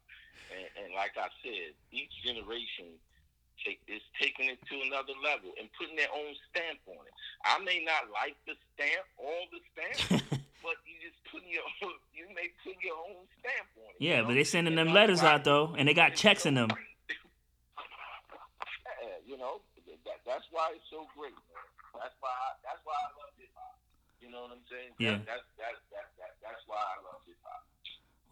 And, 0.51 0.67
and, 0.83 0.95
like 0.99 1.15
I 1.15 1.31
said, 1.47 1.79
each 1.95 2.11
generation 2.27 2.99
take, 3.65 3.81
is 3.89 4.03
taking 4.21 4.49
it 4.49 4.59
to 4.69 4.75
another 4.87 5.15
level 5.21 5.53
and 5.59 5.69
putting 5.77 5.97
their 5.97 6.11
own 6.13 6.33
stamp 6.51 6.81
on 6.89 7.03
it. 7.05 7.15
I 7.45 7.59
may 7.63 7.85
not 7.85 8.09
like 8.13 8.37
the 8.45 8.55
stamp, 8.75 9.05
all 9.17 9.45
the 9.53 9.61
stamp, 9.73 10.23
but 10.65 10.77
you 10.85 10.97
just 11.01 11.21
put 11.29 11.43
your 11.47 11.65
own, 11.85 11.97
you 12.13 12.27
may 12.35 12.53
put 12.65 12.77
your 12.81 12.97
own 12.97 13.25
stamp 13.41 13.69
on 13.81 13.91
it. 13.95 14.01
Yeah, 14.01 14.23
but 14.23 14.35
they're 14.35 14.49
sending 14.49 14.77
them 14.77 14.93
letters 14.93 15.23
out 15.23 15.45
though, 15.45 15.75
and 15.77 15.89
they 15.89 15.95
got 15.95 16.15
checks 16.15 16.45
in 16.47 16.55
them. 16.55 16.71
yeah, 19.01 19.19
you 19.25 19.37
know, 19.39 19.61
that, 20.05 20.21
that's 20.27 20.49
why 20.51 20.73
it's 20.75 20.85
so 20.91 21.07
great. 21.17 21.33
Man. 21.33 21.65
That's 21.95 22.15
why 22.21 22.33
that's 22.63 22.81
why 22.85 22.95
I 22.95 23.09
love 23.19 23.33
hip 23.37 23.51
hop. 23.55 23.77
You 24.21 24.31
know 24.31 24.43
what 24.47 24.53
I'm 24.53 24.65
saying? 24.71 24.93
Yeah. 24.99 25.19
That, 25.27 25.27
that's, 25.27 25.49
that, 25.59 25.75
that, 25.91 26.07
that, 26.19 26.33
that's 26.43 26.63
why 26.67 26.79
I 26.79 26.97
love 27.03 27.21
hip 27.27 27.37
hop. 27.43 27.67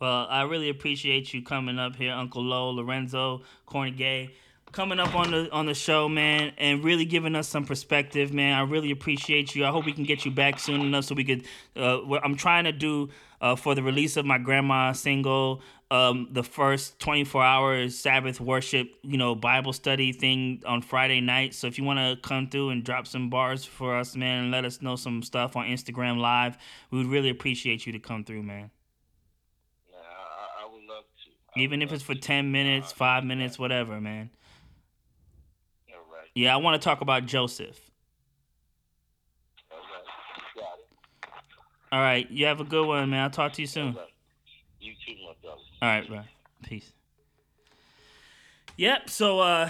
Well, 0.01 0.27
I 0.31 0.43
really 0.43 0.69
appreciate 0.69 1.35
you 1.35 1.43
coming 1.43 1.79
up 1.79 1.97
here, 1.97 2.13
Uncle 2.13 2.45
Lo, 2.45 2.71
Lorenzo, 2.71 3.43
Kornegay, 3.67 4.31
coming 4.73 5.01
up 5.01 5.15
on 5.15 5.31
the 5.31 5.51
on 5.51 5.67
the 5.67 5.75
show, 5.75 6.09
man, 6.09 6.53
and 6.59 6.85
really 6.85 7.05
giving 7.05 7.35
us 7.35 7.49
some 7.49 7.65
perspective, 7.65 8.33
man. 8.33 8.57
I 8.57 8.63
really 8.63 8.91
appreciate 8.91 9.55
you. 9.55 9.65
I 9.65 9.71
hope 9.71 9.85
we 9.85 9.93
can 9.93 10.05
get 10.05 10.25
you 10.25 10.31
back 10.31 10.59
soon 10.59 10.81
enough 10.81 11.05
so 11.05 11.15
we 11.15 11.25
could. 11.25 11.45
Uh, 11.77 12.17
I'm 12.23 12.37
trying 12.37 12.65
to 12.65 12.73
do 12.73 13.11
uh, 13.41 13.57
for 13.57 13.75
the 13.75 13.83
release 13.83 14.17
of 14.17 14.25
my 14.25 14.39
grandma 14.39 14.93
single 14.93 15.63
um, 15.91 16.29
the 16.31 16.43
first 16.43 16.99
24 16.99 17.43
hours 17.43 17.99
Sabbath 17.99 18.41
worship, 18.41 18.91
you 19.03 19.17
know, 19.17 19.35
Bible 19.35 19.73
study 19.73 20.13
thing 20.13 20.63
on 20.67 20.83
Friday 20.83 21.21
night. 21.21 21.55
So 21.55 21.67
if 21.67 21.79
you 21.79 21.85
want 21.85 21.99
to 21.99 22.29
come 22.29 22.49
through 22.49 22.71
and 22.71 22.85
drop 22.85 23.07
some 23.07 23.31
bars 23.31 23.65
for 23.65 23.97
us, 23.97 24.15
man, 24.15 24.45
and 24.45 24.53
let 24.53 24.65
us 24.65 24.83
know 24.83 24.97
some 24.97 25.23
stuff 25.23 25.57
on 25.57 25.67
Instagram 25.67 26.19
Live, 26.19 26.59
we 26.91 26.99
would 26.99 27.07
really 27.07 27.31
appreciate 27.31 27.87
you 27.87 27.93
to 27.93 27.99
come 27.99 28.25
through, 28.25 28.43
man. 28.43 28.71
Yeah, 29.91 29.97
I, 29.97 30.65
I 30.65 30.73
would 30.73 30.85
love 30.85 31.05
to. 31.05 31.31
I 31.57 31.63
Even 31.63 31.81
if 31.81 31.91
it's 31.91 32.03
for 32.03 32.15
10 32.15 32.53
minutes, 32.53 32.93
five 32.93 33.25
minutes, 33.25 33.59
whatever, 33.59 33.99
man. 33.99 34.31
Yeah, 36.39 36.55
I 36.55 36.59
want 36.59 36.81
to 36.81 36.85
talk 36.85 37.01
about 37.01 37.27
Joseph. 37.27 37.91
All 39.73 39.79
right. 40.61 40.69
All 41.91 42.01
right. 42.01 42.31
You 42.31 42.47
have 42.47 42.61
a 42.61 42.65
good 42.65 42.87
one, 42.87 43.11
man. 43.11 43.25
I'll 43.25 43.31
talk 43.31 43.55
to 43.55 43.61
you 43.61 43.67
soon. 43.67 43.97
You 44.79 44.93
too, 45.05 45.15
my 45.27 45.33
brother. 45.43 45.61
All 45.83 45.89
right, 45.89 46.07
bro. 46.09 46.21
Peace. 46.63 46.93
Yep. 48.77 49.11
So 49.11 49.41
uh, 49.41 49.69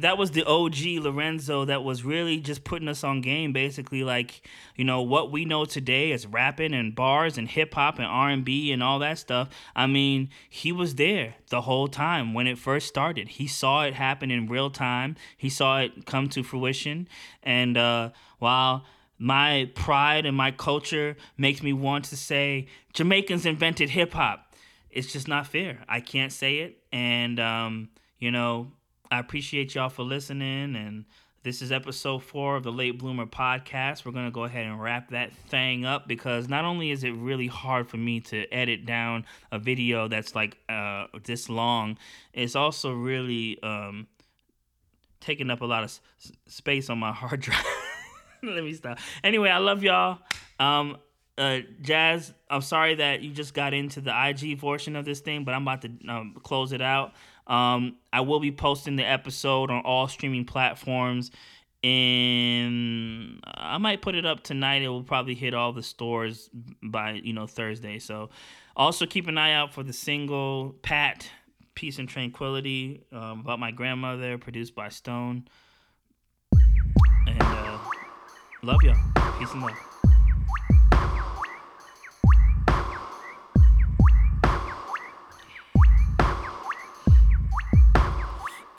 that 0.00 0.18
was 0.18 0.30
the 0.30 0.44
OG 0.44 1.02
Lorenzo 1.02 1.64
that 1.64 1.84
was 1.84 2.04
really 2.04 2.38
just 2.40 2.64
putting 2.64 2.88
us 2.88 3.04
on 3.04 3.20
game. 3.20 3.52
Basically, 3.52 4.04
like 4.04 4.42
you 4.76 4.84
know 4.84 5.02
what 5.02 5.30
we 5.30 5.44
know 5.44 5.64
today 5.64 6.12
as 6.12 6.26
rapping 6.26 6.74
and 6.74 6.94
bars 6.94 7.38
and 7.38 7.48
hip 7.48 7.74
hop 7.74 7.98
and 7.98 8.06
R 8.06 8.30
and 8.30 8.44
B 8.44 8.72
and 8.72 8.82
all 8.82 8.98
that 9.00 9.18
stuff. 9.18 9.48
I 9.76 9.86
mean, 9.86 10.30
he 10.48 10.72
was 10.72 10.96
there 10.96 11.34
the 11.50 11.62
whole 11.62 11.88
time 11.88 12.34
when 12.34 12.46
it 12.46 12.58
first 12.58 12.88
started. 12.88 13.28
He 13.28 13.46
saw 13.46 13.84
it 13.84 13.94
happen 13.94 14.30
in 14.30 14.48
real 14.48 14.70
time. 14.70 15.16
He 15.36 15.48
saw 15.48 15.80
it 15.80 16.06
come 16.06 16.28
to 16.30 16.42
fruition. 16.42 17.08
And 17.42 17.76
uh, 17.76 18.10
while 18.38 18.84
my 19.18 19.70
pride 19.74 20.26
and 20.26 20.36
my 20.36 20.50
culture 20.50 21.16
makes 21.36 21.62
me 21.62 21.72
want 21.72 22.04
to 22.06 22.16
say 22.16 22.66
Jamaicans 22.92 23.46
invented 23.46 23.90
hip 23.90 24.12
hop 24.12 24.48
it's 24.90 25.12
just 25.12 25.28
not 25.28 25.46
fair. 25.46 25.84
I 25.88 26.00
can't 26.00 26.32
say 26.32 26.58
it. 26.58 26.78
And, 26.92 27.38
um, 27.38 27.90
you 28.18 28.30
know, 28.30 28.72
I 29.10 29.18
appreciate 29.18 29.74
y'all 29.74 29.88
for 29.88 30.02
listening. 30.02 30.76
And 30.76 31.04
this 31.42 31.62
is 31.62 31.72
episode 31.72 32.22
four 32.22 32.56
of 32.56 32.62
the 32.62 32.72
Late 32.72 32.98
Bloomer 32.98 33.26
podcast. 33.26 34.04
We're 34.04 34.12
going 34.12 34.26
to 34.26 34.30
go 34.30 34.44
ahead 34.44 34.66
and 34.66 34.80
wrap 34.80 35.10
that 35.10 35.32
thing 35.32 35.84
up 35.84 36.06
because 36.06 36.48
not 36.48 36.64
only 36.64 36.90
is 36.90 37.04
it 37.04 37.12
really 37.12 37.46
hard 37.46 37.88
for 37.88 37.96
me 37.96 38.20
to 38.20 38.46
edit 38.52 38.84
down 38.84 39.24
a 39.50 39.58
video 39.58 40.08
that's 40.08 40.34
like 40.34 40.58
uh, 40.68 41.06
this 41.24 41.48
long, 41.48 41.96
it's 42.34 42.54
also 42.54 42.92
really 42.92 43.62
um, 43.62 44.06
taking 45.20 45.50
up 45.50 45.62
a 45.62 45.66
lot 45.66 45.84
of 45.84 45.90
s- 45.90 46.32
space 46.46 46.90
on 46.90 46.98
my 46.98 47.12
hard 47.12 47.40
drive. 47.42 47.64
Let 48.42 48.62
me 48.62 48.74
stop. 48.74 48.98
Anyway, 49.24 49.48
I 49.48 49.58
love 49.58 49.82
y'all. 49.82 50.18
Um, 50.60 50.98
uh, 51.38 51.60
Jazz, 51.80 52.34
I'm 52.50 52.62
sorry 52.62 52.96
that 52.96 53.22
you 53.22 53.30
just 53.32 53.54
got 53.54 53.72
into 53.72 54.00
the 54.00 54.12
IG 54.12 54.58
portion 54.58 54.96
of 54.96 55.04
this 55.04 55.20
thing, 55.20 55.44
but 55.44 55.54
I'm 55.54 55.62
about 55.62 55.82
to 55.82 55.90
um, 56.08 56.36
close 56.42 56.72
it 56.72 56.82
out. 56.82 57.14
Um, 57.48 57.96
I 58.12 58.20
will 58.20 58.40
be 58.40 58.52
posting 58.52 58.96
the 58.96 59.04
episode 59.04 59.70
on 59.70 59.82
all 59.84 60.06
streaming 60.08 60.44
platforms. 60.44 61.30
And 61.84 63.40
I 63.44 63.78
might 63.78 64.02
put 64.02 64.14
it 64.16 64.26
up 64.26 64.42
tonight. 64.42 64.82
It 64.82 64.88
will 64.88 65.04
probably 65.04 65.34
hit 65.34 65.54
all 65.54 65.72
the 65.72 65.82
stores 65.82 66.50
by 66.82 67.12
you 67.12 67.32
know 67.32 67.46
Thursday. 67.46 68.00
So, 68.00 68.30
also 68.76 69.06
keep 69.06 69.28
an 69.28 69.38
eye 69.38 69.52
out 69.52 69.72
for 69.72 69.84
the 69.84 69.92
single 69.92 70.74
"Pat 70.82 71.30
Peace 71.76 72.00
and 72.00 72.08
Tranquility" 72.08 73.04
um, 73.12 73.40
about 73.40 73.60
my 73.60 73.70
grandmother, 73.70 74.38
produced 74.38 74.74
by 74.74 74.88
Stone. 74.88 75.46
And 77.28 77.42
uh, 77.42 77.78
love 78.64 78.82
y'all. 78.82 78.96
Peace 79.38 79.52
and 79.52 79.62
love. 79.62 79.97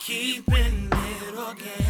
Keeping 0.09 0.89
it 0.91 1.37
organic. 1.37 1.88